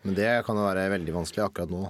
Men 0.04 0.18
det 0.18 0.32
kan 0.48 0.58
jo 0.58 0.66
være 0.66 0.90
veldig 0.94 1.14
vanskelig 1.16 1.46
akkurat 1.48 1.72
nå. 1.74 1.86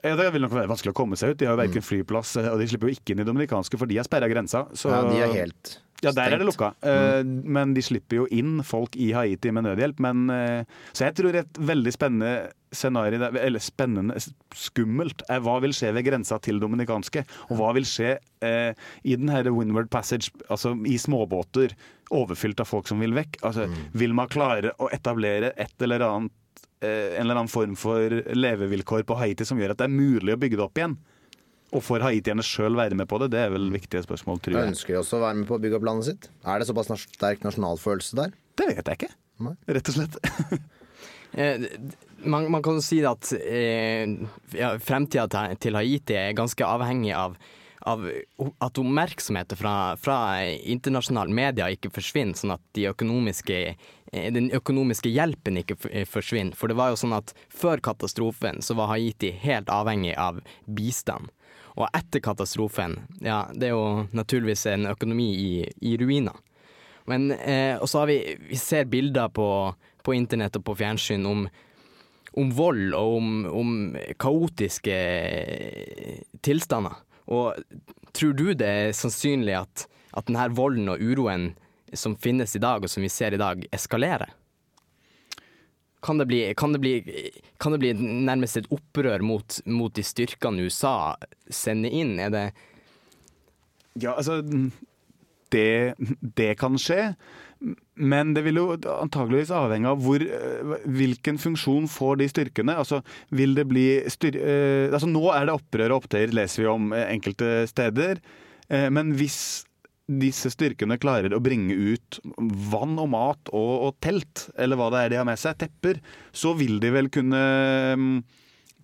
Ja, 0.00 0.14
Det 0.16 0.30
vil 0.32 0.40
nok 0.46 0.54
være 0.54 0.70
vanskelig 0.70 0.94
å 0.94 0.96
komme 0.96 1.18
seg 1.20 1.34
ut. 1.34 1.38
De 1.40 1.46
har 1.48 1.56
jo 1.58 1.60
verken 1.60 1.84
flyplass, 1.84 2.36
eh, 2.40 2.48
og 2.52 2.60
de 2.62 2.68
slipper 2.70 2.88
jo 2.88 2.96
ikke 2.96 3.14
inn 3.14 3.20
i 3.20 3.28
dominikanske, 3.28 3.76
for 3.76 3.90
de 3.90 3.98
har 4.00 4.06
sperra 4.08 4.30
grensa. 4.30 4.64
Så 4.72 4.88
Ja, 4.88 5.02
de 5.04 5.20
er 5.20 5.34
helt 5.42 5.78
Ja, 6.02 6.12
der 6.16 6.32
er 6.32 6.40
det 6.40 6.46
lukka. 6.48 6.70
Eh, 6.82 7.22
Men 7.24 7.74
de 7.76 7.82
slipper 7.84 8.22
jo 8.22 8.26
inn 8.32 8.62
folk 8.64 8.96
i 8.96 9.10
Haiti 9.12 9.50
med 9.52 9.66
nødhjelp. 9.66 10.00
Men, 10.00 10.30
eh, 10.30 10.64
så 10.96 11.04
jeg 11.08 11.14
tror 11.18 11.36
et 11.42 11.60
veldig 11.60 11.92
spennende 11.92 12.32
scenario, 12.72 13.18
eller 13.34 13.58
spennende, 13.60 14.16
skummelt, 14.54 15.22
er 15.28 15.40
hva 15.44 15.58
vil 15.60 15.74
skje 15.74 15.92
ved 15.96 16.06
grensa 16.06 16.38
til 16.40 16.60
dominikanske? 16.62 17.24
Og 17.50 17.58
hva 17.58 17.72
vil 17.76 17.84
skje 17.88 18.14
eh, 18.46 18.72
i 19.04 19.16
den 19.16 19.28
her 19.28 19.50
Windward 19.50 19.90
Passage, 19.90 20.30
altså 20.48 20.72
i 20.86 20.96
småbåter 20.96 21.74
overfylt 22.10 22.60
av 22.62 22.70
folk 22.70 22.88
som 22.88 23.02
vil 23.02 23.12
vekk? 23.16 23.40
Altså, 23.42 23.66
Vil 23.92 24.14
man 24.14 24.28
klare 24.30 24.72
å 24.78 24.88
etablere 24.94 25.52
et 25.56 25.74
eller 25.82 26.00
annet 26.06 26.32
eh, 26.80 27.18
en 27.18 27.26
eller 27.26 27.42
annen 27.42 27.52
form 27.52 27.74
for 27.76 28.08
levevilkår 28.34 29.04
på 29.04 29.18
Haiti 29.20 29.44
som 29.44 29.58
gjør 29.60 29.74
at 29.74 29.82
det 29.82 29.90
er 29.90 29.96
mulig 29.98 30.32
å 30.32 30.40
bygge 30.40 30.56
det 30.56 30.64
opp 30.64 30.78
igjen? 30.80 30.96
Og 31.70 31.84
får 31.86 32.02
haitierne 32.02 32.42
sjøl 32.42 32.74
være 32.78 32.98
med 32.98 33.06
på 33.10 33.20
det? 33.22 33.30
Det 33.34 33.44
er 33.44 33.52
vel 33.54 33.68
viktige 33.70 34.02
spørsmål, 34.02 34.40
tror 34.42 34.58
jeg. 34.58 34.72
Ønsker 34.72 34.96
de 34.96 35.00
også 35.04 35.20
å 35.20 35.22
være 35.22 35.38
med 35.38 35.46
på 35.46 35.54
å 35.54 35.62
bygge 35.62 35.78
opp 35.78 35.86
landet 35.86 36.08
sitt? 36.08 36.30
Er 36.42 36.58
det 36.58 36.66
såpass 36.70 36.90
sterk 37.04 37.46
nasjonalfølelse 37.46 38.18
der? 38.18 38.34
Det 38.58 38.66
vet 38.72 38.82
jeg 38.82 38.98
ikke. 38.98 39.12
Rett 39.78 39.92
og 39.92 39.98
slett. 40.00 40.20
Eh, 41.30 41.62
man, 42.26 42.48
man 42.50 42.62
kan 42.62 42.74
jo 42.74 42.82
si 42.82 42.96
at 43.06 43.28
eh, 43.38 44.02
ja, 44.58 44.72
fremtida 44.82 45.28
til, 45.30 45.56
til 45.62 45.78
Haiti 45.78 46.16
er 46.18 46.34
ganske 46.34 46.66
avhengig 46.66 47.12
av, 47.14 47.36
av 47.86 48.02
at 48.58 48.80
oppmerksomheten 48.82 49.60
fra, 49.60 49.74
fra 49.94 50.16
internasjonale 50.42 51.30
medier 51.30 51.76
ikke 51.76 51.92
forsvinner, 51.94 52.34
sånn 52.34 52.56
at 52.56 52.64
de 52.74 52.88
økonomiske, 52.90 53.60
eh, 54.10 54.28
den 54.34 54.50
økonomiske 54.58 55.12
hjelpen 55.14 55.62
ikke 55.62 55.78
eh, 55.92 56.02
forsvinner. 56.08 56.58
For 56.58 56.66
det 56.66 56.80
var 56.80 56.90
jo 56.90 56.98
sånn 56.98 57.14
at 57.16 57.30
før 57.46 57.78
katastrofen 57.92 58.58
så 58.66 58.74
var 58.80 58.90
Haiti 58.96 59.30
helt 59.44 59.70
avhengig 59.70 60.16
av 60.18 60.42
bistand. 60.66 61.30
Og 61.76 61.86
etter 61.94 62.22
katastrofen, 62.24 62.96
ja, 63.22 63.44
det 63.54 63.70
er 63.70 63.76
jo 63.76 64.06
naturligvis 64.16 64.66
en 64.72 64.88
økonomi 64.90 65.28
i, 65.38 65.50
i 65.86 65.96
ruiner. 66.00 66.36
Men, 67.10 67.30
eh, 67.32 67.76
og 67.78 67.88
så 67.90 68.02
har 68.02 68.10
vi, 68.10 68.18
vi 68.50 68.58
ser 68.58 68.90
bilder 68.90 69.30
på, 69.34 69.48
på 70.02 70.14
internett 70.14 70.58
og 70.58 70.64
på 70.66 70.76
fjernsyn 70.78 71.26
om, 71.26 71.46
om 72.38 72.50
vold 72.54 72.94
og 72.98 73.16
om, 73.16 73.30
om 73.62 73.72
kaotiske 74.20 74.98
eh, 74.98 76.20
tilstander. 76.44 76.98
Og 77.30 77.58
tror 78.16 78.34
du 78.34 78.50
det 78.58 78.68
er 78.68 78.96
sannsynlig 78.96 79.56
at, 79.60 79.86
at 80.14 80.28
denne 80.28 80.50
volden 80.54 80.90
og 80.92 81.02
uroen 81.02 81.52
som 81.94 82.14
finnes 82.18 82.54
i 82.54 82.62
dag, 82.62 82.82
og 82.82 82.90
som 82.90 83.02
vi 83.02 83.10
ser 83.10 83.34
i 83.34 83.40
dag, 83.40 83.64
eskalerer? 83.74 84.30
Kan 86.04 86.20
det 86.20 86.26
bli, 86.30 86.40
kan 86.56 86.72
det 86.72 86.80
bli, 86.80 86.94
kan 87.60 87.74
det 87.74 87.80
bli 87.82 87.92
nærmest 87.98 88.56
et 88.60 88.70
opprør 88.72 89.22
mot, 89.24 89.60
mot 89.68 89.92
de 89.94 90.04
styrkene 90.06 90.64
USA 90.64 91.14
sender 91.52 91.92
inn? 91.92 92.18
Er 92.18 92.32
det 92.34 92.46
Ja, 94.00 94.14
altså 94.14 94.40
det, 95.50 95.94
det 96.20 96.54
kan 96.60 96.78
skje. 96.80 97.12
Men 98.00 98.32
det 98.32 98.46
vil 98.46 98.56
jo 98.56 98.66
antageligvis 98.72 99.52
avhenge 99.52 99.90
av 99.90 100.00
hvor, 100.00 100.22
hvilken 100.88 101.40
funksjon 101.40 101.88
får 101.92 102.20
de 102.22 102.28
styrkene. 102.32 102.76
Altså, 102.80 103.02
vil 103.28 103.52
det 103.58 103.66
bli 103.68 103.86
styr, 104.08 104.38
eh, 104.40 104.86
altså, 104.88 105.10
nå 105.10 105.26
er 105.34 105.48
det 105.48 105.56
opprør 105.58 105.92
og 105.92 106.04
opptøyer, 106.04 106.32
leser 106.36 106.64
vi 106.64 106.70
om 106.70 106.94
eh, 106.96 107.10
enkelte 107.12 107.66
steder. 107.68 108.22
Eh, 108.70 108.88
men 108.94 109.12
hvis 109.18 109.66
disse 110.18 110.50
styrkene 110.50 110.98
klarer 111.00 111.34
å 111.34 111.42
bringe 111.42 111.74
ut 111.74 112.18
vann 112.70 112.98
og 112.98 113.10
mat 113.12 113.52
og, 113.52 113.72
og 113.86 113.98
telt, 114.02 114.48
eller 114.58 114.80
hva 114.80 114.90
det 114.92 115.04
er 115.04 115.12
de 115.12 115.20
har 115.20 115.28
med 115.28 115.40
seg, 115.40 115.58
tepper, 115.60 116.00
så 116.32 116.54
vil 116.58 116.80
de 116.82 116.90
vel 116.94 117.10
kunne, 117.12 117.42
mm, 118.00 118.16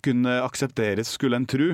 kunne 0.05 0.37
aksepteres, 0.45 1.11
skulle 1.17 1.41
en 1.41 1.49
tru. 1.49 1.73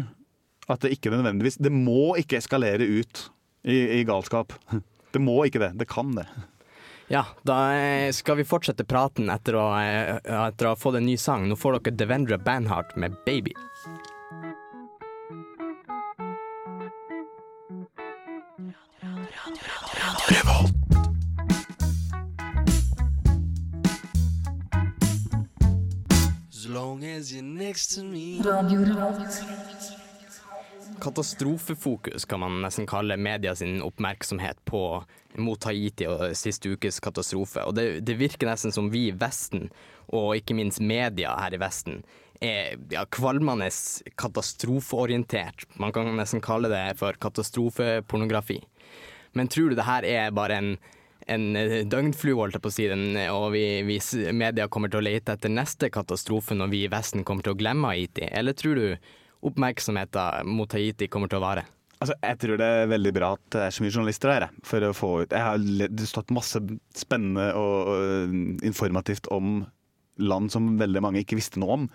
At 0.71 0.85
det 0.85 0.93
ikke 0.95 1.11
nødvendigvis 1.11 1.57
Det 1.59 1.73
må 1.75 2.13
ikke 2.15 2.37
eskalere 2.39 2.85
ut 2.87 3.25
i, 3.67 3.99
i 3.99 4.03
galskap. 4.07 4.55
Det 5.13 5.21
må 5.21 5.35
ikke 5.45 5.59
det. 5.61 5.75
Det 5.77 5.85
kan 5.85 6.15
det. 6.17 6.23
Ja, 7.11 7.21
da 7.45 7.57
eh, 7.75 8.07
skal 8.15 8.39
vi 8.39 8.47
fortsette 8.47 8.85
praten 8.89 9.27
etter 9.29 9.59
å, 9.59 9.67
eh, 9.77 10.15
etter 10.23 10.65
å 10.65 10.71
ha 10.73 10.79
fått 10.79 10.97
en 10.97 11.05
ny 11.05 11.19
sang. 11.21 11.45
Nå 11.45 11.59
får 11.59 11.77
dere 11.77 11.99
Devendra 11.99 12.39
Banhart 12.41 12.95
med 12.97 13.13
'Baby'. 13.21 13.53
As 26.49 26.67
long 26.67 27.03
as 27.03 27.31
you're 27.31 27.43
next 27.43 27.95
to 27.95 28.03
me. 28.03 28.41
Katastrofefokus 30.99 32.25
kan 32.25 32.39
man 32.39 32.61
nesten 32.63 32.88
kalle 32.89 33.17
media 33.17 33.55
sin 33.55 33.81
oppmerksomhet 33.81 34.65
på 34.65 35.03
mot 35.38 35.63
Haiti 35.63 36.07
og 36.09 36.34
siste 36.38 36.73
ukes 36.73 36.97
katastrofe. 37.03 37.61
Og 37.67 37.75
det, 37.77 37.88
det 38.07 38.17
virker 38.17 38.49
nesten 38.49 38.73
som 38.73 38.89
vi 38.93 39.07
i 39.11 39.15
Vesten, 39.15 39.69
og 40.09 40.38
ikke 40.39 40.57
minst 40.57 40.81
media 40.81 41.36
her 41.38 41.53
i 41.53 41.61
Vesten, 41.61 42.01
er 42.41 42.77
ja, 42.89 43.05
kvalmende 43.05 43.69
katastrofeorientert. 44.17 45.67
Man 45.77 45.93
kan 45.93 46.09
nesten 46.17 46.41
kalle 46.41 46.71
det 46.73 46.86
for 46.97 47.17
katastrofepornografi. 47.21 48.63
Men 49.34 49.49
tror 49.51 49.71
du 49.71 49.77
det 49.79 49.88
her 49.88 50.05
er 50.07 50.36
bare 50.36 50.59
en, 50.61 50.71
en 51.31 51.45
døgnflue, 51.89 52.38
holdt 52.39 52.57
jeg 52.57 52.63
på 52.63 52.71
å 52.71 52.75
si, 52.75 52.88
og 53.34 53.47
vi, 53.55 53.65
vi 53.88 53.99
media 54.36 54.69
kommer 54.71 54.91
til 54.93 55.01
å 55.01 55.05
lete 55.09 55.36
etter 55.36 55.53
neste 55.53 55.89
katastrofe 55.93 56.57
når 56.57 56.73
vi 56.73 56.84
i 56.86 56.91
Vesten 56.93 57.25
kommer 57.27 57.45
til 57.45 57.55
å 57.55 57.59
glemme 57.59 57.93
Haiti? 57.93 58.27
Eller 58.29 58.57
tror 58.57 58.79
du 58.79 58.88
oppmerksomheten 59.43 60.51
mot 60.53 60.71
Haiti 60.77 61.09
kommer 61.11 61.31
til 61.31 61.41
å 61.41 61.45
vare? 61.45 61.65
Altså, 62.03 62.17
jeg 62.19 62.39
tror 62.41 62.59
det 62.59 62.67
er 62.67 62.89
veldig 62.91 63.11
bra 63.15 63.29
at 63.38 63.43
det 63.55 63.61
er 63.63 63.71
så 63.71 63.84
mye 63.84 63.93
journalister 63.93 64.34
der. 64.34 64.49
For 64.67 64.84
å 64.84 64.95
få 64.97 65.11
ut 65.23 65.31
Jeg 65.31 65.45
har 65.45 66.03
stått 66.09 66.34
masse 66.36 66.59
spennende 66.99 67.53
og, 67.55 67.93
og 67.93 68.65
informativt 68.67 69.29
om 69.31 69.61
land 70.21 70.51
som 70.53 70.73
veldig 70.77 71.01
mange 71.01 71.23
ikke 71.23 71.38
visste 71.39 71.61
noe 71.61 71.77
om 71.77 71.86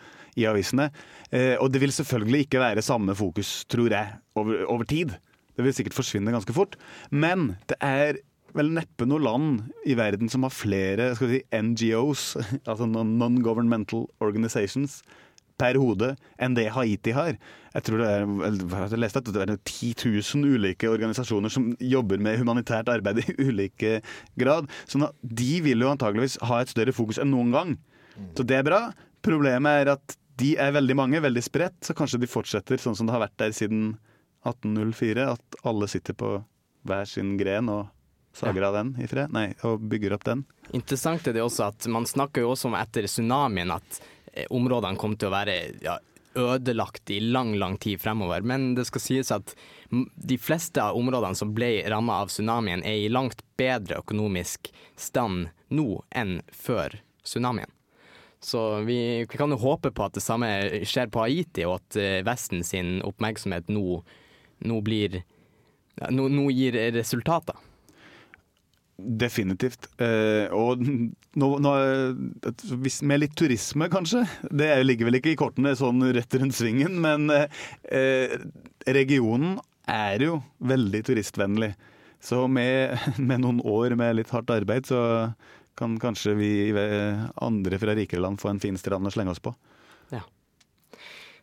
i 0.41 0.47
avisene. 0.49 0.89
Eh, 1.31 1.55
og 1.61 1.71
det 1.75 1.83
vil 1.83 1.95
selvfølgelig 1.95 2.47
ikke 2.47 2.63
være 2.63 2.85
samme 2.85 3.15
fokus, 3.19 3.63
tror 3.71 3.93
jeg, 3.95 4.17
over, 4.39 4.65
over 4.73 4.89
tid. 4.89 5.13
Det 5.59 5.67
vil 5.67 5.75
sikkert 5.75 5.99
forsvinne 5.99 6.31
ganske 6.35 6.55
fort. 6.55 6.79
Men 7.11 7.57
det 7.71 7.77
er 7.85 8.21
vel 8.57 8.71
neppe 8.73 9.05
noe 9.07 9.21
land 9.21 9.67
i 9.87 9.93
verden 9.99 10.31
som 10.33 10.47
har 10.47 10.55
flere 10.55 11.11
skal 11.19 11.29
vi 11.35 11.41
si, 11.43 11.59
NGOs, 11.67 12.23
altså 12.71 12.87
non-governmental 12.89 14.07
organizations, 14.25 15.03
per 15.59 15.75
hode 15.75 16.13
enn 16.39 16.55
det 16.55 16.69
Haiti 16.71 17.11
har. 17.17 17.33
Jeg 17.75 17.83
tror 17.89 17.99
det 17.99 18.09
er, 18.15 18.29
jeg 18.95 19.01
leste 19.03 19.19
at 19.19 19.31
det 19.35 19.43
er 19.43 19.57
10 19.59 19.89
000 20.07 20.53
ulike 20.55 20.87
organisasjoner 20.87 21.51
som 21.51 21.73
jobber 21.83 22.23
med 22.23 22.39
humanitært 22.39 22.87
arbeid 22.93 23.25
i 23.25 23.35
ulike 23.49 23.97
grad. 24.39 24.71
Så 24.87 25.01
nå- 25.03 25.11
de 25.27 25.57
vil 25.67 25.83
jo 25.83 25.91
antageligvis 25.91 26.39
ha 26.47 26.61
et 26.63 26.71
større 26.71 26.95
fokus 26.95 27.19
enn 27.19 27.35
noen 27.35 27.51
gang. 27.57 27.75
Så 28.39 28.47
det 28.47 28.61
er 28.61 28.69
bra. 28.71 28.81
Problemet 29.27 29.83
er 29.83 29.93
at 29.97 30.15
de 30.39 30.53
er 30.63 30.71
veldig 30.79 30.95
mange, 30.95 31.19
veldig 31.27 31.43
spredt, 31.43 31.81
så 31.83 31.95
kanskje 31.99 32.23
de 32.23 32.31
fortsetter 32.31 32.79
sånn 32.79 32.95
som 32.95 33.11
det 33.11 33.17
har 33.17 33.25
vært 33.27 33.41
der 33.43 33.51
siden 33.59 33.97
1804. 34.51 35.29
At 35.37 35.61
alle 35.69 35.89
sitter 35.91 36.17
på 36.19 36.35
hver 36.89 37.09
sin 37.09 37.37
gren 37.41 37.71
og 37.73 37.89
sager 38.39 38.69
av 38.69 38.77
den 38.79 38.95
i 39.03 39.09
fred. 39.11 39.33
Nei, 39.35 39.51
og 39.67 39.83
bygger 39.91 40.15
opp 40.17 40.27
den. 40.29 40.45
Interessant 40.77 41.27
er 41.27 41.37
det 41.37 41.45
også 41.45 41.69
at 41.71 41.89
man 41.91 42.07
snakker 42.07 42.45
jo 42.45 42.53
også 42.55 42.71
om 42.71 42.77
etter 42.79 43.09
tsunamien 43.09 43.73
at 43.75 44.03
eh, 44.33 44.47
områdene 44.55 45.01
kom 45.01 45.17
til 45.19 45.31
å 45.31 45.35
være 45.35 45.57
ja, 45.85 45.99
ødelagt 46.39 47.11
i 47.11 47.21
lang, 47.21 47.55
lang 47.59 47.79
tid 47.83 48.01
fremover. 48.01 48.45
Men 48.47 48.75
det 48.75 48.87
skal 48.89 49.03
sies 49.03 49.33
at 49.35 49.55
de 49.91 50.39
fleste 50.39 50.83
av 50.83 50.99
områdene 50.99 51.39
som 51.39 51.55
ble 51.57 51.83
rammet 51.91 52.25
av 52.25 52.33
tsunamien, 52.33 52.85
er 52.85 53.05
i 53.05 53.11
langt 53.13 53.43
bedre 53.59 54.03
økonomisk 54.03 54.71
stand 54.97 55.49
nå 55.75 56.03
enn 56.15 56.39
før 56.55 57.01
tsunamien. 57.27 57.71
Så 58.41 58.81
vi, 58.87 59.27
vi 59.27 59.39
kan 59.39 59.51
jo 59.51 59.59
håpe 59.59 59.91
på 59.91 60.05
at 60.07 60.15
det 60.15 60.23
samme 60.23 60.49
skjer 60.87 61.11
på 61.11 61.25
Haiti, 61.25 61.65
og 61.67 61.81
at 61.81 61.99
eh, 61.99 62.21
Vesten 62.27 62.63
sin 62.67 63.01
oppmerksomhet 63.07 63.71
nå, 63.73 64.03
nå 64.67 64.81
blir 64.85 65.21
ja, 65.99 66.11
nå, 66.15 66.29
nå 66.31 66.49
gir 66.55 66.77
resultater. 66.95 67.57
Definitivt. 68.99 69.87
Eh, 70.03 70.51
og 70.55 70.81
nå, 70.83 71.49
nå, 71.63 71.73
med 73.07 73.21
litt 73.23 73.37
turisme, 73.39 73.87
kanskje. 73.93 74.25
Det 74.51 74.73
ligger 74.83 75.07
vel 75.09 75.21
ikke 75.21 75.35
i 75.35 75.39
kortene 75.39 75.77
sånn 75.79 76.03
rett 76.17 76.35
rundt 76.41 76.57
svingen, 76.59 76.99
men 77.05 77.31
eh, 77.31 78.35
regionen 78.91 79.61
er 79.89 80.27
jo 80.27 80.41
veldig 80.59 81.05
turistvennlig. 81.07 81.73
Så 82.19 82.43
med, 82.51 82.99
med 83.31 83.45
noen 83.45 83.63
år 83.63 83.95
med 83.99 84.19
litt 84.19 84.35
hardt 84.35 84.51
arbeid, 84.51 84.91
så 84.91 85.31
kan 85.79 85.95
kanskje 86.03 86.35
vi 86.35 86.53
andre 87.39 87.79
fra 87.79 87.95
rikere 87.95 88.25
land 88.25 88.41
få 88.43 88.51
en 88.51 88.59
fin 88.59 88.75
strand 88.75 89.07
å 89.07 89.13
slenge 89.15 89.31
oss 89.31 89.43
på. 89.43 89.55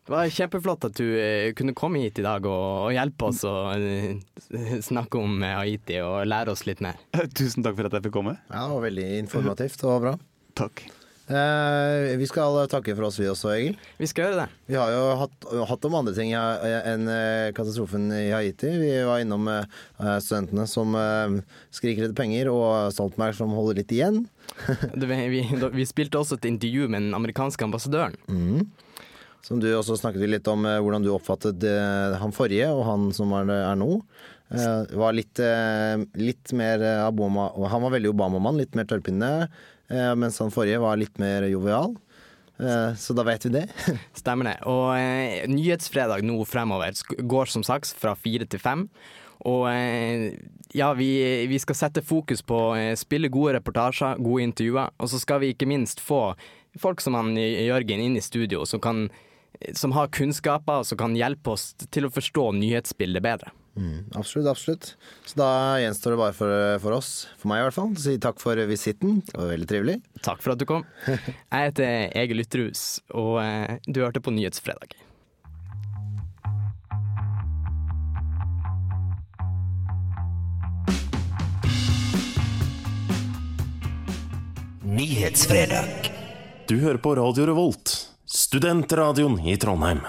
Det 0.06 0.12
var 0.14 0.28
kjempeflott 0.30 0.84
at 0.86 0.98
du 1.00 1.06
eh, 1.18 1.48
kunne 1.58 1.72
komme 1.74 1.98
hit 2.04 2.20
i 2.20 2.22
dag 2.22 2.44
og, 2.46 2.66
og 2.86 2.92
hjelpe 2.94 3.26
oss 3.26 3.40
å 3.42 3.54
eh, 3.74 4.76
snakke 4.78 5.18
om 5.18 5.40
eh, 5.42 5.56
Haiti 5.58 5.96
og 5.98 6.28
lære 6.30 6.54
oss 6.54 6.62
litt 6.68 6.78
mer. 6.84 7.00
Tusen 7.38 7.66
takk 7.66 7.74
for 7.74 7.88
at 7.88 7.96
jeg 7.98 8.04
fikk 8.04 8.14
komme. 8.14 8.36
Ja, 8.46 8.68
det 8.68 8.76
var 8.76 8.84
veldig 8.86 9.06
informativt 9.24 9.82
og 9.82 10.04
bra. 10.04 10.12
Takk. 10.62 10.84
Eh, 11.26 12.12
vi 12.22 12.30
skal 12.30 12.60
takke 12.70 12.94
for 12.94 13.08
oss, 13.08 13.18
vi 13.18 13.26
også, 13.32 13.50
Egil. 13.56 13.74
Vi 13.98 14.06
skal 14.12 14.28
gjøre 14.28 14.44
det. 14.44 14.46
Vi 14.70 14.78
har 14.78 14.94
jo 14.94 15.02
hatt, 15.24 15.50
hatt 15.72 15.90
om 15.90 15.98
andre 15.98 16.14
ting 16.14 16.30
enn 16.38 17.10
katastrofen 17.58 18.06
i 18.14 18.28
Haiti. 18.30 18.70
Vi 18.78 18.94
var 19.10 19.26
innom 19.26 19.50
studentene 20.22 20.70
som 20.70 20.94
skriker 21.74 22.06
etter 22.06 22.14
penger, 22.22 22.54
og 22.54 22.94
Stoltenberg 22.94 23.34
som 23.42 23.58
holder 23.58 23.82
litt 23.82 23.98
igjen. 23.98 24.22
Vi, 25.02 25.42
vi 25.74 25.84
spilte 25.90 26.22
også 26.22 26.38
et 26.38 26.46
intervju 26.48 26.86
med 26.86 27.08
den 27.08 27.16
amerikanske 27.18 27.66
ambassadøren. 27.66 28.14
Mhm. 28.30 28.68
Som 29.46 29.60
du 29.62 29.68
også 29.70 29.94
snakket 29.94 30.26
litt 30.26 30.48
om 30.50 30.64
eh, 30.66 30.80
hvordan 30.82 31.04
du 31.04 31.12
oppfattet 31.14 31.62
eh, 31.62 32.16
han 32.18 32.34
forrige 32.34 32.66
og 32.74 32.82
han 32.88 33.10
som 33.14 33.30
er, 33.38 33.52
er 33.54 33.76
nå. 33.78 34.00
Eh, 34.50 34.96
var 34.98 35.14
litt, 35.14 35.38
litt 36.18 36.52
mer 36.54 36.82
Obama 37.08 37.48
Han 37.70 37.82
var 37.82 37.94
veldig 37.94 38.10
Obama-mann, 38.12 38.58
litt 38.58 38.74
mer 38.78 38.88
tørrpinne. 38.90 39.30
Mens 40.18 40.40
han 40.42 40.50
forrige 40.50 40.80
var 40.82 40.98
litt 40.98 41.20
mer 41.22 41.44
jovial. 41.46 41.92
Så 42.98 43.14
da 43.14 43.22
vet 43.26 43.44
vi 43.46 43.52
det. 43.54 43.64
Stemmer 44.18 44.48
det. 44.48 44.56
Og 44.66 44.88
eh, 44.96 45.44
Nyhetsfredag 45.46 46.24
nå 46.26 46.40
fremover 46.48 46.96
går 47.22 47.52
som 47.52 47.62
sagt 47.66 47.92
fra 47.94 48.16
fire 48.18 48.48
til 48.50 48.62
fem. 48.62 48.86
Og 49.46 49.68
eh, 49.70 50.32
ja, 50.74 50.90
vi, 50.98 51.10
vi 51.46 51.60
skal 51.62 51.78
sette 51.78 52.02
fokus 52.02 52.42
på 52.42 52.60
eh, 52.74 52.94
spille 52.98 53.30
gode 53.30 53.58
reportasjer, 53.60 54.18
gode 54.18 54.48
intervjuer. 54.48 54.90
Og 54.98 55.12
så 55.12 55.20
skal 55.22 55.44
vi 55.44 55.52
ikke 55.54 55.70
minst 55.70 56.02
få 56.02 56.32
folk 56.80 57.04
som 57.04 57.14
han 57.14 57.36
Jørgen 57.38 58.02
inn 58.02 58.18
i 58.18 58.24
studio, 58.24 58.66
som, 58.68 58.82
kan, 58.82 59.06
som 59.74 59.94
har 59.96 60.10
kunnskaper 60.14 60.82
og 60.82 60.88
som 60.88 60.98
kan 61.00 61.16
hjelpe 61.18 61.54
oss 61.54 61.70
til 61.90 62.08
å 62.08 62.12
forstå 62.12 62.50
nyhetsbildet 62.58 63.24
bedre. 63.24 63.52
Mm, 63.76 64.06
absolutt, 64.16 64.48
absolutt. 64.48 64.96
Så 65.28 65.36
da 65.36 65.48
gjenstår 65.82 66.14
det 66.14 66.20
bare 66.22 66.36
for, 66.36 66.52
for 66.80 66.96
oss, 66.96 67.10
for 67.36 67.52
meg 67.52 67.60
i 67.60 67.66
hvert 67.66 67.76
fall, 67.76 67.92
å 67.92 68.04
si 68.06 68.16
takk 68.22 68.40
for 68.40 68.60
visitten. 68.70 69.18
Det 69.28 69.36
var 69.36 69.52
veldig 69.52 69.68
trivelig. 69.68 69.98
Takk 70.24 70.40
for 70.44 70.54
at 70.54 70.62
du 70.62 70.68
kom. 70.68 70.86
Jeg 71.52 71.72
heter 71.72 72.16
Egil 72.16 72.44
Ytterhus, 72.46 72.86
og 73.12 73.42
eh, 73.44 73.76
du 73.84 74.00
hørte 74.00 74.24
på 74.24 74.32
Nyhetsfredag. 74.32 74.96
Nyhetsfredag. 84.96 86.12
Du 86.68 86.78
hører 86.80 86.96
på 86.96 87.12
Radio 87.18 87.44
Revolt, 87.46 87.92
studentradioen 88.26 89.38
i 89.46 89.56
Trondheim. 89.56 90.00